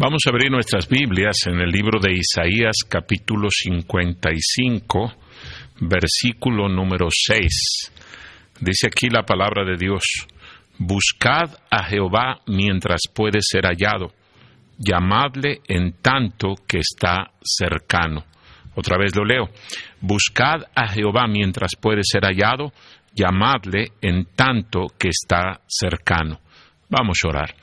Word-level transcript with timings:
Vamos 0.00 0.22
a 0.24 0.30
abrir 0.30 0.48
nuestras 0.48 0.86
Biblias 0.88 1.38
en 1.46 1.58
el 1.60 1.70
libro 1.70 1.98
de 1.98 2.12
Isaías 2.12 2.76
capítulo 2.88 3.48
55, 3.50 5.12
versículo 5.80 6.68
número 6.68 7.08
6. 7.10 7.92
Dice 8.60 8.86
aquí 8.86 9.08
la 9.10 9.24
palabra 9.24 9.64
de 9.64 9.76
Dios, 9.76 10.04
Buscad 10.78 11.50
a 11.68 11.82
Jehová 11.82 12.42
mientras 12.46 13.00
puede 13.12 13.40
ser 13.40 13.64
hallado, 13.64 14.12
llamadle 14.78 15.62
en 15.66 15.94
tanto 16.00 16.54
que 16.68 16.78
está 16.78 17.32
cercano. 17.42 18.24
Otra 18.76 18.98
vez 18.98 19.16
lo 19.16 19.24
leo, 19.24 19.50
Buscad 20.00 20.62
a 20.76 20.90
Jehová 20.90 21.26
mientras 21.26 21.72
puede 21.74 22.02
ser 22.04 22.22
hallado, 22.22 22.72
llamadle 23.16 23.94
en 24.00 24.26
tanto 24.36 24.86
que 24.96 25.08
está 25.08 25.60
cercano. 25.66 26.38
Vamos 26.88 27.18
a 27.24 27.28
orar. 27.30 27.54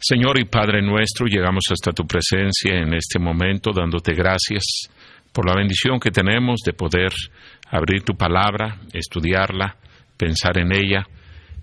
Señor 0.00 0.38
y 0.38 0.44
Padre 0.44 0.80
nuestro, 0.80 1.26
llegamos 1.26 1.64
hasta 1.72 1.90
tu 1.90 2.06
presencia 2.06 2.72
en 2.72 2.94
este 2.94 3.18
momento 3.18 3.72
dándote 3.72 4.14
gracias 4.14 4.88
por 5.32 5.44
la 5.44 5.56
bendición 5.56 5.98
que 5.98 6.12
tenemos 6.12 6.60
de 6.64 6.72
poder 6.72 7.12
abrir 7.68 8.02
tu 8.04 8.16
palabra, 8.16 8.78
estudiarla, 8.92 9.76
pensar 10.16 10.56
en 10.58 10.72
ella. 10.72 11.04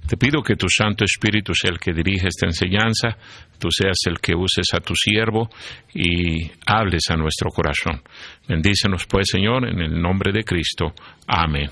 Te 0.05 0.17
pido 0.17 0.43
que 0.43 0.57
tu 0.57 0.67
Santo 0.67 1.05
Espíritu 1.05 1.53
sea 1.55 1.71
el 1.71 1.79
que 1.79 1.93
dirige 1.93 2.27
esta 2.27 2.45
enseñanza, 2.45 3.17
tú 3.57 3.69
seas 3.71 3.99
el 4.05 4.19
que 4.19 4.35
uses 4.35 4.67
a 4.73 4.81
tu 4.81 4.93
siervo 4.95 5.49
y 5.93 6.51
hables 6.67 7.09
a 7.09 7.15
nuestro 7.15 7.49
corazón. 7.51 8.01
Bendícenos 8.49 9.05
pues, 9.05 9.29
Señor, 9.31 9.65
en 9.65 9.79
el 9.79 10.01
nombre 10.01 10.33
de 10.33 10.43
Cristo. 10.43 10.93
Amén. 11.25 11.69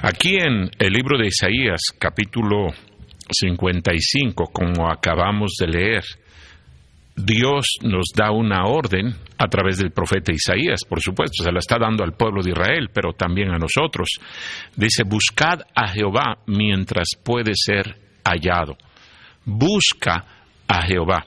Aquí 0.00 0.36
en 0.36 0.70
el 0.78 0.92
libro 0.92 1.18
de 1.18 1.26
Isaías, 1.26 1.80
capítulo 1.98 2.68
55, 3.30 4.50
como 4.52 4.90
acabamos 4.90 5.52
de 5.60 5.66
leer, 5.66 6.04
Dios 7.16 7.78
nos 7.82 8.06
da 8.14 8.30
una 8.30 8.66
orden 8.66 9.14
a 9.38 9.48
través 9.48 9.78
del 9.78 9.90
profeta 9.90 10.32
Isaías, 10.32 10.80
por 10.86 11.00
supuesto, 11.00 11.42
se 11.42 11.50
la 11.50 11.60
está 11.60 11.78
dando 11.78 12.04
al 12.04 12.12
pueblo 12.12 12.42
de 12.42 12.50
Israel, 12.50 12.90
pero 12.92 13.12
también 13.12 13.50
a 13.50 13.58
nosotros. 13.58 14.08
Dice, 14.76 15.02
buscad 15.04 15.60
a 15.74 15.88
Jehová 15.88 16.38
mientras 16.46 17.08
puede 17.24 17.52
ser 17.54 17.96
hallado. 18.22 18.76
Busca 19.44 20.24
a 20.68 20.82
Jehová. 20.82 21.26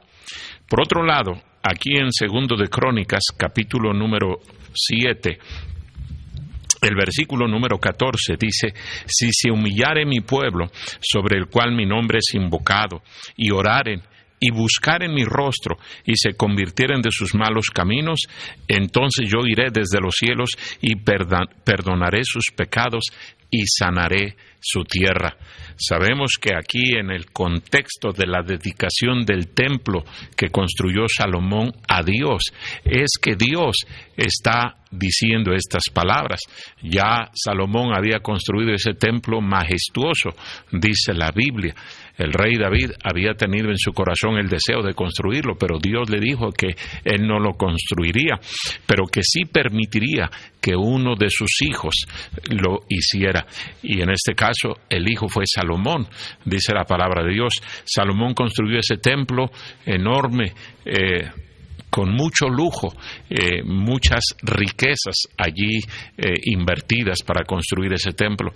Por 0.67 0.81
otro 0.81 1.03
lado, 1.03 1.41
aquí 1.63 1.97
en 1.97 2.11
Segundo 2.11 2.55
de 2.55 2.67
Crónicas, 2.67 3.23
capítulo 3.35 3.91
número 3.91 4.39
7, 4.73 5.39
el 6.81 6.95
versículo 6.95 7.47
número 7.47 7.77
14 7.77 8.35
dice, 8.39 8.73
si 9.05 9.31
se 9.31 9.51
humillare 9.51 10.05
mi 10.05 10.21
pueblo, 10.21 10.67
sobre 10.99 11.37
el 11.37 11.47
cual 11.47 11.75
mi 11.75 11.85
nombre 11.85 12.19
es 12.19 12.33
invocado, 12.35 13.01
y 13.35 13.51
oraren, 13.51 14.01
y 14.39 14.51
buscaren 14.51 15.13
mi 15.13 15.23
rostro, 15.23 15.77
y 16.05 16.13
se 16.15 16.33
convirtieren 16.33 17.01
de 17.01 17.11
sus 17.11 17.35
malos 17.35 17.69
caminos, 17.73 18.21
entonces 18.67 19.29
yo 19.29 19.45
iré 19.45 19.69
desde 19.71 19.99
los 20.01 20.15
cielos 20.15 20.51
y 20.81 20.95
perdonaré 20.95 22.23
sus 22.23 22.45
pecados 22.55 23.03
y 23.51 23.63
sanaré 23.65 24.35
su 24.61 24.83
tierra. 24.83 25.37
Sabemos 25.77 26.33
que 26.39 26.53
aquí 26.53 26.97
en 26.97 27.09
el 27.09 27.31
contexto 27.31 28.11
de 28.11 28.27
la 28.27 28.41
dedicación 28.43 29.25
del 29.25 29.53
templo 29.53 30.03
que 30.35 30.49
construyó 30.49 31.05
Salomón 31.07 31.71
a 31.87 32.03
Dios, 32.03 32.43
es 32.83 33.11
que 33.21 33.35
Dios 33.35 33.77
está 34.17 34.75
diciendo 34.91 35.53
estas 35.53 35.83
palabras. 35.93 36.41
Ya 36.81 37.29
Salomón 37.33 37.95
había 37.95 38.19
construido 38.19 38.73
ese 38.73 38.93
templo 38.93 39.39
majestuoso, 39.39 40.31
dice 40.71 41.13
la 41.13 41.31
Biblia. 41.33 41.73
El 42.19 42.33
rey 42.33 42.57
David 42.57 42.91
había 43.03 43.33
tenido 43.33 43.69
en 43.69 43.77
su 43.77 43.93
corazón 43.93 44.37
el 44.37 44.49
deseo 44.49 44.83
de 44.83 44.93
construirlo, 44.93 45.55
pero 45.57 45.79
Dios 45.79 46.09
le 46.09 46.19
dijo 46.19 46.51
que 46.51 46.75
él 47.03 47.25
no 47.25 47.39
lo 47.39 47.53
construiría, 47.53 48.39
pero 48.85 49.05
que 49.05 49.21
sí 49.23 49.45
permitiría 49.45 50.29
que 50.61 50.75
uno 50.75 51.15
de 51.15 51.29
sus 51.29 51.61
hijos 51.61 52.05
lo 52.49 52.81
hiciera. 52.89 53.47
Y 53.81 54.01
en 54.01 54.11
este 54.11 54.35
caso 54.35 54.79
el 54.89 55.09
hijo 55.09 55.27
fue 55.27 55.45
Salomón, 55.47 56.07
dice 56.45 56.73
la 56.73 56.83
palabra 56.83 57.23
de 57.23 57.33
Dios. 57.33 57.53
Salomón 57.85 58.33
construyó 58.33 58.79
ese 58.79 58.97
templo 58.97 59.49
enorme. 59.85 60.53
Eh, 60.85 61.29
con 61.89 62.11
mucho 62.11 62.47
lujo, 62.47 62.93
eh, 63.29 63.63
muchas 63.63 64.23
riquezas 64.41 65.27
allí 65.37 65.79
eh, 66.17 66.33
invertidas 66.45 67.23
para 67.25 67.45
construir 67.45 67.93
ese 67.93 68.11
templo. 68.11 68.51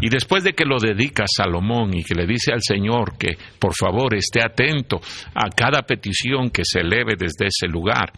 Y 0.00 0.08
después 0.08 0.44
de 0.44 0.52
que 0.52 0.64
lo 0.64 0.78
dedica 0.78 1.24
Salomón 1.26 1.96
y 1.96 2.02
que 2.02 2.14
le 2.14 2.26
dice 2.26 2.52
al 2.52 2.62
Señor 2.62 3.16
que 3.18 3.36
por 3.58 3.74
favor 3.74 4.14
esté 4.14 4.42
atento 4.42 5.00
a 5.34 5.48
cada 5.50 5.82
petición 5.82 6.50
que 6.50 6.62
se 6.64 6.80
eleve 6.80 7.14
desde 7.18 7.46
ese 7.46 7.66
lugar, 7.66 8.12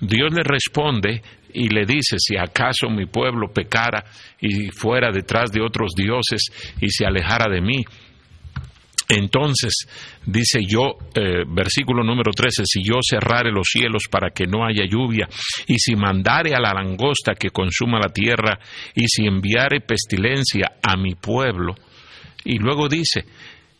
Dios 0.00 0.32
le 0.32 0.42
responde 0.42 1.22
y 1.52 1.68
le 1.68 1.84
dice, 1.84 2.16
si 2.18 2.36
acaso 2.36 2.88
mi 2.88 3.06
pueblo 3.06 3.48
pecara 3.52 4.04
y 4.40 4.70
fuera 4.70 5.10
detrás 5.12 5.50
de 5.52 5.60
otros 5.62 5.92
dioses 5.94 6.42
y 6.80 6.88
se 6.88 7.04
alejara 7.04 7.50
de 7.52 7.60
mí, 7.60 7.84
entonces, 9.10 9.88
dice 10.24 10.60
yo, 10.64 10.96
eh, 11.14 11.42
versículo 11.44 12.04
número 12.04 12.30
13, 12.30 12.62
si 12.64 12.80
yo 12.84 13.00
cerrare 13.02 13.50
los 13.50 13.66
cielos 13.68 14.04
para 14.08 14.30
que 14.30 14.46
no 14.46 14.64
haya 14.64 14.84
lluvia, 14.88 15.28
y 15.66 15.74
si 15.78 15.96
mandare 15.96 16.54
a 16.54 16.60
la 16.60 16.72
langosta 16.72 17.34
que 17.34 17.50
consuma 17.50 17.98
la 17.98 18.12
tierra, 18.12 18.60
y 18.94 19.08
si 19.08 19.26
enviare 19.26 19.80
pestilencia 19.80 20.76
a 20.80 20.96
mi 20.96 21.16
pueblo, 21.16 21.74
y 22.44 22.58
luego 22.58 22.88
dice, 22.88 23.24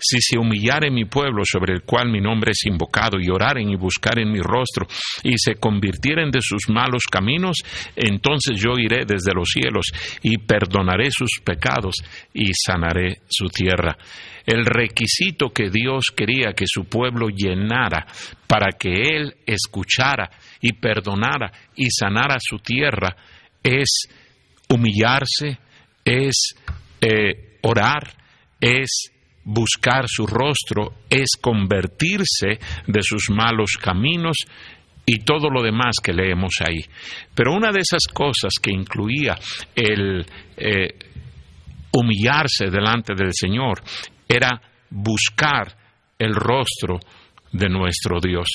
si 0.00 0.20
se 0.20 0.38
humillare 0.38 0.90
mi 0.90 1.04
pueblo 1.04 1.42
sobre 1.44 1.74
el 1.74 1.82
cual 1.82 2.10
mi 2.10 2.20
nombre 2.20 2.52
es 2.52 2.64
invocado, 2.66 3.18
y 3.20 3.30
oraren 3.30 3.70
y 3.70 3.76
buscaren 3.76 4.30
mi 4.30 4.40
rostro, 4.40 4.86
y 5.22 5.34
se 5.36 5.56
convirtieren 5.56 6.30
de 6.30 6.40
sus 6.40 6.68
malos 6.68 7.04
caminos, 7.10 7.58
entonces 7.94 8.60
yo 8.60 8.78
iré 8.78 9.04
desde 9.06 9.32
los 9.34 9.48
cielos 9.48 9.86
y 10.22 10.38
perdonaré 10.38 11.10
sus 11.10 11.40
pecados 11.44 11.94
y 12.32 12.50
sanaré 12.54 13.20
su 13.28 13.46
tierra. 13.48 13.96
El 14.46 14.64
requisito 14.64 15.50
que 15.50 15.70
Dios 15.70 16.06
quería 16.16 16.52
que 16.54 16.64
su 16.66 16.84
pueblo 16.84 17.28
llenara 17.28 18.06
para 18.46 18.72
que 18.78 18.90
Él 18.90 19.34
escuchara 19.46 20.30
y 20.60 20.72
perdonara 20.72 21.52
y 21.76 21.90
sanara 21.90 22.36
su 22.40 22.58
tierra 22.58 23.14
es 23.62 24.08
humillarse, 24.68 25.58
es 26.04 26.54
eh, 27.00 27.58
orar, 27.62 28.12
es 28.60 29.12
buscar 29.44 30.04
su 30.08 30.26
rostro 30.26 30.94
es 31.08 31.30
convertirse 31.40 32.58
de 32.86 33.02
sus 33.02 33.30
malos 33.30 33.72
caminos 33.80 34.36
y 35.06 35.24
todo 35.24 35.50
lo 35.50 35.62
demás 35.62 35.96
que 36.02 36.12
leemos 36.12 36.52
ahí. 36.60 36.84
Pero 37.34 37.52
una 37.54 37.72
de 37.72 37.80
esas 37.80 38.06
cosas 38.12 38.52
que 38.62 38.70
incluía 38.70 39.36
el 39.74 40.24
eh, 40.56 40.94
humillarse 41.92 42.70
delante 42.70 43.14
del 43.14 43.32
Señor 43.32 43.82
era 44.28 44.60
buscar 44.90 45.76
el 46.18 46.34
rostro 46.34 47.00
de 47.52 47.68
nuestro 47.68 48.20
Dios. 48.20 48.46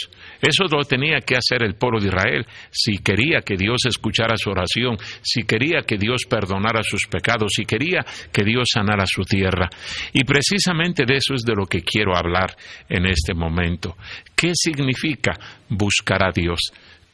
Eso 0.41 0.66
lo 0.72 0.83
tenía 0.83 1.19
que 1.19 1.35
hacer 1.35 1.63
el 1.63 1.75
pueblo 1.75 2.00
de 2.00 2.07
Israel 2.07 2.45
si 2.72 2.97
quería 3.00 3.41
que 3.41 3.57
Dios 3.57 3.81
escuchara 3.88 4.35
su 4.38 4.50
oración, 4.50 4.97
si 5.22 5.44
quería 5.44 5.81
que 5.81 5.97
Dios 5.97 6.23
perdonara 6.29 6.81
sus 6.83 7.07
pecados, 7.07 7.53
si 7.56 7.66
quería 7.66 8.06
que 8.31 8.44
Dios 8.44 8.69
sanara 8.73 9.06
su 9.06 9.23
tierra. 9.23 9.69
Y 10.13 10.23
precisamente 10.23 11.03
de 11.06 11.17
eso 11.17 11.33
es 11.33 11.44
de 11.44 11.56
lo 11.56 11.66
que 11.66 11.81
quiero 11.81 12.16
hablar 12.16 12.56
en 12.89 13.06
este 13.06 13.33
momento. 13.33 13.97
¿Qué 14.35 14.51
significa 14.53 15.33
buscar 15.69 16.23
a 16.23 16.31
Dios? 16.31 16.59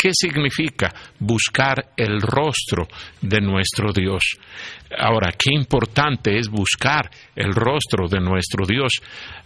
¿Qué 0.02 0.10
significa 0.14 0.92
buscar 1.20 1.92
el 1.96 2.22
rostro 2.22 2.88
de 3.22 3.40
nuestro 3.40 3.94
Dios? 3.94 4.24
Ahora, 4.98 5.32
qué 5.38 5.54
importante 5.54 6.38
es 6.38 6.50
buscar 6.50 7.10
el 7.36 7.54
rostro 7.54 8.08
de 8.08 8.20
nuestro 8.20 8.66
Dios. 8.66 8.92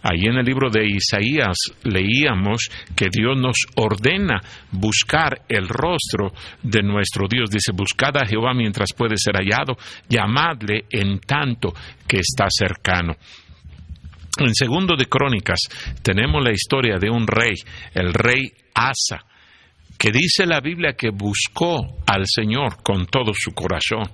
Ahí 0.02 0.24
en 0.24 0.38
el 0.38 0.44
libro 0.44 0.70
de 0.70 0.86
Isaías 0.86 1.56
leíamos 1.84 2.68
que 2.94 3.06
Dios 3.10 3.38
nos 3.38 3.56
ordena 3.76 4.40
buscar 4.72 5.42
el 5.48 5.68
rostro 5.68 6.32
de 6.62 6.82
nuestro 6.82 7.26
Dios. 7.28 7.50
Dice, 7.50 7.72
buscad 7.72 8.16
a 8.16 8.26
Jehová 8.26 8.54
mientras 8.54 8.92
puede 8.92 9.16
ser 9.16 9.36
hallado, 9.36 9.76
llamadle 10.08 10.84
en 10.90 11.20
tanto 11.20 11.72
que 12.06 12.18
está 12.18 12.46
cercano. 12.48 13.14
En 14.38 14.54
segundo 14.54 14.96
de 14.96 15.06
Crónicas 15.06 15.60
tenemos 16.02 16.44
la 16.44 16.52
historia 16.52 16.98
de 16.98 17.08
un 17.08 17.26
rey, 17.26 17.54
el 17.94 18.12
rey 18.12 18.52
Asa 18.74 19.24
que 19.98 20.10
dice 20.10 20.46
la 20.46 20.60
Biblia 20.60 20.92
que 20.92 21.10
buscó 21.10 22.02
al 22.06 22.24
Señor 22.26 22.82
con 22.82 23.06
todo 23.06 23.32
su 23.34 23.52
corazón. 23.52 24.04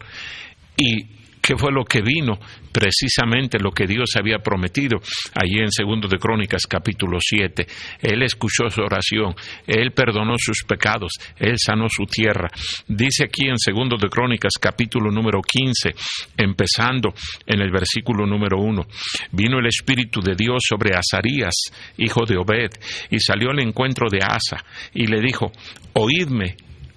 Y 0.77 1.22
¿Qué 1.43 1.57
fue 1.57 1.73
lo 1.73 1.85
que 1.85 2.03
vino? 2.03 2.39
Precisamente 2.71 3.59
lo 3.59 3.73
que 3.73 3.89
Dios 3.89 4.11
había 4.17 4.39
prometido 4.39 5.01
allí 5.35 5.59
en 5.59 5.73
Segundo 5.73 6.07
de 6.07 6.17
Crónicas 6.17 6.69
capítulo 6.69 7.19
7. 7.21 7.67
Él 8.01 8.23
escuchó 8.23 8.71
su 8.71 8.81
oración, 8.81 9.35
Él 9.67 9.91
perdonó 9.91 10.35
sus 10.39 10.63
pecados, 10.63 11.11
Él 11.37 11.57
sanó 11.59 11.89
su 11.91 12.05
tierra. 12.05 12.49
Dice 12.87 13.25
aquí 13.25 13.49
en 13.49 13.59
Segundo 13.59 13.97
de 13.97 14.09
Crónicas 14.09 14.53
capítulo 14.61 15.11
número 15.11 15.41
15, 15.43 15.95
empezando 16.37 17.13
en 17.45 17.61
el 17.61 17.73
versículo 17.73 18.25
número 18.25 18.59
1, 18.59 18.87
vino 19.33 19.59
el 19.59 19.67
Espíritu 19.67 20.21
de 20.21 20.37
Dios 20.37 20.59
sobre 20.69 20.95
Azarías, 20.95 21.55
hijo 21.99 22.25
de 22.25 22.37
Obed, 22.37 22.71
y 23.11 23.19
salió 23.19 23.51
al 23.51 23.59
encuentro 23.59 24.07
de 24.09 24.19
Asa, 24.19 24.65
y 24.95 25.09
le 25.09 25.21
dijo, 25.21 25.51
oídme, 25.95 26.55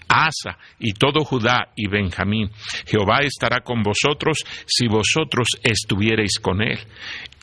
Asa 0.08 0.58
y 0.80 0.94
todo 0.94 1.24
Judá 1.24 1.70
y 1.76 1.88
Benjamín. 1.88 2.50
Jehová 2.86 3.20
estará 3.22 3.62
con 3.62 3.84
vosotros 3.84 4.40
si 4.66 4.88
vosotros 4.88 5.48
estuviereis 5.64 6.40
con 6.40 6.62
él. 6.62 6.80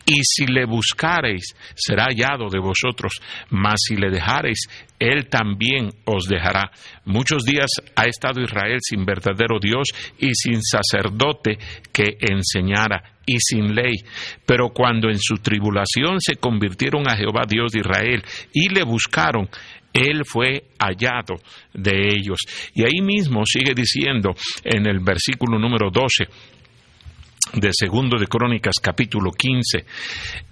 Y 0.05 0.20
si 0.25 0.47
le 0.47 0.64
buscareis, 0.64 1.55
será 1.75 2.06
hallado 2.06 2.49
de 2.50 2.59
vosotros, 2.59 3.12
mas 3.50 3.76
si 3.87 3.97
le 3.97 4.11
dejareis, 4.11 4.69
él 4.99 5.29
también 5.29 5.91
os 6.05 6.26
dejará. 6.26 6.73
Muchos 7.05 7.44
días 7.44 7.70
ha 7.94 8.05
estado 8.06 8.43
Israel 8.43 8.79
sin 8.81 9.05
verdadero 9.05 9.59
Dios 9.61 9.88
y 10.19 10.35
sin 10.35 10.61
sacerdote 10.61 11.59
que 11.93 12.17
enseñara 12.20 13.12
y 13.26 13.37
sin 13.38 13.75
ley. 13.75 13.94
Pero 14.44 14.70
cuando 14.70 15.09
en 15.09 15.19
su 15.20 15.37
tribulación 15.37 16.20
se 16.20 16.35
convirtieron 16.35 17.09
a 17.09 17.17
Jehová 17.17 17.43
Dios 17.49 17.70
de 17.73 17.81
Israel 17.81 18.25
y 18.53 18.70
le 18.70 18.82
buscaron, 18.82 19.49
él 19.93 20.25
fue 20.25 20.65
hallado 20.79 21.37
de 21.73 22.09
ellos. 22.15 22.39
Y 22.75 22.85
ahí 22.85 23.00
mismo 23.03 23.44
sigue 23.44 23.75
diciendo 23.75 24.35
en 24.65 24.87
el 24.87 25.00
versículo 25.00 25.59
número 25.59 25.91
12 25.91 26.25
de 27.55 27.71
segundo 27.73 28.19
de 28.19 28.27
Crónicas 28.27 28.77
capítulo 28.81 29.31
15. 29.33 29.85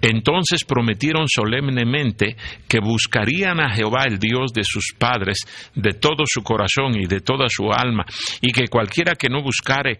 Entonces 0.02 0.64
prometieron 0.64 1.26
solemnemente 1.28 2.36
que 2.68 2.80
buscarían 2.80 3.60
a 3.60 3.70
Jehová 3.74 4.04
el 4.06 4.18
Dios 4.18 4.52
de 4.52 4.64
sus 4.64 4.92
padres 4.98 5.38
de 5.74 5.92
todo 5.92 6.24
su 6.26 6.42
corazón 6.42 6.98
y 6.98 7.06
de 7.06 7.20
toda 7.20 7.46
su 7.48 7.72
alma, 7.72 8.04
y 8.40 8.52
que 8.52 8.68
cualquiera 8.68 9.14
que 9.14 9.28
no 9.28 9.42
buscare 9.42 9.98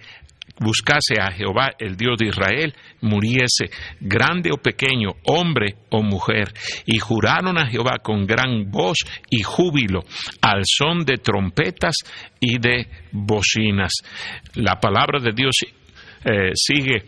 buscase 0.59 1.21
a 1.21 1.31
Jehová, 1.33 1.71
el 1.79 1.97
Dios 1.97 2.19
de 2.19 2.29
Israel, 2.29 2.75
muriese, 3.03 3.71
grande 4.01 4.51
o 4.53 4.57
pequeño, 4.57 5.11
hombre 5.25 5.77
o 5.91 6.03
mujer, 6.03 6.53
y 6.87 6.99
juraron 6.99 7.59
a 7.59 7.67
Jehová 7.67 7.99
con 8.03 8.27
gran 8.27 8.71
voz 8.71 8.99
y 9.31 9.43
júbilo, 9.43 10.01
al 10.43 10.63
son 10.65 11.05
de 11.05 11.17
trompetas 11.19 11.95
y 12.41 12.59
de 12.59 12.87
bocinas. 13.13 13.93
La 14.55 14.81
palabra 14.81 15.21
de 15.21 15.33
Dios 15.35 15.55
eh, 16.25 16.51
sigue 16.55 17.05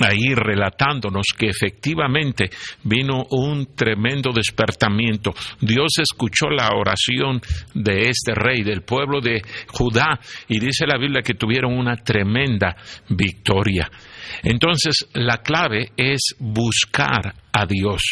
ahí 0.00 0.34
relatándonos 0.34 1.26
que 1.36 1.48
efectivamente 1.48 2.50
vino 2.84 3.24
un 3.30 3.74
tremendo 3.74 4.30
despertamiento. 4.32 5.32
Dios 5.60 5.98
escuchó 5.98 6.48
la 6.50 6.70
oración 6.76 7.40
de 7.74 8.08
este 8.08 8.34
rey, 8.34 8.62
del 8.62 8.82
pueblo 8.82 9.20
de 9.20 9.42
Judá, 9.68 10.18
y 10.48 10.58
dice 10.58 10.86
la 10.86 10.98
Biblia 10.98 11.22
que 11.22 11.34
tuvieron 11.34 11.72
una 11.72 11.96
tremenda 11.96 12.76
victoria. 13.08 13.90
Entonces, 14.42 15.08
la 15.14 15.38
clave 15.38 15.92
es 15.96 16.34
buscar 16.38 17.34
a 17.56 17.64
Dios, 17.64 18.02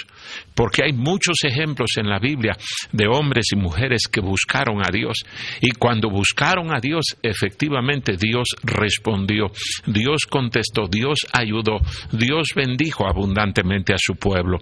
porque 0.54 0.84
hay 0.84 0.94
muchos 0.94 1.44
ejemplos 1.44 1.90
en 1.98 2.08
la 2.08 2.18
Biblia 2.18 2.56
de 2.92 3.06
hombres 3.06 3.48
y 3.52 3.56
mujeres 3.56 4.08
que 4.10 4.22
buscaron 4.22 4.80
a 4.80 4.90
Dios 4.90 5.18
y 5.60 5.72
cuando 5.72 6.08
buscaron 6.08 6.74
a 6.74 6.80
Dios, 6.80 7.04
efectivamente 7.22 8.16
Dios 8.16 8.48
respondió, 8.62 9.52
Dios 9.86 10.22
contestó, 10.30 10.86
Dios 10.88 11.18
ayudó, 11.30 11.78
Dios 12.10 12.48
bendijo 12.56 13.06
abundantemente 13.06 13.92
a 13.92 13.98
su 13.98 14.14
pueblo. 14.14 14.58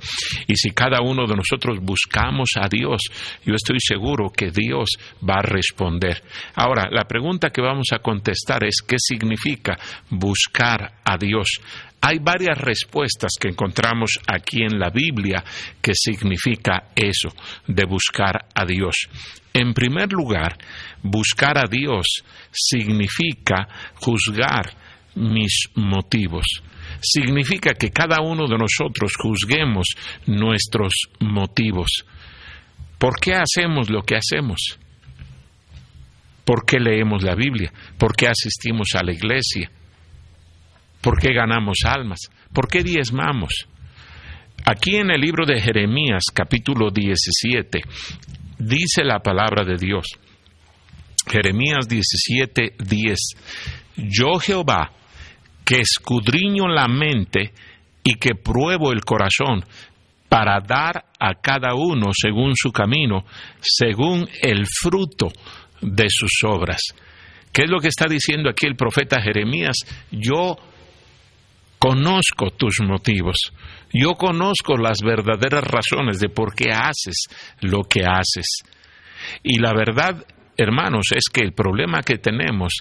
Y 0.48 0.56
si 0.56 0.72
cada 0.72 1.00
uno 1.00 1.26
de 1.26 1.36
nosotros 1.36 1.78
buscamos 1.80 2.50
a 2.60 2.68
Dios, 2.68 3.02
yo 3.44 3.54
estoy 3.54 3.78
seguro 3.78 4.30
que 4.30 4.50
Dios 4.50 4.90
va 5.22 5.36
a 5.36 5.42
responder. 5.42 6.22
Ahora, 6.56 6.88
la 6.90 7.04
pregunta 7.04 7.50
que 7.50 7.62
vamos 7.62 7.88
a 7.92 8.00
contestar 8.00 8.64
es, 8.64 8.82
¿qué 8.86 8.96
significa 8.98 9.78
buscar 10.10 10.94
a 11.04 11.16
Dios? 11.16 11.60
Hay 12.04 12.18
varias 12.18 12.58
respuestas 12.58 13.30
que 13.40 13.48
encontramos 13.48 14.18
aquí 14.26 14.62
en 14.62 14.76
la 14.76 14.90
Biblia 14.90 15.44
que 15.80 15.92
significa 15.94 16.88
eso, 16.96 17.28
de 17.68 17.84
buscar 17.84 18.46
a 18.52 18.64
Dios. 18.64 19.08
En 19.54 19.72
primer 19.72 20.12
lugar, 20.12 20.58
buscar 21.00 21.58
a 21.58 21.68
Dios 21.70 22.24
significa 22.50 23.68
juzgar 23.94 24.74
mis 25.14 25.68
motivos. 25.76 26.62
Significa 27.00 27.74
que 27.74 27.90
cada 27.90 28.20
uno 28.20 28.48
de 28.48 28.58
nosotros 28.58 29.12
juzguemos 29.16 29.94
nuestros 30.26 30.92
motivos. 31.20 32.04
¿Por 32.98 33.20
qué 33.20 33.34
hacemos 33.34 33.90
lo 33.90 34.02
que 34.02 34.16
hacemos? 34.16 34.76
¿Por 36.44 36.66
qué 36.66 36.80
leemos 36.80 37.22
la 37.22 37.36
Biblia? 37.36 37.72
¿Por 37.96 38.16
qué 38.16 38.26
asistimos 38.26 38.88
a 38.96 39.04
la 39.04 39.12
iglesia? 39.12 39.70
¿Por 41.02 41.18
qué 41.18 41.34
ganamos 41.34 41.78
almas? 41.84 42.30
¿Por 42.54 42.68
qué 42.68 42.82
diezmamos? 42.82 43.66
Aquí 44.64 44.96
en 44.96 45.10
el 45.10 45.20
libro 45.20 45.44
de 45.44 45.60
Jeremías, 45.60 46.22
capítulo 46.32 46.90
17, 46.90 47.80
dice 48.58 49.02
la 49.02 49.18
palabra 49.18 49.64
de 49.64 49.76
Dios. 49.76 50.06
Jeremías 51.28 51.88
17, 51.88 52.76
10. 52.78 53.18
Yo 53.96 54.38
Jehová, 54.38 54.92
que 55.64 55.80
escudriño 55.80 56.68
la 56.68 56.86
mente 56.86 57.52
y 58.04 58.14
que 58.14 58.36
pruebo 58.36 58.92
el 58.92 59.00
corazón, 59.04 59.64
para 60.28 60.60
dar 60.60 61.04
a 61.18 61.34
cada 61.42 61.74
uno 61.74 62.10
según 62.12 62.52
su 62.54 62.70
camino, 62.70 63.24
según 63.60 64.28
el 64.40 64.66
fruto 64.66 65.32
de 65.80 66.06
sus 66.08 66.30
obras. 66.44 66.80
¿Qué 67.52 67.64
es 67.64 67.70
lo 67.70 67.80
que 67.80 67.88
está 67.88 68.06
diciendo 68.08 68.48
aquí 68.48 68.66
el 68.66 68.76
profeta 68.76 69.20
Jeremías? 69.20 69.76
Yo 70.10 70.56
conozco 71.82 72.52
tus 72.56 72.80
motivos, 72.80 73.52
yo 73.92 74.12
conozco 74.14 74.76
las 74.76 74.98
verdaderas 75.04 75.64
razones 75.64 76.20
de 76.20 76.28
por 76.28 76.54
qué 76.54 76.70
haces 76.70 77.26
lo 77.60 77.82
que 77.82 78.04
haces. 78.04 78.46
Y 79.42 79.58
la 79.58 79.72
verdad, 79.74 80.24
hermanos, 80.56 81.08
es 81.12 81.24
que 81.32 81.40
el 81.40 81.54
problema 81.54 82.02
que 82.02 82.18
tenemos 82.18 82.74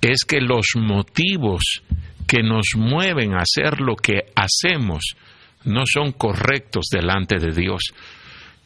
es 0.00 0.24
que 0.24 0.40
los 0.40 0.66
motivos 0.76 1.82
que 2.28 2.44
nos 2.44 2.76
mueven 2.76 3.34
a 3.34 3.42
hacer 3.42 3.80
lo 3.80 3.96
que 3.96 4.26
hacemos 4.36 5.16
no 5.64 5.82
son 5.84 6.12
correctos 6.12 6.86
delante 6.92 7.38
de 7.40 7.50
Dios. 7.50 7.92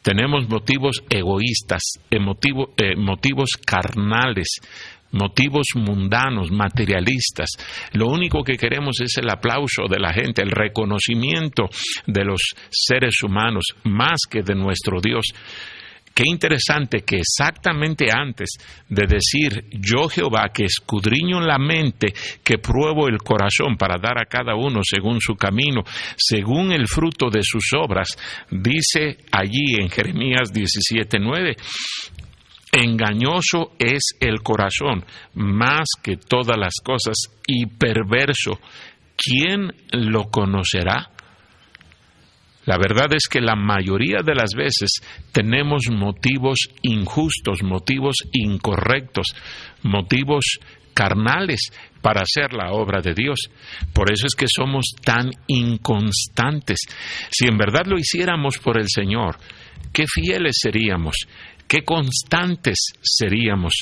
Tenemos 0.03 0.47
motivos 0.49 1.03
egoístas, 1.09 1.81
eh, 2.11 2.19
motivos 2.19 3.51
carnales, 3.65 4.59
motivos 5.13 5.67
mundanos, 5.75 6.51
materialistas. 6.51 7.49
Lo 7.93 8.07
único 8.07 8.43
que 8.43 8.57
queremos 8.57 8.99
es 9.01 9.17
el 9.17 9.29
aplauso 9.29 9.87
de 9.89 9.99
la 9.99 10.13
gente, 10.13 10.41
el 10.41 10.51
reconocimiento 10.51 11.69
de 12.05 12.25
los 12.25 12.41
seres 12.69 13.23
humanos, 13.23 13.63
más 13.83 14.21
que 14.29 14.43
de 14.43 14.55
nuestro 14.55 14.99
Dios. 15.01 15.25
Qué 16.13 16.23
interesante 16.27 17.01
que 17.01 17.17
exactamente 17.17 18.05
antes 18.15 18.57
de 18.87 19.07
decir 19.07 19.65
yo 19.71 20.07
Jehová 20.07 20.51
que 20.53 20.65
escudriño 20.65 21.41
la 21.41 21.57
mente, 21.57 22.13
que 22.43 22.59
pruebo 22.59 23.07
el 23.07 23.17
corazón 23.17 23.77
para 23.77 23.97
dar 23.99 24.21
a 24.21 24.25
cada 24.25 24.55
uno 24.55 24.81
según 24.83 25.19
su 25.19 25.33
camino, 25.33 25.81
según 26.15 26.71
el 26.71 26.87
fruto 26.87 27.31
de 27.31 27.41
sus 27.41 27.73
obras, 27.75 28.15
dice 28.51 29.17
allí 29.31 29.73
en 29.79 29.89
Jeremías 29.89 30.53
17:9 30.53 31.55
Engañoso 32.75 33.73
es 33.77 34.01
el 34.19 34.41
corazón 34.41 35.05
más 35.35 35.85
que 36.01 36.17
todas 36.17 36.57
las 36.57 36.73
cosas 36.83 37.15
y 37.45 37.67
perverso. 37.67 38.59
¿Quién 39.15 39.71
lo 39.91 40.23
conocerá? 40.31 41.11
La 42.65 42.79
verdad 42.79 43.13
es 43.13 43.27
que 43.29 43.41
la 43.41 43.55
mayoría 43.55 44.23
de 44.25 44.33
las 44.33 44.55
veces 44.55 44.89
tenemos 45.31 45.83
motivos 45.91 46.57
injustos, 46.81 47.61
motivos 47.61 48.15
incorrectos, 48.31 49.27
motivos 49.83 50.45
carnales 50.95 51.71
para 52.01 52.21
hacer 52.21 52.53
la 52.53 52.71
obra 52.71 53.01
de 53.01 53.13
Dios. 53.13 53.51
Por 53.93 54.11
eso 54.11 54.25
es 54.25 54.33
que 54.33 54.47
somos 54.47 54.85
tan 55.03 55.29
inconstantes. 55.45 56.79
Si 57.29 57.45
en 57.45 57.57
verdad 57.57 57.85
lo 57.85 57.99
hiciéramos 57.99 58.57
por 58.57 58.79
el 58.79 58.87
Señor, 58.87 59.37
qué 59.91 60.05
fieles 60.07 60.55
seríamos 60.59 61.15
qué 61.67 61.83
constantes 61.83 62.93
seríamos, 63.01 63.73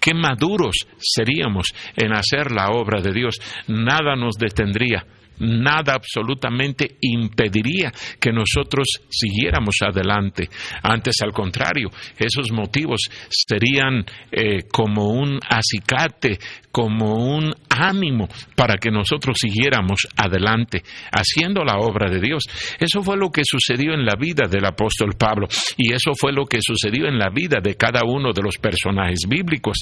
qué 0.00 0.14
maduros 0.14 0.76
seríamos 0.98 1.66
en 1.96 2.12
hacer 2.12 2.50
la 2.52 2.70
obra 2.70 3.00
de 3.00 3.12
Dios. 3.12 3.36
Nada 3.68 4.16
nos 4.16 4.34
detendría, 4.36 5.04
nada 5.38 5.94
absolutamente 5.94 6.96
impediría 7.00 7.92
que 8.20 8.32
nosotros 8.32 8.86
siguiéramos 9.08 9.76
adelante. 9.80 10.48
Antes, 10.82 11.16
al 11.22 11.32
contrario, 11.32 11.90
esos 12.18 12.52
motivos 12.52 13.00
serían 13.28 14.04
eh, 14.30 14.64
como 14.70 15.08
un 15.08 15.38
acicate, 15.48 16.38
como 16.74 17.14
un 17.14 17.54
ánimo 17.70 18.26
para 18.56 18.78
que 18.78 18.90
nosotros 18.90 19.38
siguiéramos 19.38 20.08
adelante 20.16 20.82
haciendo 21.12 21.62
la 21.62 21.78
obra 21.78 22.10
de 22.10 22.20
Dios. 22.20 22.42
Eso 22.80 23.00
fue 23.00 23.16
lo 23.16 23.30
que 23.30 23.42
sucedió 23.44 23.94
en 23.94 24.04
la 24.04 24.16
vida 24.18 24.48
del 24.50 24.64
apóstol 24.64 25.12
Pablo 25.16 25.46
y 25.76 25.92
eso 25.92 26.10
fue 26.18 26.32
lo 26.32 26.46
que 26.46 26.58
sucedió 26.60 27.06
en 27.06 27.16
la 27.16 27.30
vida 27.30 27.60
de 27.62 27.76
cada 27.76 28.02
uno 28.04 28.32
de 28.32 28.42
los 28.42 28.58
personajes 28.58 29.20
bíblicos. 29.28 29.78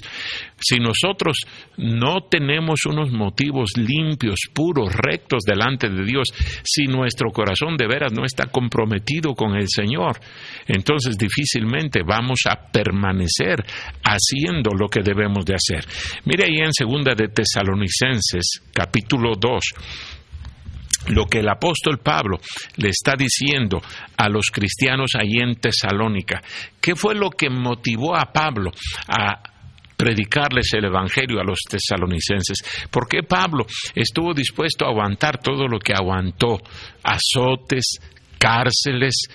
Si 0.60 0.80
nosotros 0.80 1.38
no 1.78 2.24
tenemos 2.28 2.84
unos 2.84 3.10
motivos 3.10 3.70
limpios, 3.78 4.40
puros, 4.52 4.94
rectos 4.94 5.44
delante 5.46 5.88
de 5.88 6.04
Dios, 6.04 6.28
si 6.62 6.84
nuestro 6.88 7.30
corazón 7.30 7.78
de 7.78 7.86
veras 7.86 8.12
no 8.12 8.26
está 8.26 8.48
comprometido 8.48 9.32
con 9.34 9.56
el 9.56 9.66
Señor, 9.66 10.20
entonces 10.66 11.16
difícilmente 11.16 12.02
vamos 12.06 12.40
a 12.50 12.70
permanecer 12.70 13.64
haciendo 14.04 14.72
lo 14.78 14.88
que 14.88 15.00
debemos 15.02 15.46
de 15.46 15.54
hacer. 15.54 15.86
Mire 16.26 16.44
ahí 16.44 16.58
en 16.58 16.81
segunda 16.82 17.14
de 17.14 17.28
Tesalonicenses, 17.28 18.60
capítulo 18.74 19.34
2, 19.38 19.60
lo 21.10 21.26
que 21.26 21.38
el 21.38 21.48
apóstol 21.48 21.98
Pablo 21.98 22.40
le 22.76 22.88
está 22.88 23.14
diciendo 23.16 23.80
a 24.16 24.28
los 24.28 24.50
cristianos 24.50 25.12
ahí 25.14 25.38
en 25.38 25.54
Tesalónica. 25.54 26.42
¿Qué 26.80 26.96
fue 26.96 27.14
lo 27.14 27.30
que 27.30 27.50
motivó 27.50 28.16
a 28.16 28.32
Pablo 28.32 28.72
a 29.06 29.42
predicarles 29.96 30.72
el 30.72 30.86
Evangelio 30.86 31.38
a 31.38 31.44
los 31.44 31.60
tesalonicenses. 31.60 32.88
¿Por 32.90 33.06
qué 33.06 33.22
Pablo 33.22 33.66
estuvo 33.94 34.34
dispuesto 34.34 34.84
a 34.84 34.88
aguantar 34.88 35.38
todo 35.38 35.68
lo 35.68 35.78
que 35.78 35.92
aguantó? 35.92 36.58
Azotes, 37.04 38.00
cárceles, 38.36 39.28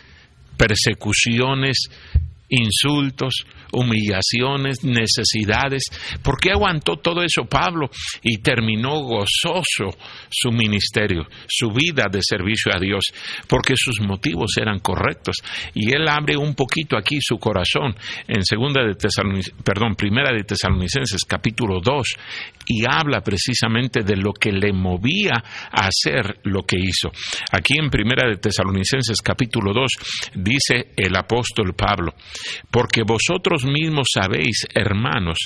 persecuciones, 0.58 1.78
insultos, 2.50 3.46
humillaciones, 3.72 4.84
necesidades. 4.84 5.86
¿Por 6.24 6.40
qué 6.40 6.52
aguantó 6.52 6.98
todo 6.98 7.24
eso 7.24 7.46
Pablo 7.46 7.90
y 8.22 8.38
terminó 8.38 9.02
gozoso 9.02 9.98
su 10.30 10.52
ministerio, 10.52 11.28
su 11.48 11.70
vida 11.70 12.06
de 12.12 12.20
servicio 12.22 12.72
a 12.74 12.80
Dios? 12.80 13.06
Porque 13.48 13.76
sus 13.76 14.02
motivos 14.02 14.58
eran 14.58 14.80
correctos. 14.80 15.38
Y 15.74 15.94
él 15.96 16.08
abre 16.08 16.38
un 16.38 16.56
poquito 16.56 16.98
aquí 16.98 17.18
su 17.22 17.38
corazón 17.38 17.96
en 18.28 18.44
segunda 18.44 18.84
de 18.84 18.96
perdón, 19.64 19.96
primera 19.96 20.32
de 20.34 20.44
Tesalonicenses 20.44 21.22
capítulo 21.28 21.80
2 21.82 22.08
y 22.68 22.84
habla 22.90 23.22
precisamente 23.22 24.04
de 24.04 24.18
lo 24.18 24.34
que 24.34 24.52
le 24.52 24.74
movía 24.74 25.44
a 25.72 25.88
hacer 25.88 26.40
lo 26.44 26.64
que 26.64 26.78
hizo. 26.78 27.10
Aquí 27.52 27.76
en 27.82 27.90
primera 27.90 28.28
de 28.30 28.38
Tesalonicenses 28.38 29.22
capítulo 29.24 29.74
2 29.74 29.92
dice 30.36 30.92
el 30.96 31.16
apóstol 31.16 31.74
Pablo, 31.76 32.14
porque 32.70 33.04
vosotros 33.04 33.57
mismos 33.66 34.08
sabéis, 34.14 34.66
hermanos, 34.74 35.38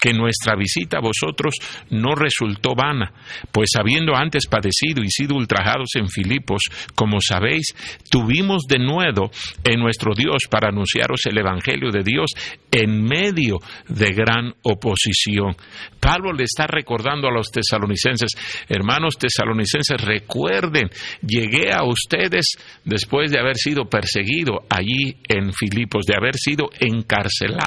que 0.00 0.12
nuestra 0.12 0.56
visita 0.56 0.98
a 0.98 1.00
vosotros 1.00 1.54
no 1.90 2.14
resultó 2.14 2.74
vana, 2.74 3.12
pues 3.52 3.70
habiendo 3.78 4.14
antes 4.14 4.46
padecido 4.46 5.02
y 5.02 5.10
sido 5.10 5.36
ultrajados 5.36 5.90
en 5.96 6.08
Filipos, 6.08 6.62
como 6.94 7.20
sabéis, 7.20 7.74
tuvimos 8.10 8.62
de 8.68 8.78
nuevo 8.78 9.30
en 9.64 9.80
nuestro 9.80 10.14
Dios 10.14 10.44
para 10.50 10.68
anunciaros 10.68 11.20
el 11.26 11.38
Evangelio 11.38 11.90
de 11.90 12.02
Dios 12.02 12.30
en 12.70 13.02
medio 13.02 13.58
de 13.88 14.12
gran 14.12 14.54
oposición. 14.62 15.56
Pablo 15.98 16.32
le 16.32 16.44
está 16.44 16.66
recordando 16.66 17.28
a 17.28 17.32
los 17.32 17.50
tesalonicenses, 17.50 18.30
hermanos 18.68 19.16
tesalonicenses, 19.18 20.00
recuerden, 20.00 20.88
llegué 21.22 21.72
a 21.72 21.84
ustedes 21.84 22.56
después 22.84 23.30
de 23.30 23.38
haber 23.38 23.56
sido 23.56 23.84
perseguido 23.84 24.60
allí 24.68 25.16
en 25.28 25.52
Filipos, 25.52 26.06
de 26.06 26.16
haber 26.16 26.36
sido 26.36 26.70
encarcelado 26.80 27.59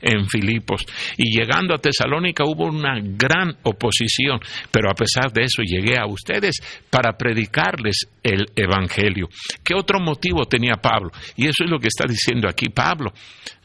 en 0.00 0.26
Filipos. 0.28 0.86
Y 1.16 1.38
llegando 1.38 1.74
a 1.74 1.78
Tesalónica 1.78 2.44
hubo 2.44 2.64
una 2.64 2.98
gran 3.00 3.56
oposición, 3.62 4.40
pero 4.70 4.90
a 4.90 4.94
pesar 4.94 5.32
de 5.32 5.42
eso 5.42 5.62
llegué 5.62 5.98
a 5.98 6.06
ustedes 6.06 6.56
para 6.90 7.16
predicarles 7.16 8.08
el 8.22 8.46
Evangelio. 8.56 9.28
¿Qué 9.62 9.74
otro 9.74 10.00
motivo 10.00 10.46
tenía 10.46 10.74
Pablo? 10.74 11.10
Y 11.36 11.46
eso 11.46 11.64
es 11.64 11.70
lo 11.70 11.78
que 11.78 11.88
está 11.88 12.06
diciendo 12.08 12.48
aquí 12.48 12.68
Pablo. 12.68 13.12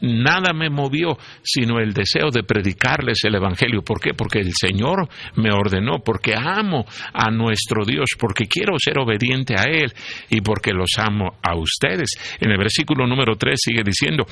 Nada 0.00 0.52
me 0.52 0.70
movió 0.70 1.18
sino 1.42 1.78
el 1.78 1.92
deseo 1.92 2.30
de 2.30 2.42
predicarles 2.42 3.24
el 3.24 3.34
Evangelio. 3.34 3.82
¿Por 3.82 4.00
qué? 4.00 4.14
Porque 4.14 4.40
el 4.40 4.52
Señor 4.54 5.08
me 5.36 5.50
ordenó, 5.52 5.98
porque 6.04 6.34
amo 6.34 6.84
a 7.12 7.30
nuestro 7.30 7.84
Dios, 7.84 8.10
porque 8.18 8.46
quiero 8.46 8.74
ser 8.78 8.98
obediente 8.98 9.54
a 9.58 9.64
Él 9.64 9.92
y 10.28 10.40
porque 10.40 10.72
los 10.72 10.90
amo 10.98 11.38
a 11.42 11.56
ustedes. 11.56 12.10
En 12.40 12.50
el 12.50 12.58
versículo 12.58 13.06
número 13.06 13.36
3 13.36 13.58
sigue 13.60 13.82
diciendo, 13.82 14.26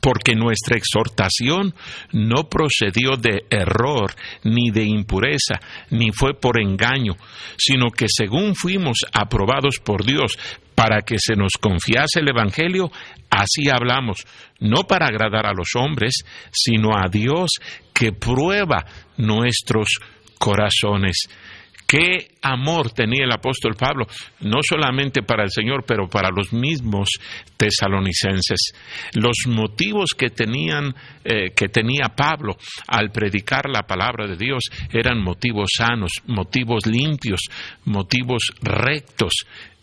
porque 0.00 0.34
nuestra 0.34 0.76
exhortación 0.76 1.74
no 2.12 2.48
procedió 2.48 3.16
de 3.16 3.44
error, 3.50 4.14
ni 4.44 4.70
de 4.70 4.84
impureza, 4.84 5.60
ni 5.90 6.12
fue 6.12 6.34
por 6.34 6.60
engaño, 6.60 7.14
sino 7.56 7.90
que 7.90 8.06
según 8.08 8.54
fuimos 8.54 8.98
aprobados 9.12 9.76
por 9.82 10.04
Dios 10.04 10.38
para 10.74 11.02
que 11.02 11.16
se 11.18 11.34
nos 11.34 11.52
confiase 11.60 12.20
el 12.20 12.28
Evangelio, 12.28 12.90
así 13.30 13.68
hablamos, 13.68 14.18
no 14.60 14.84
para 14.84 15.06
agradar 15.06 15.46
a 15.46 15.52
los 15.52 15.70
hombres, 15.74 16.24
sino 16.52 16.96
a 16.96 17.08
Dios 17.08 17.50
que 17.92 18.12
prueba 18.12 18.84
nuestros 19.16 19.88
corazones. 20.38 21.28
Qué 21.88 22.32
amor 22.42 22.90
tenía 22.92 23.24
el 23.24 23.32
apóstol 23.32 23.74
Pablo, 23.74 24.06
no 24.40 24.58
solamente 24.62 25.22
para 25.22 25.42
el 25.42 25.50
Señor, 25.50 25.84
pero 25.86 26.06
para 26.06 26.28
los 26.28 26.52
mismos 26.52 27.08
tesalonicenses. 27.56 28.74
Los 29.14 29.46
motivos 29.46 30.10
que 30.10 30.26
eh, 30.26 31.50
que 31.56 31.68
tenía 31.68 32.12
Pablo 32.14 32.58
al 32.88 33.10
predicar 33.10 33.70
la 33.70 33.84
palabra 33.84 34.26
de 34.26 34.36
Dios 34.36 34.64
eran 34.92 35.22
motivos 35.22 35.70
sanos, 35.78 36.12
motivos 36.26 36.84
limpios, 36.84 37.40
motivos 37.86 38.52
rectos 38.60 39.32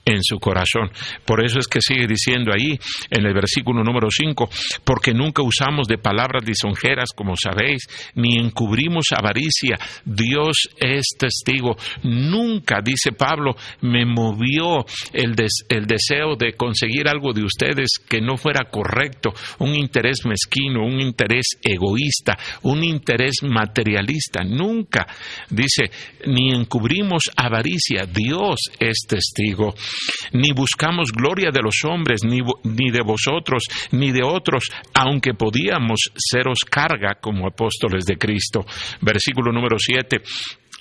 en 0.06 0.24
su 0.24 0.40
corazón. 0.40 0.92
Por 1.26 1.44
eso 1.44 1.60
es 1.60 1.68
que 1.68 1.82
sigue 1.82 2.08
diciendo 2.08 2.52
ahí 2.54 2.80
en 3.10 3.26
el 3.26 3.34
versículo 3.34 3.84
número 3.84 4.08
5, 4.10 4.50
porque 4.84 5.14
nunca 5.14 5.42
usamos 5.42 5.88
de 5.88 5.98
palabras 5.98 6.44
lisonjeras, 6.46 7.10
como 7.16 7.36
sabéis, 7.36 7.88
ni 8.14 8.38
encubrimos 8.38 9.08
avaricia. 9.18 9.78
Dios 10.06 10.70
es 10.80 11.06
testigo. 11.18 11.76
Nunca, 12.04 12.82
dice 12.84 13.12
Pablo, 13.12 13.56
me 13.82 14.06
movió 14.06 14.86
el, 15.12 15.36
el 15.70 15.86
deseo 15.86 16.36
de 16.38 16.54
conseguir 16.54 17.08
algo 17.08 17.34
de 17.34 17.44
ustedes 17.44 17.90
que 18.08 18.22
no 18.22 18.38
fuera 18.38 18.70
correcto, 18.70 19.34
un 19.60 19.74
interés 19.76 20.26
mezquino, 20.26 20.86
un 20.86 21.02
interés 21.02 21.46
egoísta, 21.64 22.38
un 22.62 22.84
interés 22.84 23.42
materialista. 23.42 24.44
Nunca, 24.44 25.08
dice, 25.50 25.90
ni 26.28 26.52
encubrimos 26.52 27.24
avaricia. 27.36 28.06
Dios 28.06 28.60
es 28.80 29.06
testigo 29.08 29.74
ni 30.34 30.52
buscamos 30.54 31.12
gloria 31.12 31.50
de 31.52 31.62
los 31.62 31.84
hombres, 31.86 32.22
ni, 32.24 32.40
ni, 32.64 32.92
de 32.92 33.02
vosotros, 33.02 33.64
ni 33.92 34.12
de 34.12 34.24
otros, 34.24 34.66
aunque 34.94 35.34
podíamos 35.34 36.00
seros 36.16 36.60
carga 36.70 37.16
como 37.22 37.48
apóstoles 37.48 38.06
de 38.06 38.18
Cristo. 38.18 38.66
Versículo 39.02 39.52
número 39.52 39.78
7. 39.80 40.22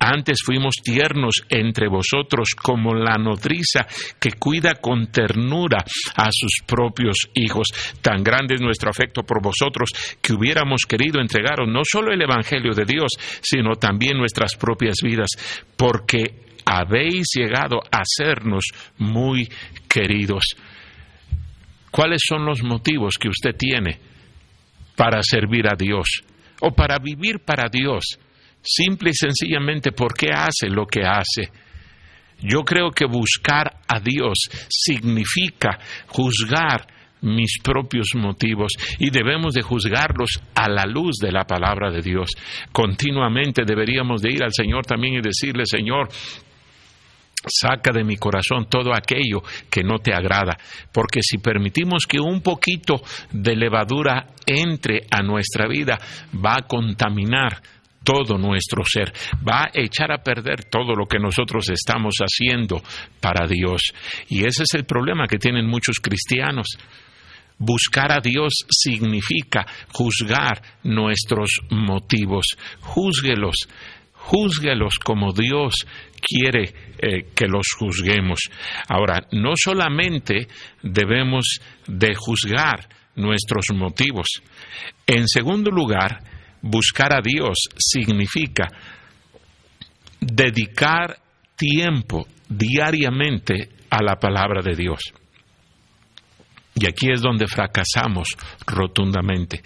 Antes 0.01 0.39
fuimos 0.45 0.75
tiernos 0.83 1.45
entre 1.49 1.89
vosotros 1.89 2.51
como 2.61 2.95
la 2.95 3.17
nodriza 3.17 3.87
que 4.21 4.33
cuida 4.33 4.75
con 4.75 5.07
ternura 5.07 5.85
a 6.17 6.29
sus 6.33 6.63
propios 6.67 7.17
hijos. 7.35 7.69
Tan 8.03 8.23
grande 8.23 8.57
es 8.57 8.61
nuestro 8.61 8.91
afecto 8.91 9.23
por 9.23 9.41
vosotros 9.41 9.91
que 10.21 10.33
hubiéramos 10.33 10.83
querido 10.87 11.21
entregaros 11.21 11.69
no 11.69 11.83
solo 11.85 12.13
el 12.13 12.21
Evangelio 12.21 12.73
de 12.75 12.85
Dios, 12.85 13.13
sino 13.41 13.77
también 13.77 14.19
nuestras 14.19 14.57
propias 14.57 14.97
vidas, 15.03 15.31
porque 15.77 16.44
habéis 16.65 17.27
llegado 17.35 17.81
a 17.91 18.03
sernos 18.05 18.65
muy 18.99 19.49
queridos. 19.89 20.57
¿Cuáles 21.91 22.23
son 22.27 22.45
los 22.45 22.63
motivos 22.63 23.17
que 23.19 23.29
usted 23.29 23.55
tiene 23.57 23.99
para 24.97 25.23
servir 25.23 25.67
a 25.69 25.77
Dios 25.77 26.25
o 26.61 26.73
para 26.73 26.99
vivir 26.99 27.41
para 27.41 27.69
Dios? 27.71 28.19
Simple 28.63 29.11
y 29.11 29.15
sencillamente, 29.15 29.93
¿por 29.93 30.15
qué 30.15 30.31
hace 30.33 30.69
lo 30.69 30.87
que 30.87 31.03
hace? 31.03 31.51
Yo 32.41 32.63
creo 32.63 32.91
que 32.91 33.07
buscar 33.07 33.81
a 33.87 34.01
Dios 34.01 34.39
significa 34.69 35.79
juzgar 36.09 36.87
mis 37.25 37.59
propios 37.63 38.15
motivos 38.15 38.73
y 38.99 39.11
debemos 39.11 39.55
de 39.55 39.63
juzgarlos 39.63 40.43
a 40.55 40.69
la 40.69 40.85
luz 40.85 41.17
de 41.21 41.33
la 41.33 41.45
palabra 41.45 41.91
de 41.91 42.03
Dios. 42.03 42.31
Continuamente 42.71 43.63
deberíamos 43.67 44.21
de 44.21 44.33
ir 44.33 44.45
al 44.45 44.53
Señor 44.53 44.85
también 44.85 45.15
y 45.15 45.21
decirle, 45.21 45.65
Señor, 45.65 46.09
Saca 47.47 47.93
de 47.93 48.05
mi 48.05 48.17
corazón 48.17 48.67
todo 48.69 48.95
aquello 48.95 49.43
que 49.71 49.83
no 49.83 49.99
te 49.99 50.15
agrada, 50.15 50.57
porque 50.93 51.21
si 51.23 51.39
permitimos 51.39 52.07
que 52.07 52.21
un 52.21 52.41
poquito 52.41 53.03
de 53.33 53.57
levadura 53.57 54.27
entre 54.47 55.07
a 55.11 55.23
nuestra 55.23 55.69
vida, 55.69 55.99
va 56.35 56.57
a 56.57 56.67
contaminar 56.67 57.61
todo 58.05 58.37
nuestro 58.39 58.85
ser, 58.85 59.13
va 59.47 59.65
a 59.65 59.71
echar 59.73 60.13
a 60.13 60.23
perder 60.23 60.65
todo 60.65 60.95
lo 60.95 61.07
que 61.07 61.19
nosotros 61.19 61.71
estamos 61.71 62.17
haciendo 62.19 62.83
para 63.21 63.47
Dios. 63.47 63.93
Y 64.29 64.47
ese 64.47 64.65
es 64.65 64.75
el 64.75 64.85
problema 64.85 65.27
que 65.27 65.39
tienen 65.39 65.67
muchos 65.67 65.97
cristianos. 66.01 66.67
Buscar 67.57 68.13
a 68.13 68.21
Dios 68.21 68.53
significa 68.69 69.65
juzgar 69.93 70.61
nuestros 70.83 71.61
motivos. 71.71 72.57
Júzguelos, 72.81 73.69
júzguelos 74.25 74.95
como 75.05 75.33
Dios 75.33 75.75
quiere 76.21 76.73
eh, 76.99 77.27
que 77.35 77.47
los 77.47 77.67
juzguemos. 77.79 78.41
Ahora, 78.89 79.27
no 79.33 79.53
solamente 79.55 80.49
debemos 80.83 81.61
de 81.87 82.15
juzgar 82.15 82.89
nuestros 83.17 83.67
motivos. 83.75 84.27
En 85.07 85.29
segundo 85.29 85.71
lugar, 85.71 86.21
buscar 86.63 87.15
a 87.15 87.21
Dios 87.23 87.57
significa 87.77 88.69
dedicar 90.21 91.19
tiempo 91.55 92.27
diariamente 92.49 93.69
a 93.91 94.03
la 94.03 94.17
palabra 94.17 94.63
de 94.63 94.75
Dios. 94.75 95.01
Y 96.77 96.87
aquí 96.87 97.11
es 97.13 97.21
donde 97.21 97.47
fracasamos 97.47 98.29
rotundamente, 98.67 99.63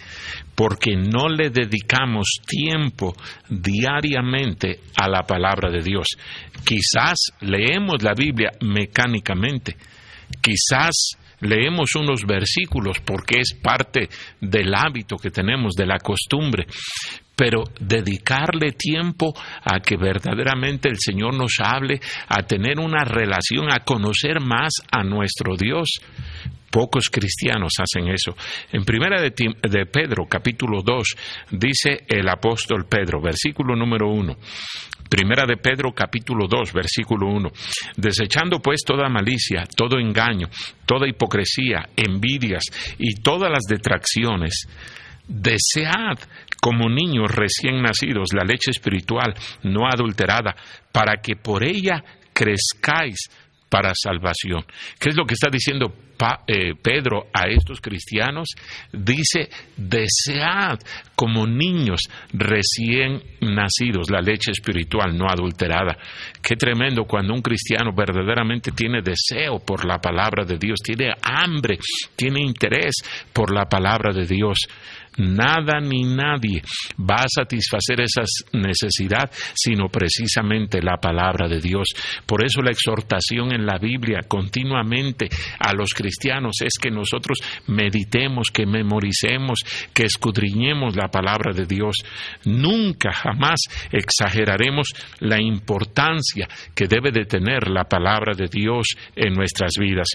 porque 0.54 0.94
no 0.94 1.28
le 1.28 1.48
dedicamos 1.48 2.28
tiempo 2.46 3.14
diariamente 3.48 4.80
a 4.94 5.08
la 5.08 5.22
palabra 5.22 5.70
de 5.70 5.82
Dios. 5.82 6.06
Quizás 6.64 7.32
leemos 7.40 8.02
la 8.02 8.12
Biblia 8.14 8.50
mecánicamente, 8.60 9.76
quizás 10.42 11.16
leemos 11.40 11.94
unos 11.94 12.24
versículos 12.26 12.98
porque 13.04 13.40
es 13.40 13.54
parte 13.54 14.08
del 14.40 14.74
hábito 14.74 15.16
que 15.16 15.30
tenemos, 15.30 15.74
de 15.74 15.86
la 15.86 15.98
costumbre, 15.98 16.66
pero 17.36 17.62
dedicarle 17.78 18.72
tiempo 18.72 19.32
a 19.62 19.78
que 19.80 19.96
verdaderamente 19.96 20.88
el 20.88 20.96
Señor 20.98 21.34
nos 21.34 21.52
hable, 21.62 22.00
a 22.28 22.42
tener 22.42 22.80
una 22.80 23.04
relación, 23.04 23.70
a 23.70 23.84
conocer 23.84 24.40
más 24.40 24.72
a 24.90 25.04
nuestro 25.04 25.54
Dios. 25.56 25.88
Pocos 26.70 27.08
cristianos 27.10 27.72
hacen 27.78 28.08
eso. 28.08 28.36
En 28.72 28.84
primera 28.84 29.22
de, 29.22 29.30
Pedro, 29.86 30.26
capítulo 30.28 30.82
2, 30.82 31.16
dice 31.52 32.04
el 32.06 32.28
apóstol 32.28 32.86
Pedro, 32.88 33.20
versículo 33.20 33.74
número 33.74 34.10
1. 34.10 34.36
Primera 35.08 35.46
de 35.46 35.56
Pedro, 35.56 35.92
capítulo 35.92 36.46
2, 36.46 36.72
versículo 36.74 37.28
1. 37.28 37.48
Desechando 37.96 38.60
pues 38.60 38.82
toda 38.84 39.08
malicia, 39.08 39.64
todo 39.74 39.98
engaño, 39.98 40.48
toda 40.84 41.08
hipocresía, 41.08 41.88
envidias 41.96 42.64
y 42.98 43.14
todas 43.22 43.50
las 43.50 43.64
detracciones, 43.66 44.68
desead 45.26 46.18
como 46.60 46.90
niños 46.90 47.30
recién 47.30 47.80
nacidos 47.80 48.28
la 48.34 48.44
leche 48.44 48.70
espiritual 48.70 49.34
no 49.62 49.86
adulterada, 49.86 50.54
para 50.92 51.22
que 51.22 51.36
por 51.36 51.64
ella 51.64 52.02
crezcáis 52.34 53.30
para 53.68 53.92
salvación. 53.94 54.64
¿Qué 54.98 55.10
es 55.10 55.16
lo 55.16 55.24
que 55.24 55.34
está 55.34 55.48
diciendo 55.50 55.92
eh, 56.46 56.74
Pedro 56.82 57.26
a 57.32 57.48
estos 57.48 57.80
cristianos? 57.80 58.48
Dice, 58.92 59.48
desead 59.76 60.78
como 61.14 61.46
niños 61.46 62.00
recién 62.32 63.22
nacidos 63.40 64.10
la 64.10 64.20
leche 64.20 64.52
espiritual 64.52 65.16
no 65.16 65.26
adulterada. 65.28 65.96
Qué 66.42 66.56
tremendo 66.56 67.04
cuando 67.04 67.34
un 67.34 67.42
cristiano 67.42 67.92
verdaderamente 67.94 68.72
tiene 68.72 69.02
deseo 69.02 69.58
por 69.58 69.84
la 69.84 69.98
palabra 69.98 70.44
de 70.44 70.58
Dios, 70.58 70.78
tiene 70.82 71.12
hambre, 71.22 71.78
tiene 72.16 72.40
interés 72.40 72.96
por 73.32 73.54
la 73.54 73.66
palabra 73.66 74.12
de 74.12 74.26
Dios. 74.26 74.58
Nada 75.16 75.80
ni 75.80 76.04
nadie 76.04 76.62
va 76.98 77.16
a 77.16 77.28
satisfacer 77.28 78.00
esa 78.00 78.22
necesidad, 78.52 79.30
sino 79.54 79.88
precisamente 79.88 80.80
la 80.82 80.96
palabra 80.96 81.48
de 81.48 81.60
Dios. 81.60 81.88
Por 82.26 82.44
eso 82.44 82.62
la 82.62 82.70
exhortación 82.70 83.52
en 83.52 83.66
la 83.66 83.78
Biblia 83.78 84.20
continuamente 84.28 85.28
a 85.58 85.72
los 85.72 85.94
cristianos 85.94 86.56
es 86.62 86.74
que 86.80 86.90
nosotros 86.90 87.38
meditemos, 87.66 88.50
que 88.52 88.66
memoricemos, 88.66 89.60
que 89.92 90.04
escudriñemos 90.04 90.96
la 90.96 91.08
palabra 91.08 91.52
de 91.52 91.66
Dios. 91.66 91.96
Nunca, 92.44 93.12
jamás 93.12 93.60
exageraremos 93.90 94.88
la 95.20 95.40
importancia 95.40 96.48
que 96.74 96.86
debe 96.86 97.10
de 97.10 97.24
tener 97.24 97.68
la 97.68 97.84
palabra 97.84 98.34
de 98.36 98.48
Dios 98.48 98.86
en 99.16 99.34
nuestras 99.34 99.72
vidas. 99.78 100.08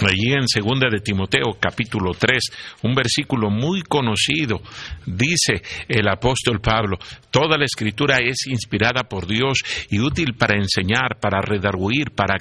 Allí 0.00 0.32
en 0.32 0.48
segunda 0.48 0.88
de 0.88 1.00
Timoteo 1.00 1.58
capítulo 1.60 2.12
3, 2.18 2.42
un 2.84 2.94
versículo 2.94 3.50
muy 3.50 3.82
conocido, 3.82 4.60
dice 5.04 5.62
el 5.88 6.08
apóstol 6.08 6.60
Pablo, 6.60 6.96
toda 7.30 7.58
la 7.58 7.66
escritura 7.66 8.16
es 8.16 8.46
inspirada 8.46 9.02
por 9.04 9.26
Dios 9.26 9.58
y 9.90 10.00
útil 10.00 10.34
para 10.38 10.56
enseñar, 10.56 11.18
para 11.20 11.42
redarguir, 11.42 12.12
para 12.12 12.38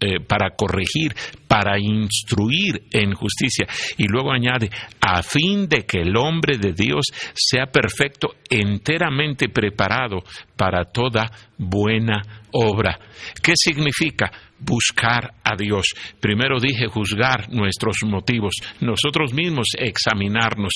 eh, 0.00 0.20
para 0.20 0.50
corregir, 0.50 1.14
para 1.48 1.78
instruir 1.78 2.82
en 2.92 3.14
justicia. 3.14 3.66
Y 3.96 4.06
luego 4.06 4.32
añade, 4.32 4.68
a 5.00 5.22
fin 5.22 5.68
de 5.68 5.86
que 5.86 6.02
el 6.02 6.16
hombre 6.16 6.58
de 6.58 6.72
Dios 6.72 7.06
sea 7.34 7.66
perfecto, 7.66 8.34
enteramente 8.50 9.48
preparado 9.48 10.22
para 10.56 10.84
toda 10.84 11.30
buena 11.56 12.22
obra. 12.52 12.98
¿Qué 13.42 13.54
significa? 13.56 14.30
Buscar 14.64 15.34
a 15.42 15.56
Dios. 15.56 15.86
Primero 16.20 16.58
dije 16.60 16.86
juzgar 16.86 17.52
nuestros 17.52 17.98
motivos, 18.04 18.54
nosotros 18.80 19.32
mismos 19.32 19.68
examinarnos, 19.78 20.72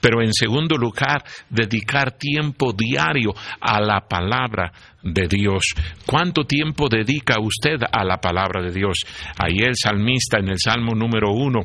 pero 0.00 0.22
en 0.22 0.32
segundo 0.32 0.76
lugar 0.76 1.24
dedicar 1.48 2.12
tiempo 2.18 2.72
diario 2.72 3.34
a 3.60 3.80
la 3.80 4.00
palabra 4.08 4.72
de 5.02 5.28
Dios. 5.28 5.74
¿Cuánto 6.06 6.44
tiempo 6.44 6.88
dedica 6.88 7.40
usted 7.40 7.78
a 7.90 8.04
la 8.04 8.18
palabra 8.18 8.62
de 8.62 8.72
Dios? 8.72 8.98
Ahí 9.38 9.58
el 9.58 9.74
salmista 9.76 10.38
en 10.38 10.48
el 10.48 10.58
Salmo 10.58 10.94
número 10.94 11.32
uno 11.32 11.60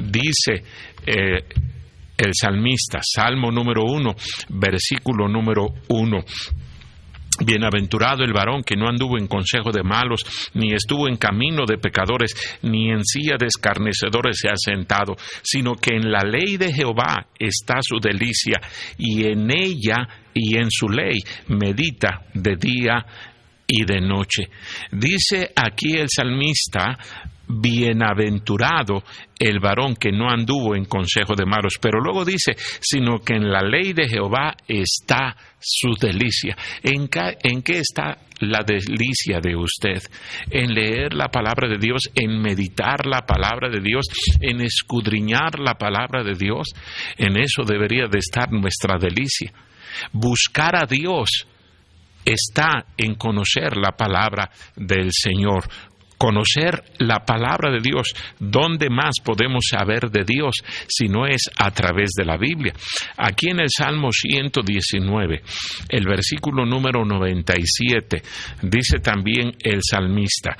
dice, 0.00 0.62
eh, 1.06 1.44
el 2.16 2.30
salmista, 2.32 3.00
Salmo 3.02 3.50
número 3.50 3.82
uno, 3.84 4.14
versículo 4.48 5.28
número 5.28 5.66
uno. 5.88 6.18
Bienaventurado 7.40 8.22
el 8.22 8.32
varón 8.32 8.62
que 8.62 8.76
no 8.76 8.88
anduvo 8.88 9.18
en 9.18 9.26
consejo 9.26 9.72
de 9.72 9.82
malos, 9.82 10.20
ni 10.54 10.72
estuvo 10.72 11.08
en 11.08 11.16
camino 11.16 11.64
de 11.66 11.78
pecadores, 11.78 12.34
ni 12.62 12.90
en 12.90 13.04
silla 13.04 13.36
de 13.38 13.46
escarnecedores 13.46 14.38
se 14.38 14.48
ha 14.48 14.56
sentado, 14.56 15.16
sino 15.42 15.74
que 15.74 15.96
en 15.96 16.10
la 16.10 16.20
ley 16.20 16.56
de 16.56 16.72
Jehová 16.72 17.26
está 17.38 17.76
su 17.82 17.98
delicia, 17.98 18.60
y 18.98 19.24
en 19.24 19.50
ella 19.50 20.08
y 20.32 20.56
en 20.56 20.70
su 20.70 20.88
ley 20.88 21.18
medita 21.48 22.26
de 22.34 22.56
día 22.56 23.04
y 23.66 23.84
de 23.84 24.00
noche. 24.00 24.44
Dice 24.92 25.50
aquí 25.56 25.96
el 25.96 26.08
salmista, 26.08 26.98
bienaventurado 27.48 29.02
el 29.38 29.60
varón 29.60 29.96
que 29.96 30.12
no 30.12 30.30
anduvo 30.30 30.74
en 30.74 30.84
consejo 30.84 31.34
de 31.34 31.44
malos, 31.44 31.74
pero 31.80 32.00
luego 32.00 32.24
dice, 32.24 32.52
sino 32.80 33.18
que 33.18 33.34
en 33.34 33.50
la 33.50 33.62
ley 33.62 33.92
de 33.92 34.08
Jehová 34.08 34.54
está 34.66 35.36
su 35.58 35.94
delicia. 36.00 36.56
¿En 36.82 37.08
qué, 37.08 37.78
está 37.78 38.18
la 38.40 38.62
delicia 38.64 39.40
de 39.40 39.56
usted? 39.56 40.02
En 40.50 40.74
leer 40.74 41.14
la 41.14 41.28
palabra 41.28 41.68
de 41.68 41.78
Dios, 41.78 42.10
en 42.14 42.40
meditar 42.40 43.06
la 43.06 43.22
palabra 43.22 43.68
de 43.68 43.80
Dios, 43.80 44.06
en 44.40 44.60
escudriñar 44.60 45.58
la 45.58 45.74
palabra 45.74 46.22
de 46.22 46.34
Dios. 46.34 46.68
En 47.16 47.38
eso 47.38 47.62
debería 47.64 48.06
de 48.06 48.18
estar 48.18 48.52
nuestra 48.52 48.98
delicia. 48.98 49.52
Buscar 50.12 50.76
a 50.76 50.86
Dios 50.86 51.46
está 52.24 52.86
en 52.96 53.14
conocer 53.14 53.76
la 53.76 53.92
palabra 53.92 54.50
del 54.76 55.10
Señor 55.12 55.64
conocer 56.24 56.82
la 57.00 57.26
palabra 57.26 57.70
de 57.70 57.80
Dios. 57.80 58.14
¿Dónde 58.40 58.88
más 58.88 59.16
podemos 59.22 59.66
saber 59.70 60.10
de 60.10 60.24
Dios 60.24 60.54
si 60.88 61.06
no 61.06 61.26
es 61.26 61.50
a 61.58 61.70
través 61.70 62.12
de 62.16 62.24
la 62.24 62.38
Biblia? 62.38 62.72
Aquí 63.18 63.50
en 63.50 63.60
el 63.60 63.68
Salmo 63.68 64.08
119, 64.10 65.42
el 65.90 66.06
versículo 66.06 66.64
número 66.64 67.04
97, 67.04 68.22
dice 68.62 69.00
también 69.00 69.52
el 69.62 69.80
salmista, 69.82 70.56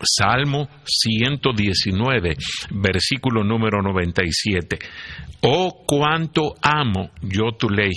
Salmo 0.00 0.70
119, 0.86 2.36
versículo 2.70 3.44
número 3.44 3.82
97. 3.82 4.78
Oh, 5.42 5.84
cuánto 5.86 6.54
amo 6.62 7.10
yo 7.20 7.52
tu 7.58 7.68
ley. 7.68 7.92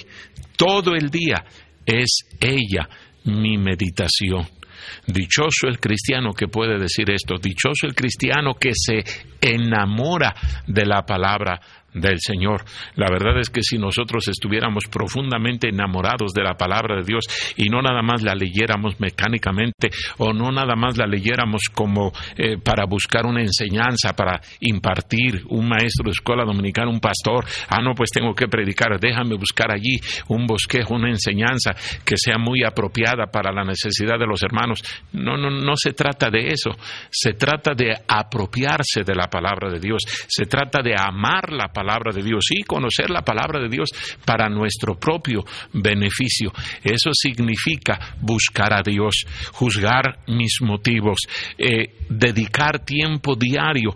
Todo 0.58 0.94
el 0.94 1.10
día 1.10 1.46
es 1.86 2.28
ella 2.42 2.90
mi 3.24 3.58
meditación. 3.58 4.57
Dichoso 5.06 5.68
el 5.68 5.80
cristiano 5.80 6.34
que 6.34 6.48
puede 6.48 6.78
decir 6.78 7.10
esto, 7.12 7.36
dichoso 7.42 7.86
el 7.86 7.96
cristiano 7.96 8.56
que 8.56 8.72
se 8.74 9.04
enamora 9.42 10.36
de 10.66 10.86
la 10.86 11.06
palabra 11.06 11.60
del 11.94 12.20
Señor. 12.20 12.64
La 12.96 13.08
verdad 13.10 13.40
es 13.40 13.50
que 13.50 13.62
si 13.62 13.78
nosotros 13.78 14.28
estuviéramos 14.28 14.86
profundamente 14.92 15.70
enamorados 15.70 16.34
de 16.34 16.44
la 16.44 16.56
palabra 16.56 16.98
de 16.98 17.04
Dios 17.04 17.26
y 17.56 17.70
no 17.70 17.82
nada 17.82 18.02
más 18.02 18.24
la 18.24 18.36
leyéramos 18.36 19.00
mecánicamente 19.00 19.90
o 20.18 20.34
no 20.34 20.52
nada 20.52 20.76
más 20.76 20.98
la 20.98 21.08
leyéramos 21.08 21.64
como 21.74 22.12
eh, 22.36 22.58
para 22.58 22.86
buscar 22.86 23.26
una 23.26 23.42
enseñanza, 23.42 24.14
para 24.16 24.40
impartir 24.62 25.44
un 25.50 25.68
maestro 25.68 26.06
de 26.06 26.12
escuela 26.12 26.44
dominicana, 26.46 26.90
un 26.90 27.00
pastor, 27.00 27.46
ah, 27.70 27.82
no, 27.82 27.94
pues 27.94 28.10
tengo 28.12 28.34
que 28.34 28.48
predicar, 28.48 29.00
déjame 29.00 29.36
buscar 29.36 29.72
allí 29.72 30.00
un 30.28 30.46
bosquejo, 30.46 30.96
una 30.96 31.10
enseñanza 31.10 31.76
que 32.06 32.18
sea 32.18 32.38
muy 32.38 32.64
apropiada 32.64 33.28
para 33.32 33.52
la 33.52 33.64
necesidad 33.64 34.20
de 34.20 34.28
los 34.28 34.42
hermanos. 34.44 34.82
No, 35.14 35.38
no, 35.38 35.50
no 35.50 35.76
se 35.76 35.94
trata 35.94 36.30
de 36.30 36.50
eso. 36.50 36.72
Se 37.10 37.34
trata 37.34 37.74
de 37.74 37.94
apropiarse 38.08 39.04
de 39.04 39.16
la 39.16 39.28
palabra 39.28 39.70
de 39.72 39.80
Dios. 39.80 40.02
Se 40.28 40.46
trata 40.46 40.82
de 40.82 40.96
amar 40.98 41.52
la 41.52 41.70
palabra 41.78 42.12
de 42.12 42.24
Dios 42.24 42.46
y 42.50 42.64
conocer 42.64 43.12
la 43.12 43.22
palabra 43.22 43.60
de 43.60 43.70
Dios 43.70 43.90
para 44.26 44.50
nuestro 44.50 44.96
propio 44.96 45.46
beneficio. 45.74 46.52
Eso 46.84 47.12
significa 47.14 48.16
buscar 48.20 48.74
a 48.74 48.82
Dios, 48.82 49.28
juzgar 49.52 50.22
mis 50.28 50.58
motivos, 50.62 51.20
eh, 51.56 51.94
dedicar 52.10 52.80
tiempo 52.84 53.36
diario 53.36 53.94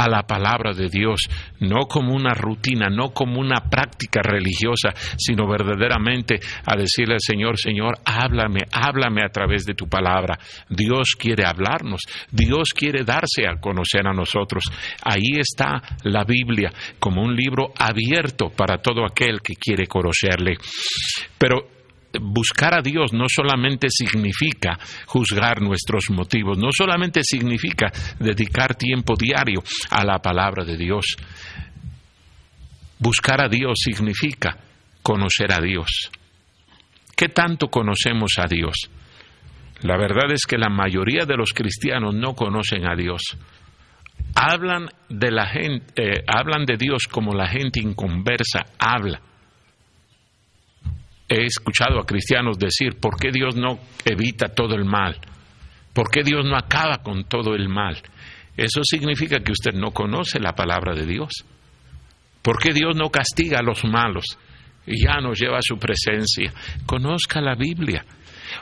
a 0.00 0.08
la 0.08 0.22
palabra 0.22 0.72
de 0.72 0.88
Dios, 0.88 1.20
no 1.60 1.80
como 1.86 2.14
una 2.14 2.32
rutina, 2.32 2.88
no 2.88 3.10
como 3.10 3.38
una 3.38 3.68
práctica 3.68 4.22
religiosa, 4.22 4.94
sino 5.18 5.46
verdaderamente 5.46 6.40
a 6.64 6.74
decirle 6.74 7.14
al 7.14 7.20
Señor, 7.20 7.58
Señor, 7.58 7.98
háblame, 8.06 8.60
háblame 8.72 9.22
a 9.22 9.28
través 9.28 9.66
de 9.66 9.74
tu 9.74 9.88
palabra. 9.88 10.38
Dios 10.70 11.10
quiere 11.18 11.44
hablarnos, 11.44 12.00
Dios 12.30 12.72
quiere 12.72 13.04
darse 13.04 13.46
a 13.46 13.60
conocer 13.60 14.06
a 14.06 14.14
nosotros. 14.14 14.64
Ahí 15.04 15.38
está 15.38 15.82
la 16.04 16.24
Biblia 16.24 16.72
como 16.98 17.22
un 17.22 17.36
libro 17.36 17.74
abierto 17.76 18.48
para 18.48 18.78
todo 18.78 19.04
aquel 19.04 19.42
que 19.42 19.54
quiere 19.56 19.86
conocerle. 19.86 20.56
Pero 21.36 21.79
buscar 22.18 22.74
a 22.74 22.82
Dios 22.82 23.12
no 23.12 23.26
solamente 23.28 23.88
significa 23.90 24.78
juzgar 25.06 25.60
nuestros 25.60 26.10
motivos, 26.10 26.58
no 26.58 26.70
solamente 26.72 27.22
significa 27.22 27.90
dedicar 28.18 28.74
tiempo 28.74 29.14
diario 29.16 29.62
a 29.90 30.04
la 30.04 30.18
palabra 30.18 30.64
de 30.64 30.76
Dios. 30.76 31.16
Buscar 32.98 33.42
a 33.42 33.48
Dios 33.48 33.78
significa 33.82 34.56
conocer 35.02 35.52
a 35.52 35.60
Dios. 35.60 36.10
¿Qué 37.16 37.28
tanto 37.28 37.68
conocemos 37.68 38.32
a 38.38 38.46
Dios? 38.46 38.90
La 39.82 39.96
verdad 39.96 40.30
es 40.32 40.44
que 40.46 40.58
la 40.58 40.68
mayoría 40.68 41.24
de 41.24 41.36
los 41.36 41.52
cristianos 41.52 42.14
no 42.14 42.34
conocen 42.34 42.86
a 42.86 42.94
Dios. 42.94 43.22
Hablan 44.34 44.90
de 45.08 45.30
la 45.30 45.46
gente, 45.46 45.86
eh, 45.96 46.24
hablan 46.26 46.66
de 46.66 46.76
Dios 46.76 47.04
como 47.10 47.32
la 47.32 47.48
gente 47.48 47.80
inconversa 47.80 48.66
habla 48.78 49.22
he 51.30 51.44
escuchado 51.44 52.00
a 52.00 52.04
cristianos 52.04 52.58
decir, 52.58 52.98
¿por 53.00 53.16
qué 53.16 53.30
Dios 53.30 53.54
no 53.54 53.78
evita 54.04 54.48
todo 54.48 54.74
el 54.74 54.84
mal? 54.84 55.16
¿Por 55.92 56.10
qué 56.10 56.24
Dios 56.24 56.44
no 56.44 56.56
acaba 56.56 56.98
con 56.98 57.24
todo 57.24 57.54
el 57.54 57.68
mal? 57.68 57.96
Eso 58.56 58.80
significa 58.82 59.38
que 59.38 59.52
usted 59.52 59.72
no 59.72 59.92
conoce 59.92 60.40
la 60.40 60.54
palabra 60.54 60.92
de 60.92 61.06
Dios. 61.06 61.30
¿Por 62.42 62.58
qué 62.58 62.72
Dios 62.72 62.96
no 62.96 63.10
castiga 63.10 63.60
a 63.60 63.62
los 63.62 63.84
malos 63.84 64.24
y 64.86 65.04
ya 65.04 65.20
nos 65.20 65.38
lleva 65.38 65.58
a 65.58 65.62
su 65.62 65.78
presencia? 65.78 66.52
Conozca 66.84 67.40
la 67.40 67.54
Biblia. 67.54 68.04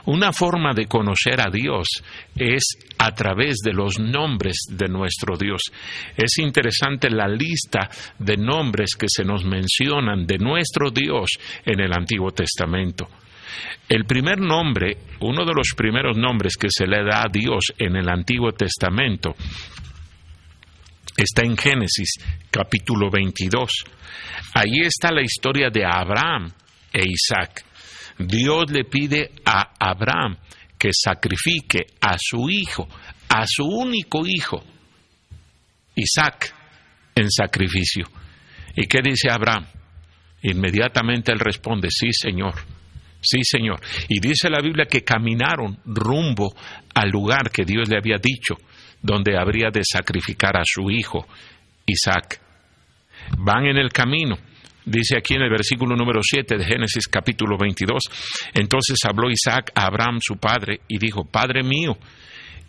Una 0.05 0.31
forma 0.31 0.73
de 0.73 0.85
conocer 0.85 1.39
a 1.41 1.49
Dios 1.51 1.87
es 2.35 2.63
a 2.97 3.11
través 3.11 3.57
de 3.63 3.73
los 3.73 3.99
nombres 3.99 4.57
de 4.69 4.87
nuestro 4.87 5.37
Dios. 5.37 5.61
Es 6.15 6.37
interesante 6.39 7.09
la 7.09 7.27
lista 7.27 7.89
de 8.17 8.37
nombres 8.37 8.95
que 8.97 9.07
se 9.09 9.23
nos 9.23 9.43
mencionan 9.43 10.25
de 10.25 10.37
nuestro 10.37 10.91
Dios 10.91 11.29
en 11.65 11.79
el 11.79 11.93
Antiguo 11.93 12.31
Testamento. 12.31 13.07
El 13.87 14.05
primer 14.05 14.39
nombre, 14.39 14.97
uno 15.21 15.45
de 15.45 15.53
los 15.53 15.73
primeros 15.75 16.15
nombres 16.15 16.55
que 16.55 16.69
se 16.69 16.85
le 16.85 17.03
da 17.03 17.23
a 17.23 17.31
Dios 17.31 17.73
en 17.77 17.95
el 17.95 18.07
Antiguo 18.07 18.51
Testamento, 18.51 19.35
está 21.17 21.43
en 21.43 21.57
Génesis 21.57 22.13
capítulo 22.51 23.09
22. 23.09 23.71
Ahí 24.53 24.81
está 24.81 25.11
la 25.11 25.21
historia 25.21 25.69
de 25.69 25.83
Abraham 25.85 26.51
e 26.93 27.03
Isaac. 27.07 27.65
Dios 28.19 28.69
le 28.69 28.83
pide 28.83 29.31
a 29.45 29.73
Abraham 29.79 30.37
que 30.77 30.89
sacrifique 30.93 31.87
a 32.01 32.17
su 32.19 32.49
hijo, 32.49 32.87
a 33.29 33.45
su 33.47 33.65
único 33.65 34.25
hijo, 34.27 34.61
Isaac, 35.95 36.53
en 37.15 37.29
sacrificio. 37.29 38.05
¿Y 38.75 38.87
qué 38.87 38.99
dice 39.01 39.29
Abraham? 39.31 39.65
Inmediatamente 40.41 41.31
él 41.31 41.39
responde, 41.39 41.89
sí, 41.91 42.11
Señor, 42.11 42.55
sí, 43.21 43.39
Señor. 43.43 43.79
Y 44.07 44.19
dice 44.19 44.49
la 44.49 44.61
Biblia 44.61 44.85
que 44.85 45.03
caminaron 45.03 45.79
rumbo 45.85 46.53
al 46.93 47.09
lugar 47.09 47.51
que 47.51 47.63
Dios 47.65 47.89
le 47.89 47.97
había 47.97 48.17
dicho, 48.21 48.55
donde 49.01 49.37
habría 49.37 49.69
de 49.71 49.81
sacrificar 49.83 50.57
a 50.57 50.63
su 50.65 50.91
hijo, 50.91 51.25
Isaac. 51.85 52.41
Van 53.37 53.65
en 53.65 53.77
el 53.77 53.89
camino 53.89 54.37
Dice 54.89 55.19
aquí 55.19 55.35
en 55.35 55.43
el 55.43 55.51
versículo 55.51 55.95
número 55.95 56.19
7 56.23 56.57
de 56.57 56.65
Génesis 56.65 57.07
capítulo 57.07 57.57
22, 57.59 58.01
entonces 58.55 58.97
habló 59.07 59.29
Isaac 59.29 59.71
a 59.75 59.85
Abraham 59.85 60.17
su 60.19 60.37
padre 60.37 60.81
y 60.87 60.97
dijo, 60.97 61.25
Padre 61.25 61.61
mío. 61.61 61.95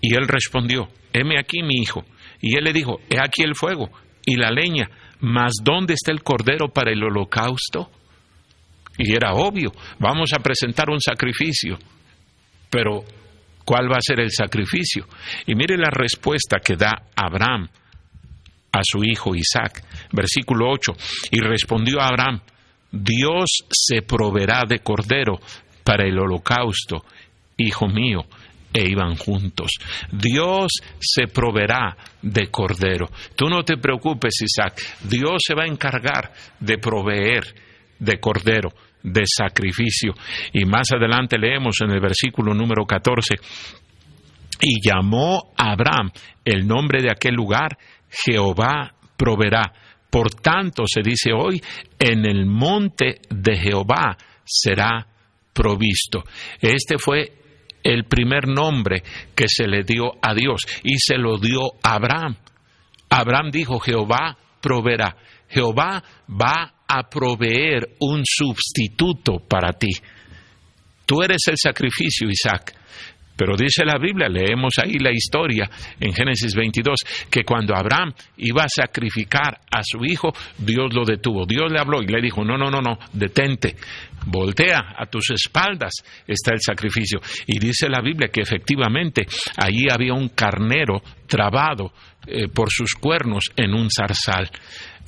Y 0.03 0.15
él 0.15 0.29
respondió, 0.29 0.91
heme 1.15 1.39
aquí 1.39 1.63
mi 1.63 1.77
hijo. 1.81 2.05
Y 2.43 2.57
él 2.57 2.65
le 2.65 2.75
dijo, 2.75 3.01
he 3.09 3.19
aquí 3.19 3.43
el 3.43 3.55
fuego 3.55 3.91
y 4.27 4.37
la 4.37 4.51
leña, 4.51 4.91
mas 5.21 5.55
¿dónde 5.63 5.95
está 5.95 6.13
el 6.13 6.23
cordero 6.23 6.69
para 6.69 6.93
el 6.93 7.03
holocausto? 7.03 7.91
Y 8.99 9.15
era 9.15 9.33
obvio, 9.33 9.73
vamos 9.99 10.35
a 10.35 10.41
presentar 10.41 10.91
un 10.91 11.01
sacrificio, 11.01 11.79
pero 12.69 13.03
¿cuál 13.65 13.91
va 13.91 13.97
a 13.97 14.03
ser 14.03 14.21
el 14.21 14.31
sacrificio? 14.31 15.07
Y 15.47 15.55
mire 15.55 15.79
la 15.79 15.91
respuesta 15.91 16.59
que 16.63 16.77
da 16.77 17.05
Abraham 17.17 17.67
a 18.73 18.81
su 18.83 19.03
hijo 19.05 19.35
Isaac. 19.35 19.83
Versículo 20.13 20.71
8. 20.71 20.93
Y 21.33 21.41
respondió 21.41 22.01
Abraham, 22.01 22.41
Dios 22.91 23.65
se 23.71 24.03
proveerá 24.03 24.65
de 24.69 24.81
cordero 24.81 25.39
para 25.85 26.07
el 26.07 26.19
holocausto, 26.19 27.05
hijo 27.57 27.89
mío. 27.89 28.21
E 28.73 28.89
iban 28.89 29.17
juntos. 29.17 29.73
Dios 30.13 30.71
se 31.01 31.27
proveerá 31.27 31.97
de 32.23 32.47
cordero. 32.53 33.11
Tú 33.35 33.47
no 33.47 33.65
te 33.65 33.77
preocupes, 33.77 34.43
Isaac. 34.43 34.81
Dios 35.03 35.43
se 35.45 35.55
va 35.55 35.65
a 35.65 35.67
encargar 35.67 36.33
de 36.61 36.79
proveer 36.79 37.53
de 37.99 38.21
cordero, 38.21 38.71
de 39.03 39.23
sacrificio. 39.27 40.15
Y 40.53 40.65
más 40.67 40.93
adelante 40.93 41.37
leemos 41.37 41.77
en 41.83 41.91
el 41.91 42.01
versículo 42.01 42.55
número 42.55 42.85
14. 42.85 43.35
Y 44.63 44.89
llamó 44.89 45.53
a 45.57 45.73
Abraham 45.73 46.13
el 46.45 46.67
nombre 46.67 47.03
de 47.03 47.11
aquel 47.11 47.35
lugar 47.35 47.77
Jehová 48.11 48.95
proveerá. 49.17 49.73
Por 50.11 50.35
tanto, 50.35 50.85
se 50.87 51.03
dice 51.03 51.31
hoy, 51.33 51.63
en 51.99 52.27
el 52.27 52.47
monte 52.47 53.21
de 53.31 53.57
Jehová 53.57 54.17
será 54.45 55.07
provisto. 55.53 56.25
Este 56.61 56.99
fue 56.99 57.33
el 57.83 58.05
primer 58.05 58.49
nombre 58.49 59.03
que 59.35 59.47
se 59.47 59.67
le 59.67 59.85
dio 59.85 60.13
a 60.21 60.35
Dios 60.35 60.63
y 60.83 60.99
se 60.99 61.17
lo 61.17 61.39
dio 61.39 61.61
a 61.83 61.95
Abraham. 61.95 62.37
Abraham 63.09 63.51
dijo, 63.51 63.79
Jehová 63.79 64.37
proveerá. 64.61 65.17
Jehová 65.49 66.03
va 66.29 66.75
a 66.87 67.09
proveer 67.09 67.97
un 68.01 68.23
sustituto 68.25 69.39
para 69.49 69.73
ti. 69.73 69.91
Tú 71.07 71.23
eres 71.23 71.43
el 71.49 71.57
sacrificio, 71.57 72.29
Isaac. 72.29 72.77
Pero 73.41 73.57
dice 73.57 73.87
la 73.87 73.97
Biblia, 73.97 74.29
leemos 74.29 74.75
ahí 74.85 74.99
la 74.99 75.11
historia 75.11 75.67
en 75.99 76.13
Génesis 76.13 76.55
22, 76.55 76.99
que 77.31 77.43
cuando 77.43 77.75
Abraham 77.75 78.13
iba 78.37 78.65
a 78.65 78.69
sacrificar 78.69 79.61
a 79.73 79.81
su 79.83 80.05
hijo, 80.05 80.29
Dios 80.59 80.93
lo 80.93 81.07
detuvo. 81.07 81.47
Dios 81.47 81.73
le 81.73 81.81
habló 81.81 82.03
y 82.03 82.07
le 82.07 82.21
dijo, 82.21 82.45
no, 82.45 82.59
no, 82.59 82.71
no, 82.71 82.83
no, 82.83 82.99
detente, 83.15 83.77
voltea 84.27 84.95
a 84.95 85.07
tus 85.07 85.31
espaldas 85.31 85.95
está 86.27 86.53
el 86.53 86.61
sacrificio. 86.61 87.19
Y 87.47 87.59
dice 87.59 87.89
la 87.89 88.03
Biblia 88.03 88.29
que 88.29 88.43
efectivamente 88.43 89.27
allí 89.57 89.87
había 89.91 90.13
un 90.13 90.29
carnero 90.29 91.01
trabado 91.27 91.95
eh, 92.27 92.49
por 92.49 92.69
sus 92.71 92.93
cuernos 92.93 93.45
en 93.57 93.73
un 93.73 93.89
zarzal. 93.91 94.51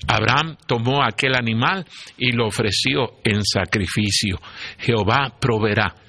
Abraham 0.08 0.56
tomó 0.66 1.04
aquel 1.04 1.36
animal 1.36 1.84
y 2.16 2.32
lo 2.32 2.46
ofreció 2.46 3.18
en 3.24 3.44
sacrificio. 3.44 4.40
Jehová 4.78 5.34
proveerá. 5.38 6.01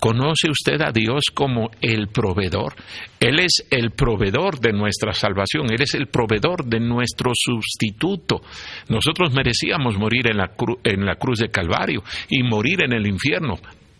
¿Conoce 0.00 0.48
usted 0.50 0.80
a 0.80 0.92
Dios 0.92 1.24
como 1.34 1.70
el 1.82 2.08
proveedor? 2.08 2.74
Él 3.20 3.38
es 3.38 3.66
el 3.70 3.90
proveedor 3.90 4.58
de 4.58 4.72
nuestra 4.72 5.12
salvación, 5.12 5.70
Él 5.70 5.82
es 5.82 5.94
el 5.94 6.06
proveedor 6.06 6.64
de 6.64 6.80
nuestro 6.80 7.32
sustituto. 7.34 8.40
Nosotros 8.88 9.34
merecíamos 9.34 9.98
morir 9.98 10.30
en 10.30 10.38
la, 10.38 10.52
en 10.84 11.04
la 11.04 11.16
cruz 11.16 11.40
de 11.40 11.50
Calvario 11.50 12.02
y 12.30 12.42
morir 12.42 12.82
en 12.82 12.94
el 12.94 13.06
infierno, 13.06 13.56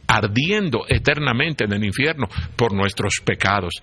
ardiendo 0.06 0.86
eternamente 0.88 1.64
en 1.64 1.74
el 1.74 1.84
infierno 1.84 2.28
por 2.56 2.72
nuestros 2.72 3.20
pecados. 3.22 3.74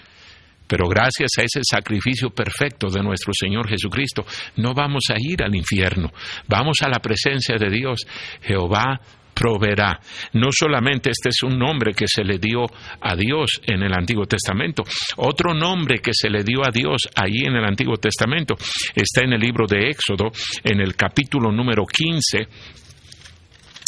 Pero 0.68 0.90
gracias 0.90 1.30
a 1.38 1.44
ese 1.44 1.62
sacrificio 1.64 2.32
perfecto 2.32 2.90
de 2.90 3.04
nuestro 3.04 3.32
Señor 3.32 3.70
Jesucristo, 3.70 4.26
no 4.58 4.74
vamos 4.74 5.04
a 5.12 5.16
ir 5.20 5.44
al 5.44 5.56
infierno, 5.56 6.12
vamos 6.48 6.82
a 6.82 6.90
la 6.90 7.00
presencia 7.00 7.58
de 7.58 7.70
Dios. 7.70 8.02
Jehová 8.42 9.00
proveerá. 9.38 10.00
No 10.34 10.50
solamente 10.52 11.12
este 11.12 11.30
es 11.30 11.44
un 11.44 11.58
nombre 11.58 11.94
que 11.94 12.06
se 12.08 12.24
le 12.24 12.40
dio 12.40 12.66
a 13.02 13.16
Dios 13.16 13.62
en 13.66 13.84
el 13.84 13.94
Antiguo 13.94 14.26
Testamento, 14.26 14.84
otro 15.18 15.54
nombre 15.54 16.00
que 16.00 16.12
se 16.14 16.30
le 16.30 16.44
dio 16.44 16.66
a 16.66 16.72
Dios 16.72 17.08
ahí 17.16 17.46
en 17.46 17.56
el 17.56 17.66
Antiguo 17.66 17.98
Testamento 17.98 18.56
está 18.96 19.24
en 19.24 19.34
el 19.34 19.40
libro 19.40 19.68
de 19.68 19.90
Éxodo, 19.90 20.32
en 20.64 20.82
el 20.82 20.96
capítulo 20.96 21.52
número 21.52 21.86
15, 21.86 22.48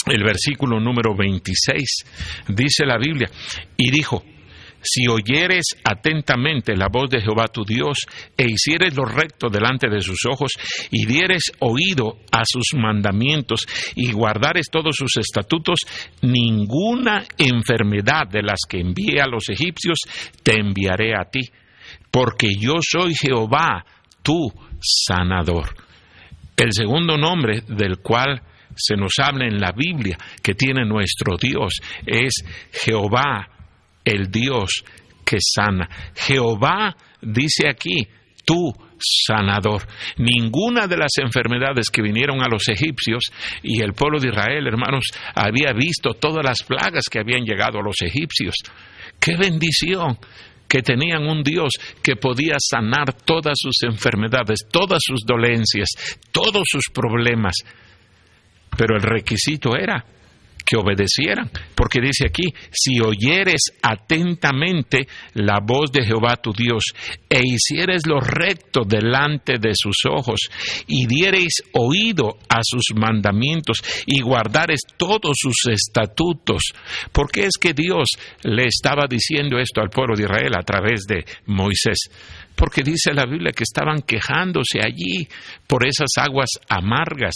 el 0.07 0.23
versículo 0.23 0.79
número 0.79 1.15
26. 1.15 2.45
Dice 2.49 2.85
la 2.85 2.97
Biblia, 2.97 3.29
y 3.77 3.91
dijo, 3.91 4.23
si 4.81 5.07
oyeres 5.07 5.65
atentamente 5.83 6.75
la 6.75 6.87
voz 6.91 7.09
de 7.09 7.21
Jehová 7.21 7.45
tu 7.47 7.63
Dios, 7.63 8.05
e 8.37 8.45
hicieres 8.45 8.95
lo 8.95 9.05
recto 9.05 9.49
delante 9.49 9.89
de 9.89 10.01
sus 10.01 10.25
ojos, 10.25 10.51
y 10.91 11.05
dieres 11.05 11.51
oído 11.59 12.19
a 12.31 12.43
sus 12.45 12.73
mandamientos, 12.75 13.65
y 13.95 14.11
guardares 14.11 14.67
todos 14.71 14.95
sus 14.95 15.17
estatutos, 15.17 15.79
ninguna 16.21 17.25
enfermedad 17.37 18.27
de 18.29 18.43
las 18.43 18.59
que 18.67 18.79
envié 18.79 19.21
a 19.21 19.27
los 19.27 19.49
egipcios 19.49 19.99
te 20.43 20.59
enviaré 20.59 21.15
a 21.15 21.25
ti, 21.25 21.41
porque 22.11 22.49
yo 22.59 22.75
soy 22.81 23.13
Jehová, 23.15 23.85
tu 24.21 24.51
sanador. 24.79 25.75
El 26.55 26.73
segundo 26.73 27.17
nombre 27.17 27.61
del 27.67 27.99
cual 27.99 28.41
se 28.75 28.95
nos 28.95 29.13
habla 29.21 29.45
en 29.45 29.59
la 29.59 29.71
Biblia 29.71 30.17
que 30.43 30.53
tiene 30.53 30.85
nuestro 30.85 31.37
Dios 31.37 31.73
es 32.05 32.43
Jehová, 32.71 33.47
el 34.09 34.29
Dios 34.31 34.83
que 35.25 35.37
sana. 35.39 35.87
Jehová 36.15 36.95
dice 37.21 37.67
aquí, 37.69 38.07
tú 38.45 38.73
sanador. 38.99 39.83
Ninguna 40.17 40.87
de 40.87 40.97
las 40.97 41.11
enfermedades 41.21 41.89
que 41.89 42.01
vinieron 42.01 42.41
a 42.41 42.49
los 42.49 42.67
egipcios 42.67 43.23
y 43.63 43.81
el 43.81 43.93
pueblo 43.93 44.19
de 44.19 44.29
Israel, 44.29 44.67
hermanos, 44.67 45.05
había 45.35 45.71
visto 45.73 46.13
todas 46.13 46.43
las 46.43 46.63
plagas 46.63 47.03
que 47.09 47.19
habían 47.19 47.45
llegado 47.45 47.79
a 47.79 47.83
los 47.83 47.95
egipcios. 48.01 48.55
¡Qué 49.19 49.35
bendición! 49.37 50.17
que 50.67 50.83
tenían 50.83 51.27
un 51.27 51.41
Dios 51.41 51.71
que 52.03 52.15
podía 52.15 52.57
sanar 52.59 53.11
todas 53.25 53.55
sus 53.57 53.81
enfermedades, 53.81 54.59
todas 54.71 54.99
sus 55.01 55.21
dolencias, 55.25 55.89
todos 56.31 56.61
sus 56.65 56.91
problemas. 56.93 57.55
Pero 58.77 58.95
el 58.95 59.01
requisito 59.01 59.75
era 59.75 60.05
que 60.69 60.77
obedecieran, 60.77 61.49
porque 61.73 61.99
dice 61.99 62.27
aquí, 62.27 62.43
si 62.69 62.99
oyeres 62.99 63.73
atentamente 63.81 65.07
la 65.33 65.57
voz 65.65 65.91
de 65.91 66.05
Jehová 66.05 66.35
tu 66.35 66.53
Dios, 66.53 66.83
e 67.27 67.39
hicieres 67.43 68.05
lo 68.05 68.19
recto 68.19 68.81
delante 68.85 69.53
de 69.59 69.71
sus 69.73 70.03
ojos, 70.07 70.39
y 70.85 71.07
diereis 71.07 71.63
oído 71.73 72.37
a 72.47 72.59
sus 72.61 72.95
mandamientos, 72.95 73.79
y 74.05 74.21
guardares 74.21 74.81
todos 74.95 75.37
sus 75.41 75.55
estatutos, 75.71 76.61
porque 77.11 77.45
es 77.45 77.57
que 77.59 77.73
Dios 77.73 78.07
le 78.43 78.67
estaba 78.67 79.07
diciendo 79.09 79.57
esto 79.57 79.81
al 79.81 79.89
pueblo 79.89 80.15
de 80.15 80.25
Israel 80.25 80.53
a 80.55 80.61
través 80.61 81.05
de 81.07 81.25
Moisés 81.47 81.97
porque 82.59 82.83
dice 82.83 83.13
la 83.13 83.25
Biblia 83.25 83.53
que 83.55 83.63
estaban 83.63 84.01
quejándose 84.01 84.81
allí 84.83 85.25
por 85.65 85.87
esas 85.87 86.09
aguas 86.17 86.49
amargas, 86.67 87.33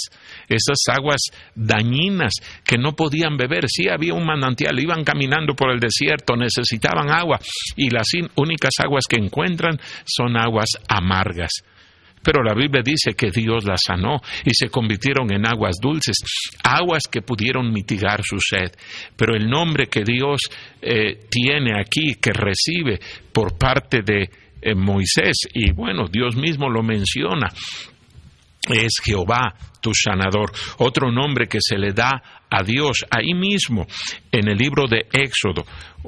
esas 0.50 0.80
aguas 0.94 1.22
dañinas 1.56 2.34
que 2.66 2.78
no 2.78 2.92
podían 2.92 3.38
beber. 3.38 3.70
Sí 3.70 3.88
había 3.88 4.16
un 4.16 4.26
manantial, 4.26 4.78
iban 4.78 5.06
caminando 5.06 5.56
por 5.56 5.72
el 5.72 5.80
desierto, 5.80 6.36
necesitaban 6.36 7.10
agua 7.10 7.40
y 7.78 7.90
las 7.90 8.08
únicas 8.36 8.74
aguas 8.84 9.06
que 9.08 9.16
encuentran 9.16 9.80
son 10.04 10.36
aguas 10.36 10.72
amargas. 10.90 11.52
Pero 12.22 12.44
la 12.44 12.54
Biblia 12.54 12.82
dice 12.84 13.14
que 13.14 13.32
Dios 13.32 13.64
las 13.64 13.82
sanó 13.86 14.20
y 14.44 14.52
se 14.54 14.68
convirtieron 14.68 15.32
en 15.32 15.48
aguas 15.48 15.76
dulces, 15.82 16.18
aguas 16.64 17.04
que 17.10 17.22
pudieron 17.22 17.72
mitigar 17.72 18.22
su 18.24 18.40
sed. 18.40 18.72
Pero 19.16 19.36
el 19.36 19.50
nombre 19.50 19.88
que 19.88 20.04
Dios 20.04 20.42
eh, 20.82 21.28
tiene 21.30 21.80
aquí, 21.80 22.16
que 22.22 22.32
recibe 22.32 23.00
por 23.32 23.58
parte 23.58 24.02
de 24.04 24.30
Moisés, 24.76 25.38
y 25.54 25.72
bueno, 25.72 26.08
Dios 26.08 26.36
mismo 26.36 26.70
lo 26.70 26.84
menciona, 26.84 27.50
es 28.70 28.94
Jehová 29.04 29.54
tu 29.82 29.92
sanador. 29.94 30.52
Otro 30.78 31.12
nombre 31.12 31.48
que 31.48 31.60
se 31.62 31.78
le 31.78 31.92
da 31.92 32.22
a 32.50 32.64
Dios 32.64 33.06
ahí 33.10 33.34
mismo 33.34 33.86
en 34.32 34.48
el 34.48 34.58
libro 34.58 34.88
de 34.88 35.06
Éxodo, 35.12 35.66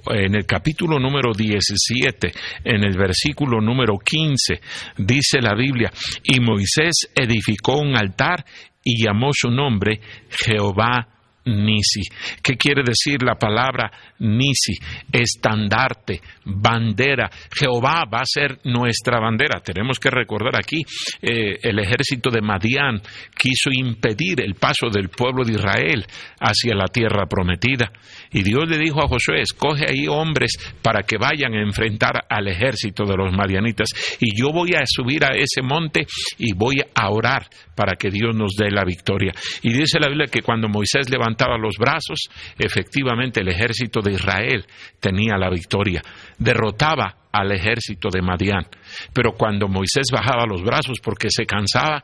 en 0.08 0.36
el 0.36 0.46
capítulo 0.46 0.98
número 1.00 1.34
17, 1.34 2.32
en 2.64 2.84
el 2.84 2.98
versículo 2.98 3.60
número 3.60 3.98
15, 3.98 4.62
dice 4.98 5.42
la 5.42 5.56
Biblia, 5.56 5.92
y 6.24 6.40
Moisés 6.40 7.12
edificó 7.14 7.78
un 7.78 7.98
altar 7.98 8.46
y 8.84 9.04
llamó 9.04 9.32
su 9.34 9.50
nombre 9.50 10.00
Jehová 10.30 11.15
Nisi. 11.46 12.02
¿Qué 12.42 12.56
quiere 12.56 12.82
decir 12.84 13.22
la 13.22 13.36
palabra 13.36 13.92
Nisi? 14.20 14.74
Estandarte, 15.12 16.22
bandera. 16.46 17.30
Jehová 17.52 18.04
va 18.12 18.22
a 18.22 18.26
ser 18.26 18.60
nuestra 18.64 19.20
bandera. 19.20 19.60
Tenemos 19.62 20.00
que 20.00 20.10
recordar 20.10 20.56
aquí, 20.56 20.82
eh, 21.22 21.60
el 21.62 21.80
ejército 21.80 22.30
de 22.30 22.42
Madián 22.42 23.02
quiso 23.38 23.70
impedir 23.72 24.42
el 24.42 24.56
paso 24.56 24.90
del 24.90 25.10
pueblo 25.10 25.44
de 25.44 25.54
Israel 25.54 26.06
hacia 26.40 26.76
la 26.76 26.88
tierra 26.88 27.26
prometida. 27.28 27.92
Y 28.32 28.44
Dios 28.44 28.68
le 28.68 28.78
dijo 28.78 29.02
a 29.02 29.08
Josué, 29.08 29.42
escoge 29.42 29.86
ahí 29.88 30.08
hombres 30.08 30.58
para 30.82 31.04
que 31.04 31.18
vayan 31.18 31.54
a 31.54 31.62
enfrentar 31.62 32.26
al 32.30 32.48
ejército 32.48 33.06
de 33.06 33.16
los 33.16 33.34
madianitas. 33.34 33.90
Y 34.20 34.40
yo 34.40 34.52
voy 34.52 34.72
a 34.76 34.84
subir 34.86 35.24
a 35.24 35.36
ese 35.36 35.62
monte 35.62 36.06
y 36.38 36.54
voy 36.54 36.82
a 36.94 37.10
orar 37.10 37.48
para 37.76 37.96
que 37.96 38.10
Dios 38.10 38.36
nos 38.36 38.56
dé 38.58 38.72
la 38.72 38.84
victoria. 38.84 39.34
Y 39.62 39.74
dice 39.74 40.00
la 40.00 40.08
Biblia 40.08 40.28
que 40.32 40.42
cuando 40.42 40.68
Moisés 40.68 41.08
levantaba 41.36 41.58
los 41.58 41.76
brazos, 41.78 42.30
efectivamente 42.58 43.42
el 43.42 43.50
ejército 43.50 44.02
de 44.02 44.14
Israel 44.14 44.66
tenía 45.00 45.38
la 45.38 45.50
victoria, 45.50 46.02
derrotaba 46.38 47.18
al 47.32 47.52
ejército 47.52 48.10
de 48.10 48.22
Madián. 48.22 48.66
Pero 49.14 49.34
cuando 49.34 49.68
Moisés 49.68 50.08
bajaba 50.12 50.46
los 50.46 50.64
brazos 50.64 51.00
porque 51.04 51.30
se 51.30 51.46
cansaba, 51.46 52.04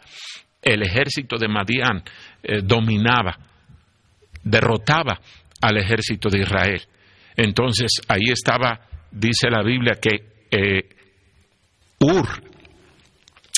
el 0.62 0.84
ejército 0.84 1.38
de 1.38 1.48
Madián 1.48 2.04
eh, 2.44 2.62
dominaba, 2.64 3.38
derrotaba 4.44 5.20
al 5.62 5.78
ejército 5.78 6.30
de 6.30 6.42
Israel. 6.42 6.82
Entonces 7.36 8.02
ahí 8.08 8.32
estaba, 8.32 8.82
dice 9.12 9.50
la 9.50 9.64
Biblia, 9.64 9.98
que 10.02 10.32
eh, 10.52 10.90
Ur 12.00 12.28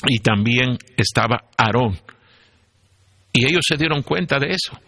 y 0.07 0.19
también 0.19 0.77
estaba 0.97 1.45
Aarón. 1.57 1.97
Y 3.33 3.45
ellos 3.45 3.63
se 3.67 3.77
dieron 3.77 4.03
cuenta 4.03 4.37
de 4.37 4.51
eso. 4.51 4.79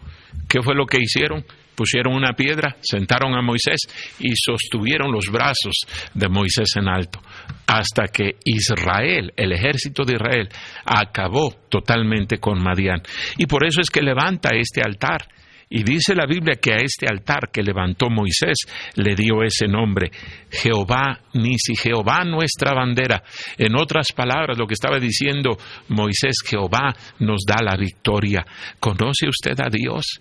¿Qué 0.48 0.62
fue 0.62 0.74
lo 0.74 0.86
que 0.86 0.98
hicieron? 1.00 1.44
Pusieron 1.74 2.14
una 2.14 2.32
piedra, 2.32 2.76
sentaron 2.80 3.34
a 3.34 3.42
Moisés 3.42 3.80
y 4.18 4.30
sostuvieron 4.34 5.12
los 5.12 5.26
brazos 5.30 5.86
de 6.14 6.28
Moisés 6.28 6.70
en 6.76 6.88
alto, 6.88 7.20
hasta 7.66 8.06
que 8.06 8.36
Israel, 8.44 9.32
el 9.36 9.52
ejército 9.52 10.04
de 10.04 10.14
Israel, 10.14 10.48
acabó 10.86 11.52
totalmente 11.68 12.38
con 12.38 12.62
Madián. 12.62 13.02
Y 13.36 13.46
por 13.46 13.66
eso 13.66 13.82
es 13.82 13.90
que 13.90 14.00
levanta 14.00 14.50
este 14.54 14.80
altar 14.80 15.28
y 15.68 15.82
dice 15.82 16.14
la 16.14 16.26
Biblia 16.26 16.54
que 16.62 16.72
a 16.72 16.76
este 16.76 17.06
altar 17.10 17.50
que 17.52 17.62
levantó 17.62 18.08
Moisés 18.08 18.56
le 18.94 19.16
dio 19.16 19.42
ese 19.42 19.66
nombre, 19.66 20.10
Jehová 20.50 21.20
Nisi, 21.34 21.74
Jehová 21.74 22.24
nuestra 22.24 22.72
bandera. 22.72 23.22
En 23.58 23.76
otras 23.76 24.12
palabras, 24.12 24.56
lo 24.56 24.66
que 24.66 24.74
estaba 24.74 24.98
diciendo 24.98 25.56
Moisés, 25.88 26.36
Jehová 26.46 26.94
nos 27.18 27.40
da 27.46 27.56
la 27.62 27.76
victoria. 27.76 28.46
¿Conoce 28.78 29.28
usted 29.28 29.58
a 29.60 29.68
Dios? 29.68 30.20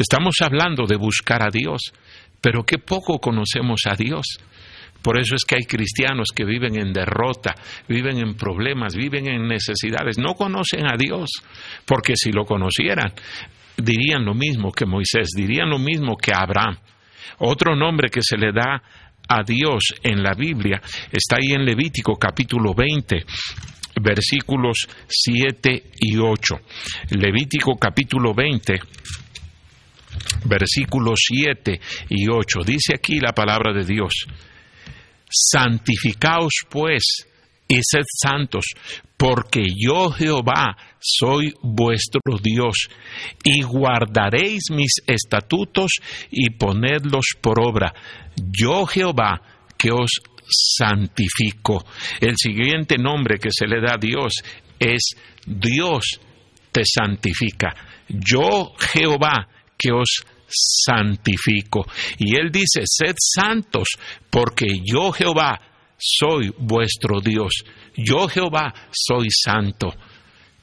Estamos 0.00 0.36
hablando 0.40 0.86
de 0.86 0.96
buscar 0.96 1.42
a 1.42 1.50
Dios, 1.50 1.92
pero 2.40 2.64
qué 2.64 2.78
poco 2.78 3.18
conocemos 3.18 3.82
a 3.84 3.94
Dios. 3.94 4.38
Por 5.02 5.20
eso 5.20 5.34
es 5.34 5.44
que 5.44 5.56
hay 5.56 5.64
cristianos 5.64 6.28
que 6.34 6.46
viven 6.46 6.80
en 6.80 6.90
derrota, 6.90 7.54
viven 7.86 8.16
en 8.16 8.34
problemas, 8.34 8.94
viven 8.96 9.28
en 9.28 9.46
necesidades, 9.46 10.16
no 10.16 10.32
conocen 10.32 10.86
a 10.86 10.96
Dios, 10.96 11.28
porque 11.84 12.14
si 12.16 12.32
lo 12.32 12.46
conocieran, 12.46 13.12
dirían 13.76 14.24
lo 14.24 14.32
mismo 14.32 14.72
que 14.72 14.86
Moisés, 14.86 15.32
dirían 15.36 15.68
lo 15.68 15.78
mismo 15.78 16.16
que 16.16 16.32
Abraham. 16.34 16.78
Otro 17.40 17.76
nombre 17.76 18.08
que 18.08 18.22
se 18.22 18.38
le 18.38 18.52
da 18.52 18.82
a 19.28 19.42
Dios 19.42 19.82
en 20.02 20.22
la 20.22 20.32
Biblia 20.32 20.80
está 21.12 21.36
ahí 21.36 21.52
en 21.52 21.66
Levítico 21.66 22.16
capítulo 22.16 22.72
20, 22.72 23.22
versículos 24.00 24.88
7 25.06 25.90
y 26.00 26.16
8. 26.16 26.54
Levítico 27.10 27.76
capítulo 27.76 28.32
20, 28.32 28.80
versículos 30.44 31.20
7 31.26 31.80
y 32.08 32.28
8. 32.30 32.60
Dice 32.64 32.94
aquí 32.94 33.18
la 33.20 33.32
palabra 33.32 33.72
de 33.72 33.84
Dios. 33.84 34.12
Santificaos 35.28 36.52
pues 36.68 37.26
y 37.68 37.76
sed 37.76 38.04
santos, 38.20 38.64
porque 39.16 39.62
yo 39.76 40.10
Jehová 40.10 40.76
soy 40.98 41.54
vuestro 41.62 42.20
Dios, 42.42 42.88
y 43.44 43.62
guardaréis 43.62 44.70
mis 44.72 44.94
estatutos 45.06 45.92
y 46.30 46.50
ponedlos 46.50 47.26
por 47.40 47.60
obra. 47.60 47.94
Yo 48.36 48.86
Jehová 48.86 49.40
que 49.78 49.92
os 49.92 50.10
santifico. 50.50 51.84
El 52.20 52.34
siguiente 52.36 52.96
nombre 52.98 53.38
que 53.38 53.50
se 53.52 53.66
le 53.66 53.80
da 53.80 53.94
a 53.94 53.98
Dios 53.98 54.32
es 54.78 55.14
Dios 55.46 56.20
te 56.72 56.82
santifica. 56.84 57.74
Yo 58.08 58.72
Jehová 58.78 59.48
que 59.80 59.92
os 59.92 60.24
santifico. 60.46 61.86
Y 62.18 62.36
él 62.38 62.50
dice, 62.50 62.82
sed 62.84 63.14
santos, 63.16 63.88
porque 64.28 64.66
yo 64.84 65.12
Jehová 65.12 65.58
soy 65.96 66.52
vuestro 66.58 67.20
Dios. 67.20 67.52
Yo 67.96 68.28
Jehová 68.28 68.74
soy 68.90 69.28
santo. 69.30 69.88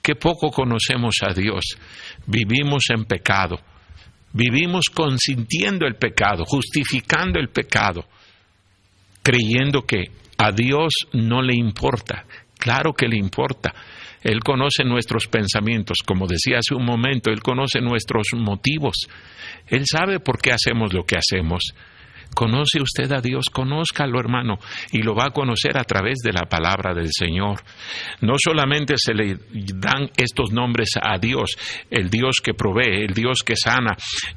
Qué 0.01 0.15
poco 0.15 0.51
conocemos 0.51 1.15
a 1.21 1.33
Dios. 1.33 1.77
Vivimos 2.25 2.85
en 2.89 3.05
pecado. 3.05 3.59
Vivimos 4.33 4.85
consintiendo 4.93 5.87
el 5.87 5.95
pecado, 5.95 6.43
justificando 6.45 7.39
el 7.39 7.49
pecado. 7.49 8.05
creyendo 9.23 9.81
que 9.81 10.05
a 10.37 10.53
Dios 10.53 10.93
no 11.11 11.41
le 11.41 11.53
importa. 11.53 12.25
Claro 12.57 12.93
que 12.93 13.09
le 13.09 13.17
importa. 13.17 13.73
Él 14.21 14.39
conoce 14.41 14.83
nuestros 14.83 15.27
pensamientos, 15.27 15.97
como 16.05 16.27
decía 16.27 16.59
hace 16.59 16.75
un 16.75 16.85
momento, 16.85 17.31
Él 17.31 17.41
conoce 17.41 17.81
nuestros 17.81 18.27
motivos. 18.35 19.07
Él 19.67 19.85
sabe 19.85 20.19
por 20.19 20.39
qué 20.39 20.51
hacemos 20.51 20.93
lo 20.93 21.03
que 21.03 21.17
hacemos. 21.17 21.73
¿Conoce 22.35 22.81
usted 22.81 23.11
a 23.13 23.21
Dios? 23.21 23.45
Conózcalo, 23.51 24.19
hermano, 24.19 24.59
y 24.91 25.01
lo 25.01 25.15
va 25.15 25.25
a 25.25 25.31
conocer 25.31 25.77
a 25.77 25.83
través 25.83 26.17
de 26.23 26.31
la 26.31 26.43
palabra 26.43 26.93
del 26.93 27.09
Señor. 27.11 27.63
No 28.21 28.35
solamente 28.37 28.95
se 28.97 29.13
le 29.13 29.37
dan 29.73 30.11
estos 30.15 30.51
nombres 30.51 30.89
a 31.01 31.17
Dios, 31.17 31.57
el 31.89 32.09
Dios 32.09 32.37
que 32.43 32.53
provee, 32.53 33.05
el 33.07 33.13
Dios 33.13 33.39
que 33.43 33.55
sana, 33.55 33.95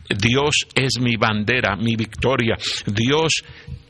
Dios 0.08 0.66
es 0.74 0.98
mi 0.98 1.16
bandera, 1.16 1.76
mi 1.76 1.94
victoria, 1.96 2.56
Dios 2.86 3.42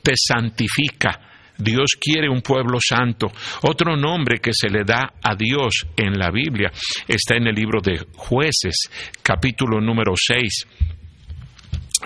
te 0.02 0.14
santifica. 0.16 1.29
Dios 1.60 1.90
quiere 2.00 2.28
un 2.28 2.40
pueblo 2.40 2.78
santo. 2.80 3.28
Otro 3.62 3.96
nombre 3.96 4.38
que 4.38 4.52
se 4.52 4.68
le 4.68 4.84
da 4.84 5.14
a 5.22 5.34
Dios 5.34 5.86
en 5.96 6.18
la 6.18 6.30
Biblia 6.30 6.70
está 7.06 7.36
en 7.36 7.46
el 7.46 7.54
libro 7.54 7.80
de 7.80 7.98
jueces, 8.16 8.90
capítulo 9.22 9.80
número 9.80 10.12
6 10.16 10.66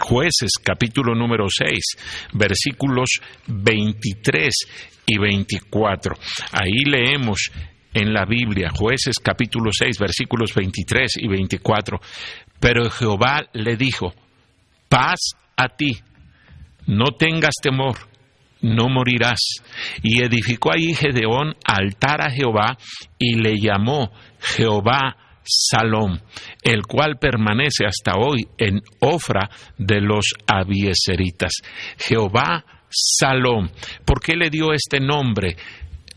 Jueces 0.01 0.51
capítulo 0.63 1.15
número 1.15 1.47
6, 1.49 2.33
versículos 2.33 3.11
23 3.47 4.53
y 5.07 5.19
24. 5.19 6.17
Ahí 6.51 6.85
leemos 6.85 7.51
en 7.93 8.13
la 8.13 8.25
Biblia, 8.25 8.71
jueces 8.75 9.17
capítulo 9.23 9.71
6, 9.73 9.99
versículos 10.01 10.53
23 10.53 11.19
y 11.19 11.29
24. 11.29 12.01
Pero 12.59 12.91
Jehová 12.91 13.47
le 13.53 13.77
dijo, 13.77 14.13
paz 14.89 15.37
a 15.57 15.69
ti, 15.69 15.97
no 16.87 17.13
tengas 17.17 17.55
temor, 17.63 17.97
no 18.65 18.89
morirás. 18.89 19.41
Y 20.03 20.23
edificó 20.23 20.73
ahí 20.73 20.95
Gedeón 20.95 21.55
altar 21.65 22.23
a 22.23 22.31
Jehová 22.31 22.77
y 23.19 23.37
le 23.37 23.57
llamó 23.59 24.11
Jehová 24.41 25.17
Salom, 25.47 26.19
el 26.63 26.83
cual 26.87 27.19
permanece 27.19 27.85
hasta 27.85 28.19
hoy 28.19 28.49
en 28.57 28.81
Ofra 29.01 29.51
de 29.77 30.01
los 30.01 30.25
Abieseritas. 30.47 31.53
Jehová 31.99 32.65
Salom. 32.89 33.69
¿Por 34.05 34.21
qué 34.21 34.37
le 34.37 34.49
dio 34.49 34.73
este 34.73 35.01
nombre 35.01 35.57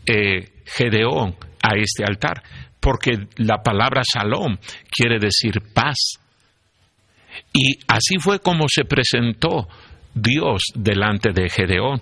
eh, 0.06 0.48
Gedeón 0.64 1.36
a 1.62 1.76
este 1.76 2.04
altar? 2.04 2.42
Porque 2.80 3.28
la 3.36 3.62
palabra 3.62 4.02
Salom 4.10 4.56
quiere 4.90 5.18
decir 5.18 5.60
paz. 5.74 6.18
Y 7.52 7.78
así 7.86 8.18
fue 8.18 8.40
como 8.40 8.66
se 8.68 8.84
presentó 8.84 9.68
Dios 10.14 10.62
delante 10.74 11.32
de 11.32 11.48
Gedeón. 11.48 12.00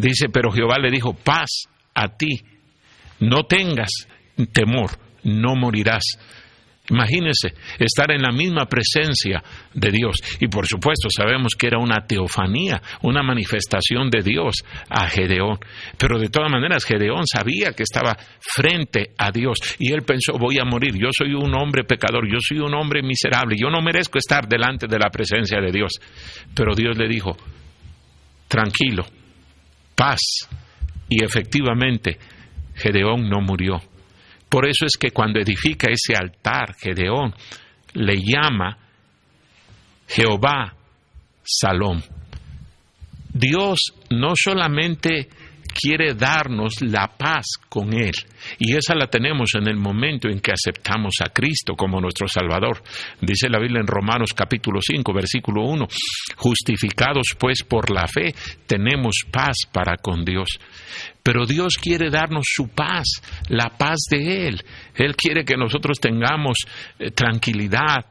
Dice, 0.00 0.28
pero 0.32 0.52
Jehová 0.52 0.78
le 0.78 0.90
dijo, 0.90 1.12
paz 1.12 1.68
a 1.94 2.08
ti, 2.16 2.40
no 3.20 3.44
tengas 3.44 3.90
temor, 4.52 4.90
no 5.24 5.56
morirás. 5.56 6.04
Imagínense 6.90 7.52
estar 7.78 8.10
en 8.12 8.22
la 8.22 8.30
misma 8.30 8.64
presencia 8.66 9.42
de 9.74 9.90
Dios. 9.90 10.16
Y 10.40 10.46
por 10.46 10.66
supuesto 10.66 11.08
sabemos 11.10 11.54
que 11.58 11.66
era 11.66 11.78
una 11.78 12.06
teofanía, 12.06 12.80
una 13.02 13.22
manifestación 13.22 14.08
de 14.08 14.22
Dios 14.22 14.64
a 14.88 15.08
Gedeón. 15.08 15.58
Pero 15.98 16.18
de 16.18 16.28
todas 16.28 16.50
maneras 16.50 16.84
Gedeón 16.84 17.26
sabía 17.26 17.72
que 17.72 17.82
estaba 17.82 18.16
frente 18.40 19.10
a 19.18 19.30
Dios 19.32 19.58
y 19.78 19.92
él 19.92 20.02
pensó 20.02 20.38
voy 20.38 20.58
a 20.58 20.64
morir, 20.64 20.94
yo 20.94 21.08
soy 21.10 21.34
un 21.34 21.54
hombre 21.54 21.84
pecador, 21.84 22.26
yo 22.30 22.38
soy 22.40 22.60
un 22.60 22.74
hombre 22.74 23.02
miserable, 23.02 23.56
yo 23.60 23.68
no 23.68 23.82
merezco 23.82 24.18
estar 24.18 24.48
delante 24.48 24.86
de 24.86 24.98
la 24.98 25.10
presencia 25.10 25.60
de 25.60 25.72
Dios. 25.72 25.92
Pero 26.54 26.74
Dios 26.74 26.96
le 26.96 27.08
dijo, 27.08 27.36
tranquilo, 28.46 29.04
paz. 29.98 30.20
Y 31.10 31.24
efectivamente 31.24 32.16
Gedeón 32.76 33.28
no 33.28 33.40
murió 33.40 33.82
por 34.48 34.66
eso 34.66 34.86
es 34.86 34.96
que 34.98 35.10
cuando 35.10 35.40
edifica 35.40 35.88
ese 35.90 36.16
altar, 36.16 36.74
Gedeón 36.74 37.34
le 37.94 38.14
llama 38.16 38.78
Jehová 40.08 40.74
Salom. 41.42 42.00
Dios 43.28 43.78
no 44.10 44.32
solamente 44.34 45.28
quiere 45.80 46.14
darnos 46.14 46.74
la 46.80 47.06
paz 47.06 47.46
con 47.68 47.92
Él. 47.92 48.14
Y 48.58 48.74
esa 48.74 48.94
la 48.94 49.06
tenemos 49.06 49.54
en 49.54 49.68
el 49.68 49.76
momento 49.76 50.28
en 50.28 50.40
que 50.40 50.52
aceptamos 50.52 51.14
a 51.24 51.28
Cristo 51.28 51.74
como 51.74 52.00
nuestro 52.00 52.26
Salvador. 52.26 52.82
Dice 53.20 53.48
la 53.48 53.60
Biblia 53.60 53.80
en 53.80 53.86
Romanos 53.86 54.32
capítulo 54.34 54.80
5, 54.82 55.12
versículo 55.12 55.62
1, 55.62 55.86
justificados 56.36 57.28
pues 57.38 57.62
por 57.62 57.90
la 57.90 58.06
fe, 58.08 58.34
tenemos 58.66 59.22
paz 59.30 59.56
para 59.72 59.96
con 59.96 60.24
Dios. 60.24 60.48
Pero 61.22 61.46
Dios 61.46 61.74
quiere 61.80 62.10
darnos 62.10 62.46
su 62.46 62.68
paz, 62.68 63.06
la 63.48 63.70
paz 63.70 63.98
de 64.10 64.48
Él. 64.48 64.62
Él 64.94 65.14
quiere 65.14 65.44
que 65.44 65.56
nosotros 65.56 65.98
tengamos 66.00 66.58
eh, 66.98 67.10
tranquilidad. 67.10 68.06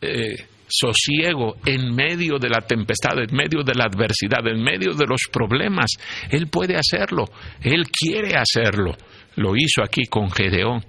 Eh, 0.00 0.53
sosiego 0.68 1.56
en 1.64 1.94
medio 1.94 2.38
de 2.38 2.48
la 2.48 2.60
tempestad, 2.60 3.18
en 3.18 3.34
medio 3.34 3.62
de 3.62 3.74
la 3.74 3.84
adversidad, 3.84 4.46
en 4.46 4.62
medio 4.62 4.94
de 4.94 5.06
los 5.06 5.22
problemas. 5.30 5.90
Él 6.30 6.48
puede 6.48 6.76
hacerlo, 6.76 7.24
Él 7.60 7.84
quiere 7.90 8.34
hacerlo. 8.36 8.96
Lo 9.36 9.56
hizo 9.56 9.82
aquí 9.82 10.04
con 10.08 10.30
Gedeón. 10.30 10.84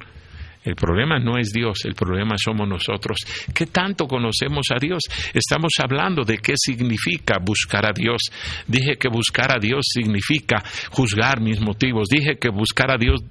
El 0.65 0.75
problema 0.75 1.19
no 1.19 1.37
es 1.37 1.53
Dios, 1.53 1.85
el 1.85 1.93
problema 1.93 2.35
somos 2.43 2.67
nosotros. 2.67 3.19
¿Qué 3.53 3.67
tanto 3.67 4.07
conocemos 4.07 4.65
a 4.71 4.79
Dios? 4.79 5.03
Estamos 5.31 5.73
hablando 5.77 6.23
de 6.23 6.39
qué 6.39 6.53
significa 6.55 7.37
buscar 7.39 7.85
a 7.85 7.91
Dios. 7.93 8.19
Dije 8.67 8.97
que 8.97 9.07
buscar 9.07 9.51
a 9.55 9.59
Dios 9.59 9.85
significa 9.93 10.63
juzgar 10.89 11.39
mis 11.39 11.61
motivos. 11.61 12.07
Dije 12.09 12.37
que 12.39 12.49
buscar 12.49 12.89
a 12.89 12.97
Dios 12.97 13.21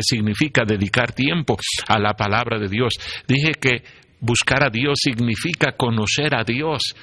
significa 0.00 0.62
dedicar 0.64 1.12
tiempo 1.12 1.56
a 1.88 1.98
la 1.98 2.12
palabra 2.14 2.56
de 2.56 2.68
Dios. 2.68 2.92
Dije 3.26 3.54
que 3.60 3.82
buscar 4.20 4.64
a 4.64 4.70
Dios 4.70 4.98
significa 5.02 5.72
conocer 5.72 6.34
a 6.34 6.44
Dios. 6.44 6.94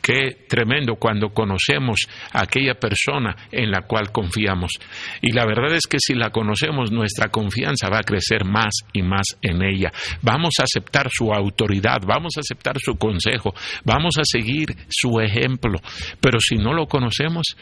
Qué 0.00 0.46
tremendo 0.48 0.96
cuando 0.96 1.28
conocemos 1.28 2.08
a 2.32 2.42
aquella 2.42 2.74
persona 2.74 3.36
en 3.52 3.70
la 3.70 3.82
cual 3.82 4.10
confiamos. 4.10 4.72
Y 5.20 5.30
la 5.30 5.46
verdad 5.46 5.76
es 5.76 5.86
que 5.86 5.98
si 6.00 6.14
la 6.14 6.30
conocemos, 6.30 6.90
nuestra 6.90 7.28
confianza 7.28 7.88
va 7.88 7.98
a 7.98 8.02
crecer 8.02 8.44
más 8.44 8.72
y 8.92 9.02
más 9.02 9.26
en 9.42 9.62
ella. 9.62 9.92
Vamos 10.20 10.54
a 10.58 10.64
aceptar 10.64 11.08
su 11.08 11.32
autoridad, 11.32 12.00
vamos 12.04 12.32
a 12.36 12.40
aceptar 12.40 12.80
su 12.80 12.96
consejo, 12.96 13.54
vamos 13.84 14.18
a 14.18 14.24
seguir 14.24 14.74
su 14.88 15.20
ejemplo. 15.20 15.78
Pero 16.20 16.40
si 16.40 16.56
no 16.56 16.72
lo 16.72 16.86
conocemos, 16.86 17.56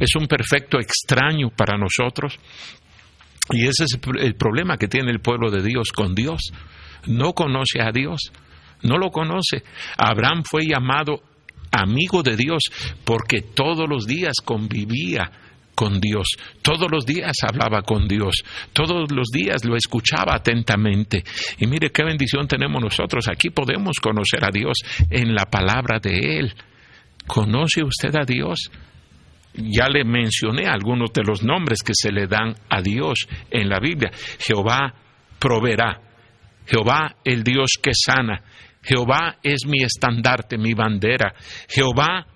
es 0.00 0.16
un 0.16 0.28
perfecto 0.28 0.78
extraño 0.78 1.50
para 1.50 1.76
nosotros. 1.76 2.38
Y 3.50 3.66
ese 3.66 3.84
es 3.84 3.98
el 4.20 4.36
problema 4.36 4.78
que 4.78 4.88
tiene 4.88 5.10
el 5.10 5.20
pueblo 5.20 5.50
de 5.50 5.62
Dios 5.62 5.92
con 5.92 6.14
Dios 6.14 6.50
no 7.06 7.32
conoce 7.32 7.80
a 7.80 7.90
Dios, 7.92 8.32
no 8.82 8.98
lo 8.98 9.10
conoce. 9.10 9.62
Abraham 9.96 10.42
fue 10.48 10.62
llamado 10.66 11.22
amigo 11.70 12.22
de 12.22 12.36
Dios 12.36 12.62
porque 13.04 13.42
todos 13.42 13.88
los 13.88 14.06
días 14.06 14.36
convivía 14.44 15.30
con 15.74 16.00
Dios, 16.00 16.26
todos 16.62 16.90
los 16.90 17.04
días 17.04 17.36
hablaba 17.46 17.82
con 17.82 18.08
Dios, 18.08 18.42
todos 18.72 19.12
los 19.12 19.28
días 19.28 19.64
lo 19.64 19.76
escuchaba 19.76 20.34
atentamente. 20.34 21.22
Y 21.58 21.66
mire 21.66 21.90
qué 21.90 22.02
bendición 22.02 22.48
tenemos 22.48 22.82
nosotros, 22.82 23.28
aquí 23.28 23.50
podemos 23.50 23.98
conocer 24.00 24.42
a 24.42 24.50
Dios 24.50 24.78
en 25.10 25.34
la 25.34 25.44
palabra 25.44 25.98
de 26.00 26.38
Él. 26.38 26.54
¿Conoce 27.26 27.82
usted 27.84 28.16
a 28.16 28.24
Dios? 28.24 28.70
Ya 29.54 29.88
le 29.88 30.04
mencioné 30.04 30.66
algunos 30.66 31.12
de 31.12 31.22
los 31.22 31.42
nombres 31.42 31.82
que 31.82 31.92
se 31.94 32.10
le 32.10 32.26
dan 32.26 32.54
a 32.70 32.80
Dios 32.80 33.26
en 33.50 33.68
la 33.68 33.78
Biblia. 33.78 34.10
Jehová 34.38 34.94
proveerá. 35.38 36.05
Jehová 36.66 37.16
el 37.24 37.42
Dios 37.42 37.72
que 37.82 37.92
sana, 37.94 38.42
Jehová 38.82 39.38
es 39.42 39.66
mi 39.66 39.82
estandarte, 39.82 40.58
mi 40.58 40.74
bandera, 40.74 41.34
Jehová 41.68 42.26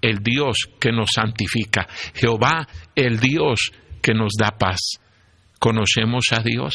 el 0.00 0.18
Dios 0.18 0.68
que 0.80 0.92
nos 0.92 1.10
santifica, 1.14 1.86
Jehová 2.14 2.66
el 2.94 3.18
Dios 3.18 3.58
que 4.02 4.12
nos 4.12 4.32
da 4.38 4.50
paz. 4.58 4.80
¿Conocemos 5.58 6.26
a 6.32 6.42
Dios? 6.42 6.74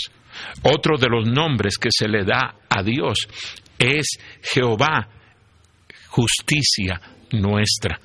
Otro 0.64 0.98
de 0.98 1.08
los 1.10 1.28
nombres 1.28 1.78
que 1.78 1.90
se 1.92 2.08
le 2.08 2.24
da 2.24 2.56
a 2.70 2.82
Dios 2.82 3.18
es 3.78 4.08
Jehová, 4.42 5.10
justicia 6.08 7.00
nuestra. 7.32 8.00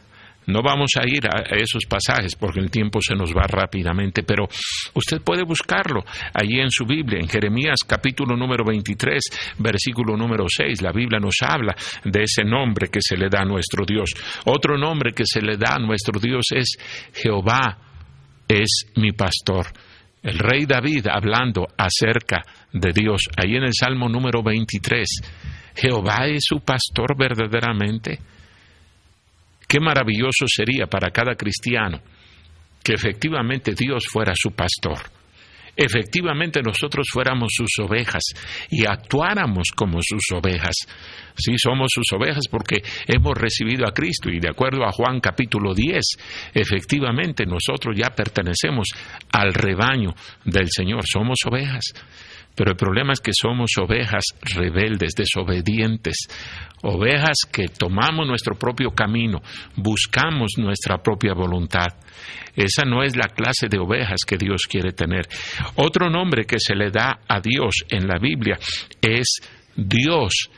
No 0.46 0.62
vamos 0.62 0.90
a 1.00 1.06
ir 1.06 1.26
a 1.26 1.42
esos 1.56 1.84
pasajes 1.86 2.34
porque 2.36 2.60
el 2.60 2.70
tiempo 2.70 3.00
se 3.00 3.14
nos 3.14 3.32
va 3.34 3.46
rápidamente, 3.46 4.22
pero 4.22 4.46
usted 4.94 5.22
puede 5.22 5.42
buscarlo 5.42 6.04
allí 6.34 6.60
en 6.60 6.70
su 6.70 6.84
Biblia, 6.84 7.18
en 7.20 7.28
Jeremías 7.28 7.78
capítulo 7.86 8.36
número 8.36 8.64
23, 8.64 9.22
versículo 9.58 10.16
número 10.16 10.44
6. 10.48 10.82
La 10.82 10.92
Biblia 10.92 11.18
nos 11.18 11.36
habla 11.40 11.74
de 12.04 12.22
ese 12.22 12.44
nombre 12.44 12.88
que 12.88 13.00
se 13.00 13.16
le 13.16 13.28
da 13.28 13.42
a 13.42 13.46
nuestro 13.46 13.84
Dios. 13.86 14.10
Otro 14.44 14.76
nombre 14.76 15.12
que 15.12 15.24
se 15.26 15.40
le 15.40 15.56
da 15.56 15.76
a 15.76 15.78
nuestro 15.78 16.20
Dios 16.20 16.44
es 16.54 16.76
Jehová 17.14 17.78
es 18.46 18.92
mi 18.96 19.12
pastor. 19.12 19.66
El 20.22 20.38
rey 20.38 20.64
David 20.66 21.06
hablando 21.08 21.66
acerca 21.76 22.42
de 22.72 22.92
Dios, 22.92 23.28
ahí 23.36 23.56
en 23.56 23.64
el 23.64 23.74
Salmo 23.74 24.08
número 24.08 24.42
23. 24.42 25.06
Jehová 25.76 26.26
es 26.26 26.44
su 26.46 26.60
pastor 26.60 27.16
verdaderamente. 27.16 28.18
Qué 29.66 29.80
maravilloso 29.80 30.46
sería 30.46 30.86
para 30.86 31.10
cada 31.10 31.34
cristiano 31.34 32.00
que 32.82 32.94
efectivamente 32.94 33.74
Dios 33.74 34.04
fuera 34.10 34.34
su 34.36 34.50
pastor 34.50 34.98
efectivamente 35.76 36.60
nosotros 36.62 37.06
fuéramos 37.10 37.52
sus 37.52 37.84
ovejas 37.84 38.22
y 38.70 38.86
actuáramos 38.86 39.68
como 39.74 39.98
sus 40.02 40.22
ovejas. 40.34 40.74
Sí, 41.36 41.54
somos 41.58 41.88
sus 41.92 42.06
ovejas 42.12 42.44
porque 42.50 42.82
hemos 43.06 43.34
recibido 43.36 43.86
a 43.86 43.92
Cristo 43.92 44.30
y 44.30 44.38
de 44.38 44.50
acuerdo 44.50 44.84
a 44.84 44.92
Juan 44.92 45.20
capítulo 45.20 45.74
10, 45.74 46.02
efectivamente 46.54 47.44
nosotros 47.44 47.96
ya 47.96 48.10
pertenecemos 48.10 48.88
al 49.32 49.52
rebaño 49.52 50.14
del 50.44 50.68
Señor, 50.70 51.02
somos 51.06 51.38
ovejas. 51.46 51.84
Pero 52.54 52.70
el 52.70 52.76
problema 52.76 53.12
es 53.12 53.20
que 53.20 53.32
somos 53.32 53.70
ovejas 53.80 54.22
rebeldes, 54.54 55.14
desobedientes, 55.16 56.16
ovejas 56.82 57.38
que 57.50 57.68
tomamos 57.68 58.26
nuestro 58.26 58.56
propio 58.56 58.90
camino, 58.90 59.40
buscamos 59.76 60.52
nuestra 60.58 60.98
propia 60.98 61.34
voluntad. 61.34 61.88
Esa 62.54 62.84
no 62.84 63.02
es 63.02 63.16
la 63.16 63.28
clase 63.28 63.68
de 63.68 63.78
ovejas 63.78 64.20
que 64.26 64.36
Dios 64.36 64.62
quiere 64.68 64.92
tener. 64.92 65.26
Otro 65.76 66.08
nombre 66.08 66.44
que 66.44 66.58
se 66.58 66.74
le 66.74 66.90
da 66.90 67.20
a 67.26 67.40
Dios 67.40 67.84
en 67.88 68.06
la 68.06 68.18
Biblia 68.18 68.56
es 69.00 69.40
Dios 69.76 70.50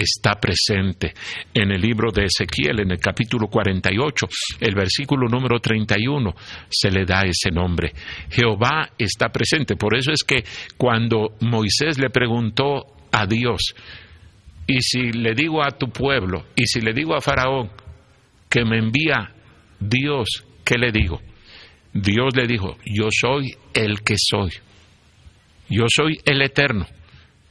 está 0.00 0.34
presente. 0.34 1.14
En 1.52 1.70
el 1.70 1.80
libro 1.80 2.10
de 2.10 2.24
Ezequiel, 2.24 2.80
en 2.80 2.90
el 2.92 2.98
capítulo 2.98 3.48
48, 3.48 4.26
el 4.60 4.74
versículo 4.74 5.28
número 5.28 5.58
31, 5.60 6.34
se 6.68 6.90
le 6.90 7.04
da 7.04 7.22
ese 7.22 7.50
nombre. 7.50 7.92
Jehová 8.30 8.90
está 8.98 9.28
presente. 9.28 9.76
Por 9.76 9.96
eso 9.96 10.12
es 10.12 10.22
que 10.24 10.44
cuando 10.76 11.36
Moisés 11.40 11.98
le 11.98 12.10
preguntó 12.10 12.86
a 13.12 13.26
Dios, 13.26 13.74
y 14.66 14.80
si 14.80 15.12
le 15.12 15.34
digo 15.34 15.62
a 15.64 15.70
tu 15.70 15.88
pueblo, 15.90 16.46
y 16.54 16.66
si 16.66 16.80
le 16.80 16.92
digo 16.92 17.14
a 17.14 17.20
Faraón 17.20 17.70
que 18.48 18.64
me 18.64 18.78
envía 18.78 19.32
Dios, 19.80 20.44
¿qué 20.64 20.76
le 20.76 20.92
digo? 20.92 21.20
Dios 21.92 22.36
le 22.36 22.46
dijo, 22.46 22.76
yo 22.84 23.08
soy 23.10 23.54
el 23.74 24.02
que 24.02 24.14
soy. 24.16 24.52
Yo 25.68 25.86
soy 25.88 26.20
el 26.24 26.42
eterno. 26.42 26.86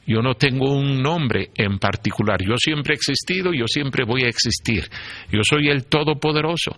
Yo 0.06 0.22
no 0.22 0.34
tengo 0.34 0.72
un 0.72 1.02
nombre 1.02 1.50
en 1.54 1.78
particular. 1.78 2.42
Yo 2.42 2.56
siempre 2.56 2.94
he 2.94 2.96
existido, 2.96 3.52
yo 3.52 3.66
siempre 3.68 4.04
voy 4.04 4.24
a 4.24 4.28
existir. 4.28 4.88
Yo 5.30 5.42
soy 5.42 5.68
el 5.68 5.86
Todopoderoso. 5.86 6.76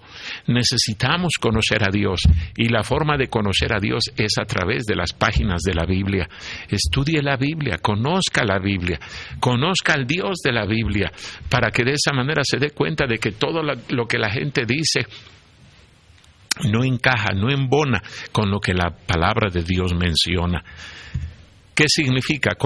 Necesitamos 0.49 1.35
conocer 1.41 1.83
a 1.83 1.91
Dios 1.91 2.23
y 2.57 2.69
la 2.69 2.83
forma 2.83 3.17
de 3.17 3.29
conocer 3.29 3.73
a 3.73 3.81
Dios 3.81 4.05
es 4.17 4.33
a 4.39 4.45
través 4.45 4.85
de 4.85 4.97
las 4.97 5.13
páginas 5.13 5.63
de 5.63 5.75
la 5.75 5.87
Biblia. 5.87 6.29
Estudie 6.69 7.23
la 7.23 7.37
Biblia, 7.37 7.79
conozca 7.79 8.45
la 8.45 8.59
Biblia, 8.59 8.99
conozca 9.41 9.95
al 9.95 10.07
Dios 10.07 10.41
de 10.45 10.53
la 10.53 10.67
Biblia, 10.67 11.11
para 11.49 11.71
que 11.71 11.85
de 11.85 11.93
esa 11.93 12.13
manera 12.13 12.43
se 12.45 12.59
dé 12.59 12.71
cuenta 12.71 13.07
de 13.07 13.19
que 13.19 13.33
todo 13.33 13.63
lo 13.63 14.07
que 14.07 14.19
la 14.19 14.31
gente 14.31 14.65
dice 14.67 15.07
no 16.71 16.85
encaja, 16.85 17.33
no 17.33 17.51
embona 17.51 18.03
con 18.31 18.51
lo 18.51 18.61
que 18.61 18.75
la 18.75 18.91
palabra 18.91 19.49
de 19.51 19.63
Dios 19.63 19.95
menciona. 19.95 20.63
¿Qué 21.75 21.85
significa 21.89 22.57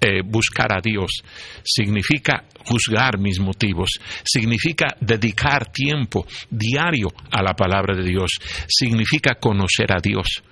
eh, 0.00 0.22
buscar 0.24 0.72
a 0.76 0.80
Dios? 0.80 1.22
Significa 1.62 2.44
juzgar 2.64 3.18
mis 3.18 3.38
motivos, 3.38 4.00
significa 4.24 4.96
dedicar 5.00 5.70
tiempo 5.70 6.26
diario 6.50 7.08
a 7.30 7.42
la 7.42 7.54
palabra 7.54 7.94
de 7.96 8.02
Dios, 8.02 8.32
significa 8.66 9.36
conocer 9.36 9.92
a 9.92 10.00
Dios. 10.00 10.42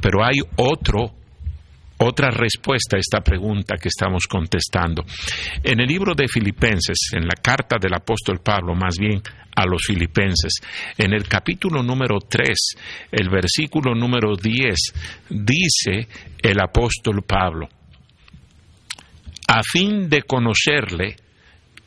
Pero 0.00 0.24
hay 0.24 0.40
otro 0.56 1.14
otra 1.98 2.30
respuesta 2.30 2.96
a 2.96 3.00
esta 3.00 3.20
pregunta 3.20 3.76
que 3.76 3.88
estamos 3.88 4.26
contestando. 4.26 5.04
En 5.62 5.80
el 5.80 5.86
libro 5.86 6.14
de 6.14 6.28
Filipenses, 6.28 7.10
en 7.12 7.22
la 7.22 7.34
carta 7.42 7.76
del 7.80 7.94
apóstol 7.94 8.40
Pablo, 8.40 8.74
más 8.74 8.96
bien 8.98 9.20
a 9.56 9.66
los 9.66 9.82
filipenses, 9.82 10.60
en 10.96 11.12
el 11.12 11.26
capítulo 11.26 11.82
número 11.82 12.18
3, 12.20 12.56
el 13.10 13.28
versículo 13.28 13.94
número 13.94 14.36
10, 14.36 14.76
dice 15.30 16.06
el 16.40 16.60
apóstol 16.60 17.22
Pablo, 17.26 17.68
a 19.48 19.62
fin 19.62 20.08
de 20.08 20.22
conocerle 20.22 21.16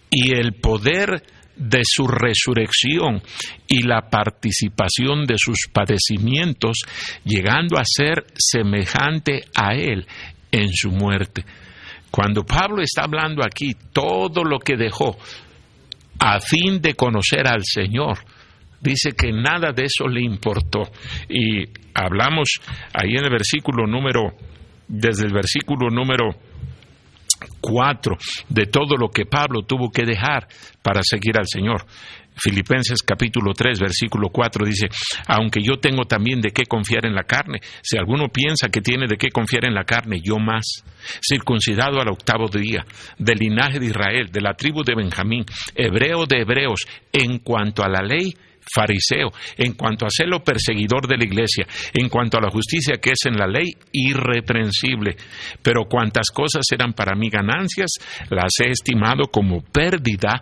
y 0.09 0.34
el 0.34 0.55
poder 0.55 1.24
de 1.62 1.82
su 1.84 2.07
resurrección 2.07 3.22
y 3.68 3.84
la 3.84 4.09
participación 4.09 5.26
de 5.26 5.36
sus 5.38 5.68
padecimientos, 5.72 6.80
llegando 7.24 7.78
a 7.78 7.84
ser 7.86 8.26
semejante 8.36 9.45
a 9.55 9.76
Él 9.76 10.07
en 10.51 10.70
su 10.74 10.89
muerte. 10.89 11.45
Cuando 12.09 12.43
Pablo 12.43 12.82
está 12.82 13.03
hablando 13.03 13.43
aquí, 13.43 13.76
todo 13.93 14.43
lo 14.43 14.57
que 14.57 14.76
dejó 14.76 15.18
a 16.20 16.39
fin 16.39 16.82
de 16.82 16.95
conocer 16.95 17.47
al 17.47 17.62
Señor, 17.64 18.18
dice 18.82 19.12
que 19.12 19.32
nada 19.32 19.72
de 19.72 19.86
eso 19.86 20.07
le 20.07 20.22
importó. 20.22 20.89
Y 21.30 21.66
hablamos 21.93 22.59
ahí 22.93 23.12
en 23.16 23.26
el 23.26 23.32
versículo 23.32 23.86
número, 23.86 24.34
desde 24.88 25.28
el 25.28 25.34
versículo 25.34 25.89
número 25.89 26.36
cuatro 27.60 28.18
de 28.50 28.66
todo 28.66 28.98
lo 28.98 29.10
que 29.10 29.26
Pablo 29.26 29.64
tuvo 29.64 29.89
que 29.92 30.06
dejar 30.06 30.48
para 30.82 31.02
seguir 31.04 31.38
al 31.38 31.48
Señor. 31.48 31.86
Filipenses 32.36 33.04
capítulo 33.04 33.54
3, 33.54 33.80
versículo 33.80 34.30
4 34.30 34.66
dice, 34.66 34.88
aunque 35.28 35.62
yo 35.62 35.80
tengo 35.80 36.06
también 36.06 36.42
de 36.42 36.52
qué 36.52 36.64
confiar 36.64 37.06
en 37.06 37.14
la 37.14 37.24
carne, 37.24 37.60
si 37.82 37.98
alguno 37.98 38.30
piensa 38.30 38.70
que 38.70 38.82
tiene 38.82 39.06
de 39.08 39.18
qué 39.18 39.30
confiar 39.30 39.66
en 39.66 39.74
la 39.74 39.84
carne, 39.84 40.22
yo 40.24 40.38
más, 40.39 40.84
circuncidado 41.22 42.00
al 42.00 42.10
octavo 42.10 42.48
día, 42.48 42.86
del 43.18 43.38
linaje 43.38 43.80
de 43.80 43.88
Israel, 43.88 44.30
de 44.32 44.42
la 44.42 44.54
tribu 44.54 44.84
de 44.84 44.96
Benjamín, 44.96 45.46
hebreo 45.76 46.26
de 46.26 46.42
hebreos, 46.42 46.82
en 47.12 47.39
cuanto 47.39 47.84
a 47.84 47.89
la 47.89 48.02
ley, 48.02 48.34
en 49.57 49.74
cuanto 49.74 50.05
a 50.05 50.09
celo 50.09 50.43
perseguidor 50.43 51.07
de 51.07 51.18
la 51.18 51.24
iglesia, 51.24 51.68
en 51.93 52.09
cuanto 52.09 52.38
a 52.38 52.41
la 52.41 52.49
justicia 52.49 52.97
que 53.01 53.12
es 53.12 53.26
en 53.26 53.38
la 53.38 53.47
ley, 53.47 53.74
irreprensible. 53.91 55.16
Pero 55.62 55.86
cuantas 55.86 56.28
cosas 56.34 56.64
eran 56.72 56.93
para 56.93 57.16
mí 57.16 57.30
ganancias, 57.30 57.91
las 58.30 58.51
he 58.64 58.70
estimado 58.70 59.26
como 59.32 59.62
pérdida 59.62 60.41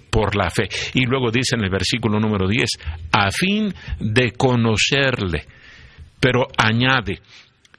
por 0.11 0.35
la 0.35 0.49
fe. 0.49 0.67
Y 0.93 1.05
luego 1.05 1.31
dice 1.31 1.55
en 1.55 1.63
el 1.63 1.71
versículo 1.71 2.19
número 2.19 2.47
10, 2.47 2.69
a 3.11 3.31
fin 3.31 3.73
de 3.99 4.33
conocerle, 4.33 5.45
pero 6.19 6.47
añade, 6.57 7.19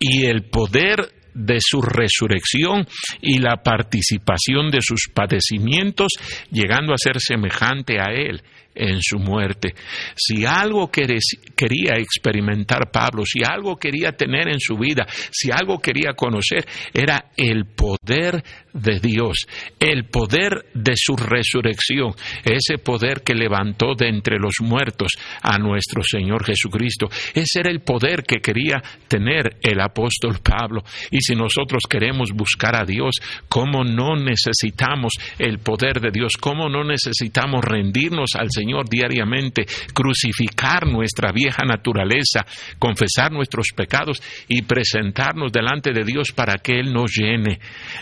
y 0.00 0.24
el 0.24 0.44
poder 0.50 1.12
de 1.34 1.58
su 1.60 1.80
resurrección 1.80 2.86
y 3.20 3.38
la 3.38 3.62
participación 3.62 4.70
de 4.70 4.80
sus 4.80 5.08
padecimientos, 5.14 6.08
llegando 6.50 6.92
a 6.92 6.98
ser 6.98 7.20
semejante 7.20 8.00
a 8.00 8.12
Él 8.12 8.42
en 8.74 9.00
su 9.00 9.18
muerte. 9.18 9.74
Si 10.14 10.44
algo 10.44 10.90
quería 10.90 11.94
experimentar 11.96 12.90
Pablo, 12.90 13.24
si 13.24 13.42
algo 13.44 13.76
quería 13.76 14.12
tener 14.12 14.48
en 14.48 14.60
su 14.60 14.76
vida, 14.76 15.06
si 15.30 15.50
algo 15.50 15.78
quería 15.78 16.14
conocer, 16.14 16.66
era 16.92 17.26
el 17.36 17.66
poder 17.66 18.42
de 18.72 19.00
Dios, 19.00 19.46
el 19.78 20.04
poder 20.06 20.66
de 20.74 20.94
su 20.96 21.14
resurrección, 21.16 22.14
ese 22.44 22.78
poder 22.78 23.22
que 23.22 23.34
levantó 23.34 23.94
de 23.94 24.08
entre 24.08 24.38
los 24.38 24.54
muertos 24.60 25.12
a 25.42 25.58
nuestro 25.58 26.02
Señor 26.02 26.44
Jesucristo. 26.44 27.08
Ese 27.34 27.60
era 27.60 27.70
el 27.70 27.80
poder 27.80 28.22
que 28.22 28.40
quería 28.40 28.82
tener 29.08 29.56
el 29.60 29.80
apóstol 29.80 30.38
Pablo. 30.42 30.82
Y 31.10 31.20
si 31.20 31.34
nosotros 31.34 31.82
queremos 31.88 32.30
buscar 32.32 32.80
a 32.80 32.84
Dios, 32.84 33.16
¿cómo 33.48 33.84
no 33.84 34.16
necesitamos 34.16 35.12
el 35.38 35.58
poder 35.58 36.00
de 36.00 36.10
Dios? 36.10 36.32
¿Cómo 36.40 36.68
no 36.68 36.84
necesitamos 36.84 37.64
rendirnos 37.64 38.34
al 38.34 38.48
Señor 38.50 38.61
diariamente, 38.88 39.64
crucificar 39.92 40.86
nuestra 40.86 41.32
vieja 41.32 41.64
naturaleza, 41.64 42.44
confesar 42.78 43.32
nuestros 43.32 43.68
pecados 43.74 44.22
y 44.48 44.62
presentarnos 44.62 45.52
delante 45.52 45.92
de 45.92 46.04
Dios 46.04 46.32
para 46.34 46.54
que 46.58 46.78
Él 46.78 46.92
nos 46.92 47.12
llene? 47.12 47.58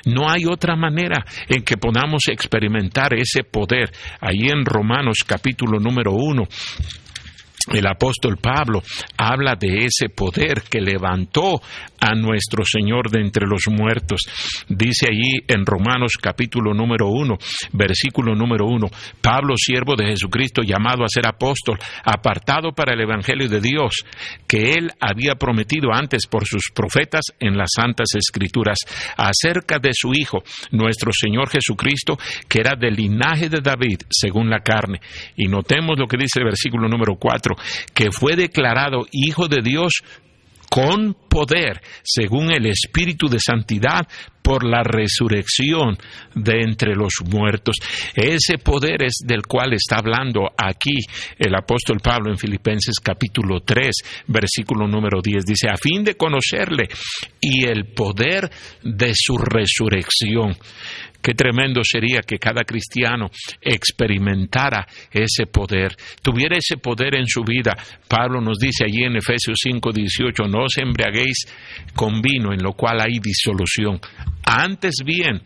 No 0.06 0.30
hay 0.30 0.44
otra 0.46 0.76
manera 0.76 1.24
en 1.48 1.62
que 1.62 1.76
podamos 1.76 2.22
experimentar 2.28 3.14
ese 3.14 3.44
poder. 3.44 3.90
Ahí 4.20 4.48
en 4.48 4.64
Romanos 4.64 5.18
capítulo 5.26 5.78
número 5.78 6.12
uno, 6.12 6.44
el 7.68 7.86
apóstol 7.86 8.38
Pablo 8.38 8.82
habla 9.16 9.54
de 9.54 9.84
ese 9.84 10.08
poder 10.08 10.62
que 10.62 10.80
levantó 10.80 11.60
a 12.00 12.14
nuestro 12.14 12.64
Señor 12.64 13.10
de 13.10 13.20
entre 13.20 13.46
los 13.46 13.68
muertos. 13.68 14.20
Dice 14.68 15.06
allí 15.10 15.44
en 15.46 15.66
Romanos 15.66 16.12
capítulo 16.20 16.72
número 16.72 17.08
uno, 17.08 17.36
versículo 17.72 18.34
número 18.34 18.66
uno, 18.66 18.88
Pablo, 19.20 19.54
siervo 19.56 19.94
de 19.96 20.06
Jesucristo, 20.06 20.62
llamado 20.62 21.04
a 21.04 21.08
ser 21.08 21.26
apóstol, 21.26 21.78
apartado 22.04 22.72
para 22.72 22.94
el 22.94 23.02
Evangelio 23.02 23.48
de 23.48 23.60
Dios, 23.60 24.04
que 24.46 24.72
él 24.72 24.90
había 24.98 25.34
prometido 25.34 25.92
antes 25.92 26.26
por 26.26 26.46
sus 26.46 26.70
profetas 26.74 27.22
en 27.38 27.56
las 27.56 27.70
santas 27.76 28.08
escrituras, 28.14 28.78
acerca 29.16 29.78
de 29.78 29.90
su 29.92 30.12
Hijo, 30.14 30.42
nuestro 30.72 31.12
Señor 31.12 31.50
Jesucristo, 31.50 32.18
que 32.48 32.60
era 32.60 32.74
del 32.74 32.94
linaje 32.94 33.48
de 33.48 33.60
David, 33.60 34.00
según 34.08 34.48
la 34.48 34.60
carne. 34.60 35.00
Y 35.36 35.46
notemos 35.46 35.98
lo 35.98 36.06
que 36.06 36.16
dice 36.16 36.40
el 36.40 36.46
versículo 36.46 36.88
número 36.88 37.16
cuatro, 37.16 37.49
que 37.94 38.10
fue 38.10 38.36
declarado 38.36 39.06
Hijo 39.12 39.48
de 39.48 39.62
Dios 39.62 40.02
con 40.70 41.14
poder, 41.28 41.80
según 42.04 42.52
el 42.52 42.66
Espíritu 42.66 43.28
de 43.28 43.40
Santidad, 43.40 44.06
por 44.40 44.64
la 44.64 44.82
resurrección 44.82 45.98
de 46.34 46.62
entre 46.62 46.94
los 46.94 47.14
muertos. 47.26 47.76
Ese 48.14 48.58
poder 48.58 49.02
es 49.02 49.18
del 49.24 49.42
cual 49.42 49.74
está 49.74 49.96
hablando 49.98 50.48
aquí 50.56 50.96
el 51.38 51.54
apóstol 51.54 51.98
Pablo 52.02 52.30
en 52.30 52.38
Filipenses 52.38 52.96
capítulo 53.02 53.60
3, 53.60 54.24
versículo 54.28 54.86
número 54.86 55.20
10. 55.20 55.44
Dice, 55.44 55.68
a 55.68 55.76
fin 55.76 56.04
de 56.04 56.14
conocerle 56.14 56.88
y 57.40 57.64
el 57.64 57.92
poder 57.92 58.50
de 58.82 59.12
su 59.14 59.36
resurrección. 59.36 60.56
Qué 61.22 61.34
tremendo 61.34 61.82
sería 61.84 62.20
que 62.20 62.38
cada 62.38 62.64
cristiano 62.64 63.30
experimentara 63.60 64.86
ese 65.10 65.46
poder, 65.46 65.94
tuviera 66.22 66.56
ese 66.56 66.78
poder 66.78 67.16
en 67.16 67.26
su 67.26 67.42
vida. 67.42 67.76
Pablo 68.08 68.40
nos 68.40 68.58
dice 68.58 68.84
allí 68.84 69.04
en 69.04 69.16
Efesios 69.16 69.58
5, 69.62 69.92
18, 69.92 70.44
no 70.44 70.64
os 70.64 70.78
embriaguéis 70.78 71.46
con 71.94 72.22
vino 72.22 72.52
en 72.52 72.62
lo 72.62 72.72
cual 72.72 73.00
hay 73.00 73.18
disolución. 73.18 74.00
Antes 74.44 74.96
bien, 75.04 75.42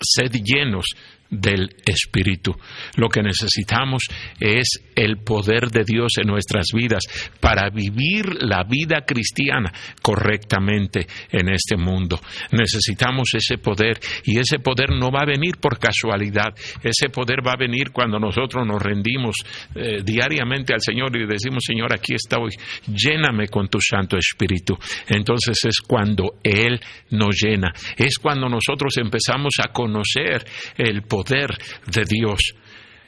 sed 0.00 0.32
llenos 0.42 0.86
del 1.30 1.76
Espíritu. 1.86 2.52
Lo 2.96 3.08
que 3.08 3.22
necesitamos 3.22 4.02
es 4.40 4.80
el 4.96 5.18
poder 5.18 5.70
de 5.70 5.84
Dios 5.84 6.12
en 6.20 6.26
nuestras 6.26 6.66
vidas 6.74 7.04
para 7.40 7.70
vivir 7.70 8.42
la 8.42 8.64
vida 8.64 9.02
cristiana 9.06 9.72
correctamente 10.02 11.06
en 11.30 11.48
este 11.48 11.76
mundo. 11.76 12.20
Necesitamos 12.52 13.30
ese 13.34 13.58
poder 13.58 13.98
y 14.24 14.38
ese 14.38 14.58
poder 14.58 14.90
no 14.90 15.10
va 15.10 15.22
a 15.22 15.26
venir 15.26 15.56
por 15.60 15.78
casualidad. 15.78 16.52
Ese 16.82 17.08
poder 17.08 17.46
va 17.46 17.52
a 17.52 17.58
venir 17.58 17.92
cuando 17.92 18.18
nosotros 18.18 18.66
nos 18.66 18.82
rendimos 18.82 19.36
eh, 19.74 20.02
diariamente 20.04 20.74
al 20.74 20.80
Señor 20.80 21.16
y 21.16 21.26
decimos, 21.26 21.62
Señor, 21.64 21.94
aquí 21.94 22.14
estoy, 22.14 22.50
lléname 22.92 23.48
con 23.48 23.68
tu 23.68 23.78
Santo 23.80 24.16
Espíritu. 24.16 24.76
Entonces 25.08 25.56
es 25.64 25.80
cuando 25.80 26.40
Él 26.42 26.80
nos 27.10 27.36
llena. 27.40 27.72
Es 27.96 28.18
cuando 28.18 28.48
nosotros 28.48 28.96
empezamos 28.98 29.54
a 29.62 29.72
conocer 29.72 30.44
el 30.76 31.02
poder 31.02 31.19
poder 31.22 31.50
de 31.86 32.04
Dios. 32.04 32.40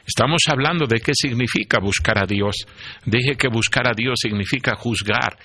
Estamos 0.07 0.43
hablando 0.49 0.87
de 0.87 1.01
qué 1.01 1.13
significa 1.15 1.79
buscar 1.81 2.19
a 2.19 2.27
Dios. 2.27 2.57
Dije 3.07 3.37
que 3.37 3.49
buscar 3.49 3.89
a 3.89 3.95
Dios 3.95 4.19
significa 4.21 4.75
juzgar 4.75 5.37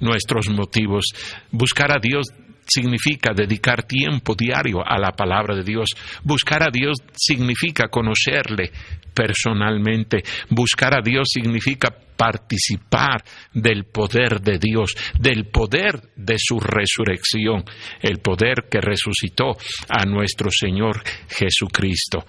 nuestros 0.00 0.48
motivos. 0.48 1.04
Buscar 1.50 1.92
a 1.92 1.98
Dios 2.00 2.26
significa 2.66 3.32
dedicar 3.34 3.84
tiempo 3.84 4.34
diario 4.34 4.82
a 4.84 4.98
la 4.98 5.12
palabra 5.12 5.54
de 5.54 5.62
Dios. 5.62 5.90
Buscar 6.22 6.62
a 6.62 6.70
Dios 6.70 6.98
significa 7.14 7.88
conocerle 7.88 8.70
personalmente. 9.14 10.22
Buscar 10.50 10.98
a 10.98 11.02
Dios 11.02 11.28
significa 11.32 11.88
participar 12.16 13.24
del 13.52 13.84
poder 13.84 14.40
de 14.40 14.58
Dios, 14.58 14.94
del 15.18 15.46
poder 15.46 16.10
de 16.16 16.36
su 16.38 16.58
resurrección, 16.60 17.64
el 18.00 18.18
poder 18.18 18.66
que 18.70 18.80
resucitó 18.80 19.56
a 19.88 20.04
nuestro 20.04 20.50
Señor 20.50 21.02
Jesucristo. 21.28 22.24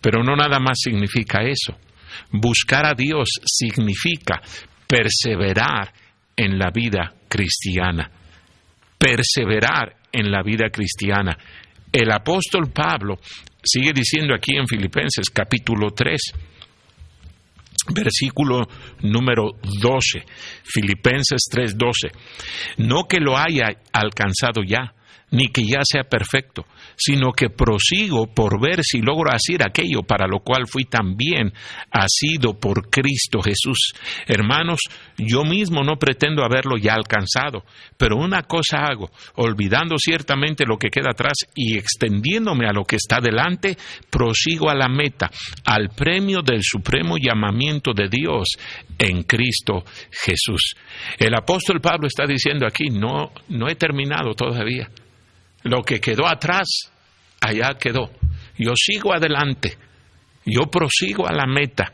Pero 0.00 0.22
no 0.22 0.34
nada 0.36 0.58
más 0.58 0.78
significa 0.80 1.42
eso. 1.42 1.76
Buscar 2.30 2.86
a 2.86 2.94
Dios 2.94 3.28
significa 3.44 4.40
perseverar 4.86 5.92
en 6.36 6.58
la 6.58 6.70
vida 6.70 7.14
cristiana. 7.28 8.10
Perseverar 9.04 9.96
en 10.10 10.30
la 10.30 10.42
vida 10.42 10.70
cristiana. 10.70 11.36
El 11.92 12.10
apóstol 12.10 12.70
Pablo 12.72 13.18
sigue 13.62 13.92
diciendo 13.92 14.34
aquí 14.34 14.56
en 14.56 14.66
Filipenses 14.66 15.28
capítulo 15.28 15.90
3, 15.90 16.18
versículo 17.92 18.66
número 19.02 19.58
12, 19.62 20.24
Filipenses 20.64 21.42
3:12, 21.50 22.12
no 22.78 23.04
que 23.04 23.20
lo 23.20 23.36
haya 23.36 23.76
alcanzado 23.92 24.62
ya, 24.66 24.94
ni 25.32 25.48
que 25.48 25.64
ya 25.64 25.80
sea 25.82 26.04
perfecto, 26.04 26.64
sino 26.96 27.32
que 27.32 27.50
prosigo 27.50 28.26
por 28.26 28.60
ver 28.60 28.82
si 28.82 29.00
logro 29.00 29.30
hacer 29.30 29.62
aquello 29.62 30.02
para 30.02 30.26
lo 30.26 30.40
cual 30.40 30.66
fui 30.66 30.84
también 30.84 31.52
asido 31.90 32.58
por 32.58 32.90
Cristo 32.90 33.40
Jesús. 33.42 33.94
Hermanos, 34.26 34.80
yo 35.16 35.44
mismo 35.44 35.82
no 35.82 35.96
pretendo 35.96 36.44
haberlo 36.44 36.76
ya 36.76 36.94
alcanzado, 36.94 37.64
pero 37.96 38.16
una 38.16 38.42
cosa 38.42 38.78
hago, 38.78 39.10
olvidando 39.36 39.96
ciertamente 39.98 40.64
lo 40.66 40.78
que 40.78 40.90
queda 40.90 41.10
atrás 41.10 41.34
y 41.54 41.76
extendiéndome 41.76 42.66
a 42.66 42.72
lo 42.72 42.84
que 42.84 42.96
está 42.96 43.20
delante, 43.20 43.76
prosigo 44.10 44.70
a 44.70 44.74
la 44.74 44.88
meta, 44.88 45.30
al 45.64 45.90
premio 45.90 46.42
del 46.42 46.62
supremo 46.62 47.16
llamamiento 47.18 47.92
de 47.92 48.08
Dios 48.08 48.48
en 48.98 49.22
Cristo 49.22 49.84
Jesús. 50.10 50.74
El 51.18 51.34
apóstol 51.34 51.80
Pablo 51.80 52.06
está 52.06 52.26
diciendo 52.26 52.66
aquí, 52.66 52.88
no, 52.90 53.32
no 53.48 53.68
he 53.68 53.74
terminado 53.74 54.34
todavía. 54.34 54.88
Lo 55.64 55.82
que 55.82 56.00
quedó 56.00 56.26
atrás, 56.26 56.92
allá 57.40 57.74
quedó. 57.78 58.10
Yo 58.56 58.72
sigo 58.76 59.12
adelante, 59.12 59.76
yo 60.46 60.70
prosigo 60.70 61.26
a 61.26 61.32
la 61.32 61.46
meta, 61.46 61.92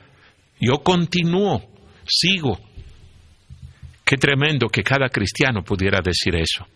yo 0.60 0.78
continúo, 0.82 1.70
sigo. 2.06 2.58
Qué 4.04 4.16
tremendo 4.16 4.68
que 4.68 4.82
cada 4.82 5.08
cristiano 5.08 5.62
pudiera 5.62 6.00
decir 6.02 6.34
eso. 6.34 6.66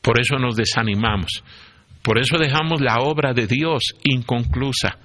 Por 0.00 0.20
eso 0.20 0.36
nos 0.36 0.56
desanimamos, 0.56 1.44
por 2.02 2.18
eso 2.18 2.36
dejamos 2.38 2.80
la 2.80 3.00
obra 3.00 3.32
de 3.32 3.46
Dios 3.46 3.82
inconclusa. 4.02 4.98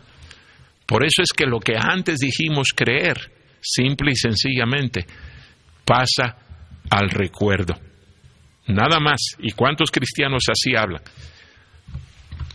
Por 0.85 1.05
eso 1.05 1.21
es 1.21 1.31
que 1.33 1.45
lo 1.45 1.59
que 1.59 1.75
antes 1.77 2.17
dijimos 2.17 2.69
creer, 2.75 3.31
simple 3.61 4.11
y 4.11 4.15
sencillamente, 4.15 5.05
pasa 5.85 6.35
al 6.89 7.09
recuerdo. 7.09 7.88
Nada 8.69 8.99
más. 8.99 9.35
¿Y 9.39 9.51
cuántos 9.51 9.89
cristianos 9.91 10.43
así 10.49 10.75
hablan? 10.75 11.01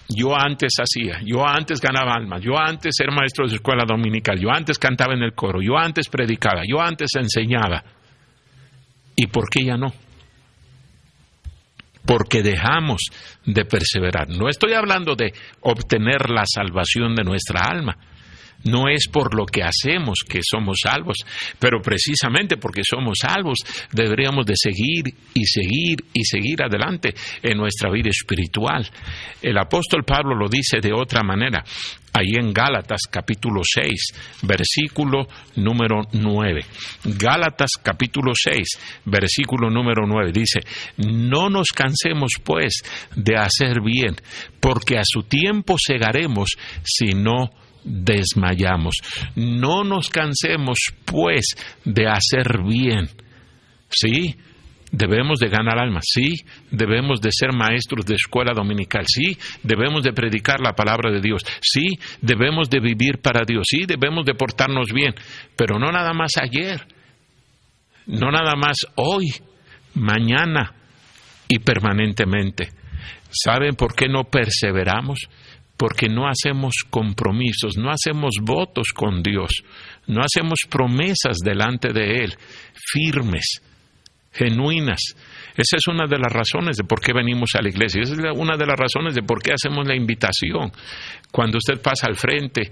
Yo 0.08 0.36
antes 0.38 0.74
hacía, 0.78 1.20
yo 1.24 1.46
antes 1.46 1.80
ganaba 1.80 2.14
almas, 2.14 2.40
yo 2.42 2.56
antes 2.56 2.94
era 3.00 3.12
maestro 3.12 3.48
de 3.48 3.54
escuela 3.54 3.84
dominical, 3.86 4.38
yo 4.38 4.50
antes 4.50 4.78
cantaba 4.78 5.14
en 5.14 5.22
el 5.22 5.32
coro, 5.32 5.60
yo 5.62 5.76
antes 5.76 6.08
predicaba, 6.08 6.62
yo 6.68 6.80
antes 6.80 7.10
enseñaba. 7.16 7.82
¿Y 9.16 9.26
por 9.26 9.48
qué 9.48 9.64
ya 9.64 9.76
no? 9.76 9.92
Porque 12.06 12.42
dejamos 12.42 13.00
de 13.46 13.64
perseverar. 13.64 14.28
No 14.28 14.48
estoy 14.48 14.74
hablando 14.74 15.16
de 15.16 15.32
obtener 15.62 16.28
la 16.28 16.44
salvación 16.44 17.14
de 17.14 17.24
nuestra 17.24 17.62
alma, 17.62 17.96
no 18.64 18.88
es 18.88 19.08
por 19.08 19.34
lo 19.34 19.46
que 19.46 19.62
hacemos 19.62 20.20
que 20.28 20.40
somos 20.42 20.80
salvos, 20.82 21.18
pero 21.58 21.80
precisamente 21.80 22.56
porque 22.56 22.82
somos 22.84 23.18
salvos 23.20 23.58
deberíamos 23.92 24.46
de 24.46 24.54
seguir 24.56 25.04
y 25.34 25.44
seguir 25.44 26.04
y 26.12 26.24
seguir 26.24 26.62
adelante 26.62 27.14
en 27.42 27.58
nuestra 27.58 27.90
vida 27.90 28.10
espiritual. 28.10 28.88
El 29.42 29.58
apóstol 29.58 30.04
Pablo 30.04 30.34
lo 30.34 30.48
dice 30.48 30.80
de 30.80 30.92
otra 30.92 31.22
manera, 31.22 31.64
ahí 32.12 32.34
en 32.38 32.52
Gálatas 32.52 33.02
capítulo 33.10 33.62
6, 33.64 34.40
versículo 34.42 35.26
número 35.56 36.02
9. 36.12 36.64
Gálatas 37.04 37.72
capítulo 37.82 38.32
6, 38.34 39.02
versículo 39.04 39.68
número 39.68 40.06
9 40.06 40.30
dice, 40.32 40.60
no 40.96 41.50
nos 41.50 41.68
cansemos 41.68 42.32
pues 42.42 42.82
de 43.16 43.36
hacer 43.36 43.80
bien, 43.82 44.16
porque 44.60 44.96
a 44.96 45.02
su 45.04 45.24
tiempo 45.24 45.76
segaremos 45.78 46.50
si 46.84 47.14
no 47.14 47.50
desmayamos. 47.85 48.97
No 49.37 49.85
nos 49.85 50.09
cansemos, 50.09 50.78
pues, 51.05 51.57
de 51.85 52.07
hacer 52.07 52.62
bien. 52.66 53.09
Sí, 53.89 54.35
debemos 54.97 55.39
de 55.39 55.49
ganar 55.49 55.78
almas, 55.78 56.05
sí, 56.07 56.35
debemos 56.70 57.20
de 57.20 57.30
ser 57.32 57.53
maestros 57.53 58.07
de 58.07 58.14
escuela 58.14 58.53
dominical, 58.55 59.05
sí, 59.07 59.37
debemos 59.62 60.05
de 60.05 60.12
predicar 60.12 60.61
la 60.61 60.72
palabra 60.72 61.11
de 61.11 61.20
Dios, 61.20 61.43
sí, 61.61 61.87
debemos 62.20 62.70
de 62.70 62.80
vivir 62.80 63.18
para 63.20 63.45
Dios, 63.45 63.64
sí, 63.68 63.87
debemos 63.87 64.24
de 64.24 64.35
portarnos 64.35 64.93
bien, 64.93 65.14
pero 65.57 65.78
no 65.78 65.91
nada 65.91 66.12
más 66.12 66.32
ayer, 66.41 66.87
no 68.07 68.30
nada 68.30 68.55
más 68.57 68.76
hoy, 68.97 69.32
mañana 69.95 70.72
y 71.49 71.59
permanentemente. 71.59 72.72
¿Saben 73.30 73.74
por 73.74 73.95
qué 73.95 74.09
no 74.09 74.24
perseveramos? 74.24 75.28
Porque 75.76 76.08
no 76.08 76.28
hacemos 76.28 76.74
compromisos, 76.88 77.76
no 77.76 77.90
hacemos 77.90 78.36
votos 78.40 78.88
con 78.94 79.22
Dios, 79.22 79.50
no 80.06 80.22
hacemos 80.22 80.60
promesas 80.68 81.38
delante 81.44 81.92
de 81.92 82.24
Él, 82.24 82.34
firmes, 82.74 83.60
genuinas. 84.32 85.00
Esa 85.56 85.76
es 85.76 85.86
una 85.88 86.06
de 86.06 86.18
las 86.18 86.32
razones 86.32 86.76
de 86.76 86.84
por 86.84 87.00
qué 87.00 87.12
venimos 87.12 87.50
a 87.54 87.62
la 87.62 87.68
iglesia. 87.68 88.02
Esa 88.02 88.14
es 88.14 88.20
una 88.36 88.56
de 88.56 88.66
las 88.66 88.78
razones 88.78 89.14
de 89.14 89.22
por 89.22 89.40
qué 89.40 89.52
hacemos 89.52 89.86
la 89.86 89.94
invitación. 89.94 90.72
Cuando 91.30 91.58
usted 91.58 91.80
pasa 91.80 92.06
al 92.08 92.16
frente 92.16 92.70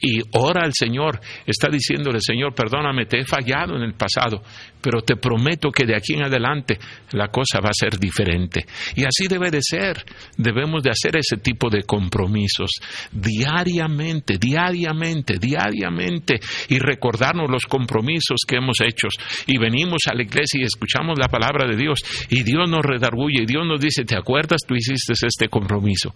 y 0.00 0.20
ora 0.32 0.64
al 0.64 0.72
Señor, 0.72 1.20
está 1.46 1.68
diciéndole, 1.68 2.20
Señor, 2.20 2.54
perdóname, 2.54 3.04
te 3.04 3.18
he 3.18 3.24
fallado 3.24 3.76
en 3.76 3.82
el 3.82 3.94
pasado, 3.94 4.42
pero 4.80 5.02
te 5.02 5.16
prometo 5.16 5.70
que 5.70 5.84
de 5.84 5.94
aquí 5.94 6.14
en 6.14 6.24
adelante 6.24 6.78
la 7.12 7.28
cosa 7.28 7.60
va 7.60 7.68
a 7.68 7.78
ser 7.78 7.98
diferente. 7.98 8.64
Y 8.96 9.04
así 9.04 9.28
debe 9.28 9.50
de 9.50 9.60
ser. 9.62 10.02
Debemos 10.38 10.82
de 10.82 10.90
hacer 10.90 11.18
ese 11.18 11.36
tipo 11.36 11.68
de 11.68 11.82
compromisos 11.82 12.70
diariamente, 13.12 14.38
diariamente, 14.38 15.34
diariamente, 15.38 16.40
y 16.68 16.78
recordarnos 16.78 17.50
los 17.50 17.64
compromisos 17.64 18.38
que 18.46 18.56
hemos 18.56 18.80
hecho. 18.80 19.08
Y 19.46 19.58
venimos 19.58 20.02
a 20.10 20.14
la 20.14 20.22
iglesia 20.22 20.60
y 20.60 20.64
escuchamos 20.64 21.18
la 21.18 21.28
palabra 21.28 21.68
de 21.68 21.76
Dios, 21.76 21.98
y 22.30 22.42
Dios 22.42 22.68
nos 22.70 22.84
redarguye, 22.84 23.42
y 23.42 23.46
Dios 23.46 23.66
nos 23.66 23.80
dice, 23.80 24.04
¿te 24.04 24.16
acuerdas? 24.16 24.60
Tú 24.66 24.74
hiciste 24.74 25.12
este 25.12 25.48
compromiso. 25.48 26.14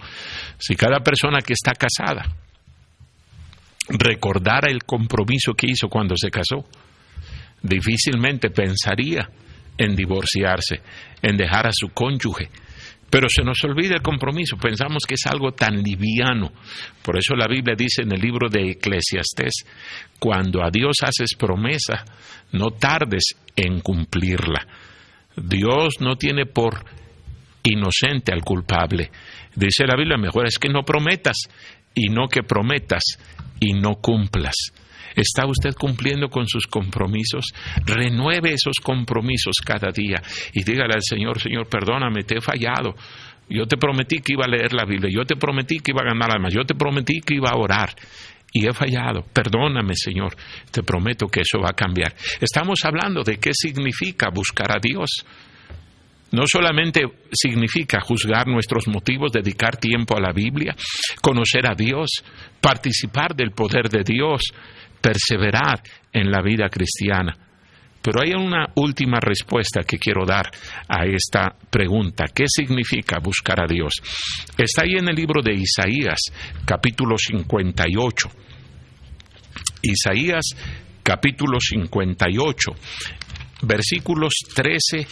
Si 0.58 0.74
cada 0.74 1.00
persona 1.00 1.40
que 1.40 1.52
está 1.52 1.72
casada, 1.72 2.24
recordara 3.88 4.70
el 4.70 4.84
compromiso 4.84 5.54
que 5.54 5.70
hizo 5.70 5.88
cuando 5.88 6.14
se 6.16 6.30
casó, 6.30 6.64
difícilmente 7.62 8.50
pensaría 8.50 9.28
en 9.76 9.96
divorciarse, 9.96 10.80
en 11.22 11.36
dejar 11.36 11.66
a 11.66 11.72
su 11.72 11.88
cónyuge. 11.88 12.48
Pero 13.10 13.28
se 13.28 13.44
nos 13.44 13.62
olvida 13.64 13.94
el 13.94 14.02
compromiso, 14.02 14.56
pensamos 14.56 15.04
que 15.06 15.14
es 15.14 15.26
algo 15.26 15.52
tan 15.52 15.82
liviano. 15.82 16.50
Por 17.02 17.16
eso 17.16 17.36
la 17.36 17.46
Biblia 17.46 17.74
dice 17.76 18.02
en 18.02 18.12
el 18.12 18.20
libro 18.20 18.48
de 18.48 18.72
Eclesiastés, 18.72 19.64
cuando 20.18 20.64
a 20.64 20.70
Dios 20.70 20.96
haces 21.02 21.36
promesa, 21.38 22.04
no 22.52 22.70
tardes 22.70 23.36
en 23.54 23.80
cumplirla. 23.80 24.66
Dios 25.36 26.00
no 26.00 26.16
tiene 26.16 26.46
por 26.46 26.84
inocente 27.62 28.32
al 28.32 28.42
culpable. 28.42 29.10
Dice 29.54 29.86
la 29.86 29.96
Biblia, 29.96 30.16
mejor 30.16 30.46
es 30.46 30.58
que 30.58 30.68
no 30.68 30.82
prometas 30.82 31.36
y 31.94 32.08
no 32.08 32.26
que 32.26 32.42
prometas 32.42 33.02
y 33.60 33.72
no 33.74 33.96
cumplas. 33.96 34.54
¿Está 35.14 35.46
usted 35.46 35.74
cumpliendo 35.74 36.28
con 36.28 36.46
sus 36.46 36.66
compromisos? 36.66 37.46
Renueve 37.86 38.52
esos 38.52 38.76
compromisos 38.82 39.56
cada 39.64 39.90
día 39.92 40.20
y 40.52 40.64
dígale 40.64 40.94
al 40.94 41.02
Señor, 41.02 41.40
Señor, 41.40 41.68
perdóname, 41.68 42.24
te 42.24 42.38
he 42.38 42.40
fallado. 42.40 42.94
Yo 43.48 43.66
te 43.66 43.76
prometí 43.76 44.18
que 44.18 44.32
iba 44.32 44.44
a 44.44 44.48
leer 44.48 44.72
la 44.72 44.84
Biblia, 44.84 45.10
yo 45.12 45.24
te 45.24 45.36
prometí 45.36 45.78
que 45.78 45.92
iba 45.92 46.00
a 46.02 46.08
ganar 46.08 46.34
almas, 46.34 46.52
yo 46.52 46.64
te 46.64 46.74
prometí 46.74 47.20
que 47.20 47.34
iba 47.34 47.50
a 47.50 47.56
orar 47.56 47.94
y 48.52 48.66
he 48.66 48.72
fallado. 48.72 49.22
Perdóname, 49.32 49.94
Señor. 49.94 50.34
Te 50.70 50.82
prometo 50.82 51.26
que 51.26 51.40
eso 51.40 51.58
va 51.60 51.70
a 51.70 51.76
cambiar. 51.76 52.14
Estamos 52.40 52.84
hablando 52.84 53.22
de 53.22 53.38
qué 53.38 53.50
significa 53.52 54.30
buscar 54.30 54.72
a 54.72 54.80
Dios 54.80 55.26
no 56.32 56.42
solamente 56.46 57.02
significa 57.32 58.00
juzgar 58.00 58.46
nuestros 58.46 58.88
motivos, 58.88 59.32
dedicar 59.32 59.76
tiempo 59.76 60.16
a 60.16 60.20
la 60.20 60.32
Biblia, 60.32 60.74
conocer 61.22 61.66
a 61.70 61.74
Dios, 61.74 62.10
participar 62.60 63.34
del 63.34 63.52
poder 63.52 63.88
de 63.88 64.02
Dios, 64.02 64.42
perseverar 65.00 65.82
en 66.12 66.30
la 66.30 66.42
vida 66.42 66.68
cristiana. 66.68 67.36
Pero 68.02 68.20
hay 68.20 68.32
una 68.34 68.66
última 68.74 69.18
respuesta 69.18 69.82
que 69.82 69.98
quiero 69.98 70.26
dar 70.26 70.50
a 70.88 71.06
esta 71.06 71.56
pregunta. 71.70 72.26
¿Qué 72.34 72.44
significa 72.46 73.18
buscar 73.18 73.62
a 73.62 73.66
Dios? 73.66 73.94
Está 74.58 74.82
ahí 74.82 74.98
en 74.98 75.08
el 75.08 75.14
libro 75.14 75.40
de 75.42 75.54
Isaías, 75.54 76.20
capítulo 76.66 77.16
58. 77.16 78.28
Isaías, 79.82 80.44
capítulo 81.02 81.58
58, 81.60 82.72
versículos 83.62 84.34
13 84.54 85.06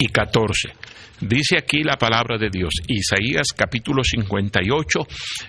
y 0.00 0.06
14. 0.06 0.72
Dice 1.20 1.58
aquí 1.58 1.82
la 1.82 1.96
palabra 1.96 2.38
de 2.38 2.48
Dios, 2.50 2.72
Isaías 2.88 3.48
capítulo 3.54 4.02
58, 4.02 5.00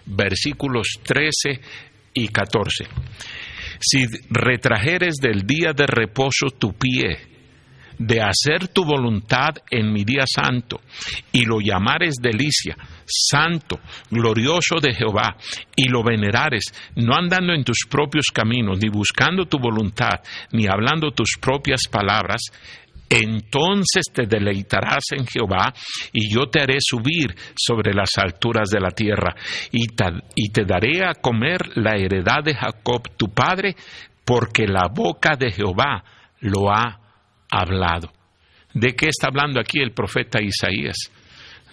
versículos 0.07 0.99
13 1.03 1.61
y 2.13 2.27
14. 2.27 2.85
Si 3.79 4.05
retrajeres 4.29 5.15
del 5.15 5.47
día 5.47 5.71
de 5.73 5.87
reposo 5.87 6.47
tu 6.59 6.73
pie, 6.73 7.31
de 7.97 8.19
hacer 8.19 8.67
tu 8.69 8.83
voluntad 8.83 9.49
en 9.69 9.93
mi 9.93 10.03
día 10.03 10.23
santo, 10.25 10.81
y 11.31 11.45
lo 11.45 11.59
llamares 11.61 12.15
delicia, 12.21 12.75
santo, 13.05 13.79
glorioso 14.09 14.79
de 14.81 14.93
Jehová, 14.93 15.37
y 15.75 15.87
lo 15.87 16.03
venerares, 16.03 16.63
no 16.95 17.15
andando 17.15 17.53
en 17.53 17.63
tus 17.63 17.85
propios 17.89 18.27
caminos, 18.33 18.79
ni 18.79 18.89
buscando 18.89 19.45
tu 19.45 19.59
voluntad, 19.59 20.19
ni 20.51 20.67
hablando 20.67 21.11
tus 21.11 21.37
propias 21.39 21.81
palabras, 21.89 22.41
entonces 23.11 24.05
te 24.13 24.25
deleitarás 24.25 25.03
en 25.11 25.27
Jehová 25.27 25.73
y 26.13 26.33
yo 26.33 26.45
te 26.49 26.61
haré 26.61 26.77
subir 26.79 27.35
sobre 27.57 27.93
las 27.93 28.11
alturas 28.17 28.69
de 28.69 28.79
la 28.79 28.91
tierra 28.91 29.35
y 29.69 29.87
te, 30.49 30.63
daré 30.63 31.05
a 31.05 31.15
comer 31.15 31.75
la 31.75 31.97
heredad 31.97 32.41
de 32.41 32.55
Jacob 32.55 33.01
tu 33.17 33.27
padre, 33.33 33.75
porque 34.23 34.65
la 34.65 34.87
boca 34.87 35.35
de 35.37 35.51
Jehová 35.51 36.05
lo 36.39 36.71
ha 36.71 36.99
hablado. 37.49 38.13
¿De 38.73 38.95
qué 38.95 39.07
está 39.09 39.27
hablando 39.27 39.59
aquí 39.59 39.81
el 39.81 39.91
profeta 39.91 40.41
Isaías? 40.41 41.11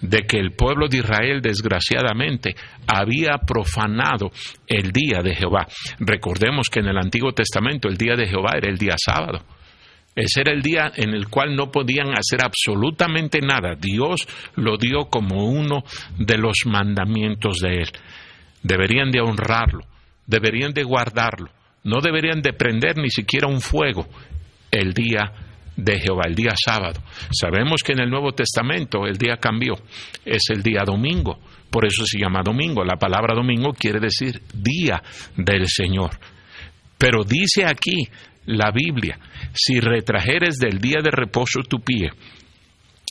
de 0.01 0.21
que 0.21 0.39
el 0.39 0.53
pueblo 0.53 0.87
de 0.87 0.99
Israel 0.99 1.41
desgraciadamente 1.41 2.55
había 2.87 3.37
profanado 3.45 4.31
el 4.65 4.93
día 4.93 5.21
de 5.21 5.35
Jehová. 5.35 5.67
Recordemos 5.99 6.69
que 6.71 6.79
en 6.79 6.85
el 6.85 6.97
Antiguo 6.97 7.33
Testamento 7.33 7.89
el 7.89 7.97
día 7.97 8.15
de 8.15 8.25
Jehová 8.25 8.51
era 8.55 8.69
el 8.69 8.77
día 8.77 8.95
sábado. 8.97 9.43
Ese 10.19 10.41
era 10.41 10.51
el 10.51 10.61
día 10.61 10.91
en 10.97 11.11
el 11.11 11.29
cual 11.29 11.55
no 11.55 11.71
podían 11.71 12.09
hacer 12.09 12.43
absolutamente 12.43 13.39
nada. 13.39 13.75
Dios 13.79 14.27
lo 14.55 14.75
dio 14.75 15.05
como 15.05 15.45
uno 15.45 15.85
de 16.17 16.37
los 16.37 16.65
mandamientos 16.65 17.59
de 17.59 17.83
Él. 17.83 17.89
Deberían 18.61 19.11
de 19.11 19.21
honrarlo, 19.21 19.85
deberían 20.27 20.73
de 20.73 20.83
guardarlo, 20.83 21.49
no 21.85 22.01
deberían 22.01 22.41
de 22.41 22.51
prender 22.51 22.97
ni 22.97 23.09
siquiera 23.09 23.47
un 23.47 23.61
fuego 23.61 24.09
el 24.71 24.91
día 24.91 25.31
de 25.77 26.01
Jehová, 26.01 26.23
el 26.27 26.35
día 26.35 26.53
sábado. 26.53 27.01
Sabemos 27.31 27.81
que 27.81 27.93
en 27.93 28.01
el 28.01 28.09
Nuevo 28.09 28.33
Testamento 28.33 29.05
el 29.07 29.15
día 29.15 29.37
cambió, 29.37 29.75
es 30.25 30.49
el 30.49 30.61
día 30.61 30.83
domingo, 30.85 31.39
por 31.69 31.85
eso 31.85 32.03
se 32.05 32.19
llama 32.19 32.41
domingo. 32.43 32.83
La 32.83 32.97
palabra 32.97 33.33
domingo 33.33 33.71
quiere 33.71 34.01
decir 34.01 34.41
día 34.53 35.01
del 35.37 35.65
Señor. 35.69 36.19
Pero 36.97 37.23
dice 37.23 37.63
aquí 37.65 38.09
la 38.45 38.71
Biblia, 38.71 39.19
si 39.53 39.79
retrajeres 39.79 40.57
del 40.57 40.79
día 40.79 40.99
de 41.03 41.11
reposo 41.11 41.61
tu 41.61 41.79
pie, 41.81 42.11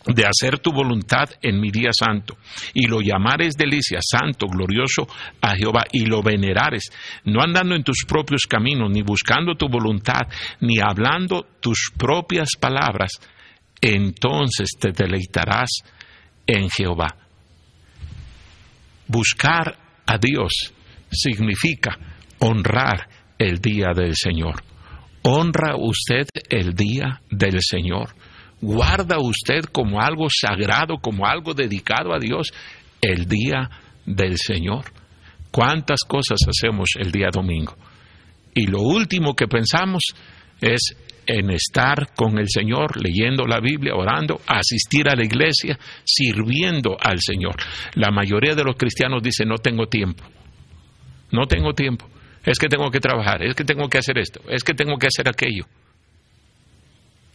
de 0.07 0.25
hacer 0.25 0.59
tu 0.61 0.73
voluntad 0.73 1.29
en 1.43 1.61
mi 1.61 1.71
día 1.71 1.91
santo, 1.93 2.39
y 2.73 2.87
lo 2.87 3.01
llamares 3.01 3.55
delicia, 3.57 3.99
santo, 4.01 4.47
glorioso 4.47 5.07
a 5.41 5.55
Jehová, 5.57 5.85
y 5.93 6.07
lo 6.07 6.23
venerares, 6.23 6.91
no 7.25 7.43
andando 7.43 7.75
en 7.75 7.83
tus 7.83 8.05
propios 8.07 8.43
caminos, 8.49 8.91
ni 8.91 9.03
buscando 9.03 9.55
tu 9.55 9.69
voluntad, 9.69 10.23
ni 10.61 10.79
hablando 10.79 11.47
tus 11.61 11.91
propias 11.97 12.51
palabras, 12.59 13.13
entonces 13.81 14.71
te 14.79 14.93
deleitarás 14.93 15.71
en 16.47 16.71
Jehová. 16.71 17.15
Buscar 19.07 19.79
a 20.07 20.19
Dios 20.19 20.73
significa 21.11 21.99
honrar 22.39 23.09
el 23.39 23.59
día 23.59 23.93
del 23.95 24.15
Señor. 24.15 24.68
¿Honra 25.23 25.77
usted 25.77 26.29
el 26.49 26.75
día 26.75 27.21
del 27.31 27.61
Señor? 27.61 28.15
¿Guarda 28.61 29.19
usted 29.19 29.65
como 29.73 30.01
algo 30.01 30.27
sagrado, 30.31 30.99
como 31.01 31.27
algo 31.27 31.55
dedicado 31.55 32.15
a 32.15 32.19
Dios 32.19 32.53
el 33.01 33.27
día 33.27 33.71
del 34.07 34.37
Señor? 34.37 34.87
¿Cuántas 35.51 36.01
cosas 36.07 36.39
hacemos 36.49 36.91
el 36.99 37.11
día 37.11 37.29
domingo? 37.33 37.77
Y 38.55 38.67
lo 38.67 38.83
último 38.83 39.35
que 39.35 39.47
pensamos 39.47 40.03
es 40.61 40.97
en 41.27 41.51
estar 41.51 42.15
con 42.17 42.39
el 42.39 42.49
Señor, 42.49 42.97
leyendo 43.03 43.45
la 43.47 43.61
Biblia, 43.61 43.95
orando, 43.95 44.41
asistir 44.47 45.09
a 45.09 45.15
la 45.15 45.25
iglesia, 45.25 45.79
sirviendo 46.05 46.97
al 46.99 47.19
Señor. 47.21 47.57
La 47.95 48.11
mayoría 48.11 48.55
de 48.55 48.65
los 48.65 48.77
cristianos 48.77 49.23
dicen, 49.23 49.49
no 49.49 49.57
tengo 49.59 49.87
tiempo, 49.87 50.25
no 51.31 51.47
tengo 51.47 51.75
tiempo 51.75 52.09
es 52.49 52.59
que 52.59 52.69
tengo 52.69 52.91
que 52.91 53.01
trabajar, 53.01 53.43
es 53.43 53.55
que 53.55 53.65
tengo 53.65 53.89
que 53.89 53.99
hacer 53.99 54.19
esto, 54.19 54.41
es 54.49 54.65
que 54.65 54.73
tengo 54.73 54.97
que 54.97 55.09
hacer 55.09 55.29
aquello. 55.29 55.65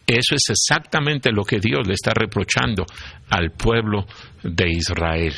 Eso 0.07 0.35
es 0.35 0.49
exactamente 0.49 1.31
lo 1.31 1.43
que 1.43 1.59
Dios 1.59 1.87
le 1.87 1.93
está 1.93 2.11
reprochando 2.13 2.85
al 3.29 3.51
pueblo 3.51 4.05
de 4.43 4.69
Israel. 4.69 5.33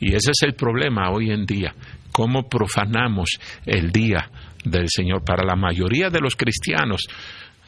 Y 0.00 0.08
ese 0.14 0.32
es 0.32 0.42
el 0.42 0.54
problema 0.54 1.10
hoy 1.10 1.30
en 1.30 1.46
día, 1.46 1.74
cómo 2.12 2.48
profanamos 2.48 3.30
el 3.64 3.90
día 3.92 4.28
del 4.64 4.88
Señor. 4.88 5.24
Para 5.24 5.44
la 5.44 5.56
mayoría 5.56 6.10
de 6.10 6.20
los 6.20 6.34
cristianos 6.34 7.02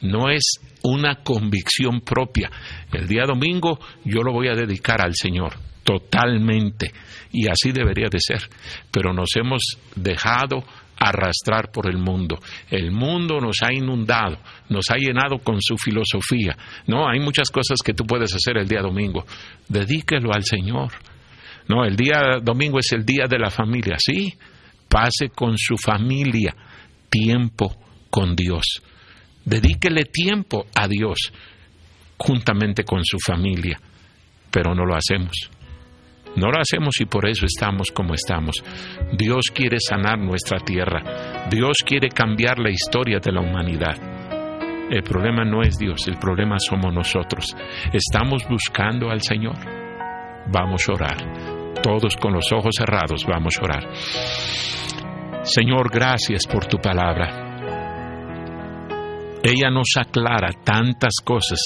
no 0.01 0.29
es 0.29 0.59
una 0.83 1.23
convicción 1.23 2.01
propia. 2.01 2.51
El 2.91 3.07
día 3.07 3.23
domingo 3.25 3.79
yo 4.03 4.21
lo 4.21 4.33
voy 4.33 4.49
a 4.49 4.55
dedicar 4.55 5.01
al 5.01 5.15
Señor 5.15 5.53
totalmente 5.83 6.91
y 7.31 7.49
así 7.49 7.71
debería 7.71 8.09
de 8.11 8.19
ser. 8.19 8.41
Pero 8.91 9.13
nos 9.13 9.29
hemos 9.35 9.61
dejado 9.95 10.63
arrastrar 10.99 11.71
por 11.71 11.89
el 11.89 11.97
mundo. 11.97 12.39
El 12.69 12.91
mundo 12.91 13.39
nos 13.39 13.57
ha 13.61 13.73
inundado, 13.73 14.37
nos 14.69 14.89
ha 14.91 14.97
llenado 14.97 15.39
con 15.39 15.61
su 15.61 15.77
filosofía. 15.77 16.57
No, 16.87 17.07
hay 17.07 17.19
muchas 17.19 17.49
cosas 17.49 17.79
que 17.83 17.93
tú 17.93 18.05
puedes 18.05 18.33
hacer 18.35 18.57
el 18.57 18.67
día 18.67 18.81
domingo. 18.81 19.25
Dedíquelo 19.67 20.31
al 20.33 20.43
Señor. 20.43 20.91
No, 21.67 21.85
el 21.85 21.95
día 21.95 22.39
domingo 22.41 22.79
es 22.79 22.91
el 22.91 23.05
día 23.05 23.25
de 23.29 23.39
la 23.39 23.49
familia. 23.49 23.95
Sí, 23.97 24.33
pase 24.89 25.29
con 25.29 25.57
su 25.57 25.77
familia 25.77 26.55
tiempo 27.09 27.75
con 28.09 28.35
Dios. 28.35 28.81
Dedíquele 29.45 30.05
tiempo 30.05 30.65
a 30.75 30.87
Dios 30.87 31.31
juntamente 32.17 32.83
con 32.83 33.05
su 33.05 33.17
familia, 33.19 33.79
pero 34.51 34.75
no 34.75 34.85
lo 34.85 34.95
hacemos. 34.95 35.49
No 36.35 36.51
lo 36.51 36.59
hacemos 36.59 36.99
y 36.99 37.05
por 37.05 37.27
eso 37.27 37.45
estamos 37.45 37.91
como 37.91 38.13
estamos. 38.13 38.63
Dios 39.13 39.45
quiere 39.53 39.77
sanar 39.79 40.19
nuestra 40.19 40.59
tierra. 40.59 41.47
Dios 41.49 41.77
quiere 41.85 42.09
cambiar 42.09 42.59
la 42.59 42.69
historia 42.69 43.19
de 43.19 43.31
la 43.31 43.41
humanidad. 43.41 43.97
El 44.89 45.03
problema 45.03 45.43
no 45.43 45.61
es 45.61 45.77
Dios, 45.77 46.07
el 46.07 46.17
problema 46.17 46.57
somos 46.59 46.93
nosotros. 46.93 47.55
Estamos 47.93 48.47
buscando 48.49 49.09
al 49.11 49.21
Señor. 49.21 49.57
Vamos 50.51 50.87
a 50.89 50.93
orar. 50.93 51.73
Todos 51.83 52.17
con 52.17 52.33
los 52.33 52.51
ojos 52.51 52.75
cerrados 52.75 53.25
vamos 53.25 53.57
a 53.59 53.63
orar. 53.63 53.87
Señor, 55.43 55.91
gracias 55.91 56.47
por 56.47 56.65
tu 56.65 56.77
palabra. 56.77 57.49
Ella 59.43 59.69
nos 59.69 59.95
aclara 59.95 60.49
tantas 60.63 61.13
cosas 61.23 61.59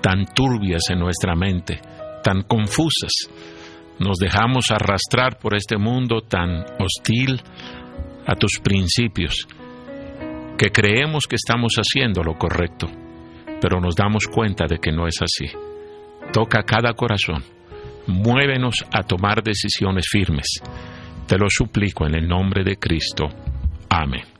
tan 0.00 0.24
turbias 0.34 0.90
en 0.90 0.98
nuestra 0.98 1.34
mente, 1.34 1.80
tan 2.24 2.42
confusas. 2.42 3.12
Nos 3.98 4.18
dejamos 4.18 4.70
arrastrar 4.70 5.38
por 5.38 5.54
este 5.56 5.76
mundo 5.76 6.20
tan 6.20 6.64
hostil 6.78 7.40
a 8.26 8.34
tus 8.36 8.60
principios, 8.62 9.48
que 10.56 10.70
creemos 10.70 11.24
que 11.28 11.36
estamos 11.36 11.74
haciendo 11.76 12.22
lo 12.22 12.34
correcto, 12.34 12.86
pero 13.60 13.80
nos 13.80 13.96
damos 13.96 14.26
cuenta 14.26 14.66
de 14.66 14.78
que 14.78 14.92
no 14.92 15.06
es 15.06 15.20
así. 15.22 15.50
Toca 16.32 16.62
cada 16.62 16.92
corazón, 16.92 17.42
muévenos 18.06 18.84
a 18.92 19.02
tomar 19.02 19.42
decisiones 19.42 20.06
firmes. 20.10 20.46
Te 21.26 21.36
lo 21.38 21.46
suplico 21.48 22.06
en 22.06 22.14
el 22.14 22.28
nombre 22.28 22.64
de 22.64 22.76
Cristo. 22.76 23.26
Amén. 23.88 24.37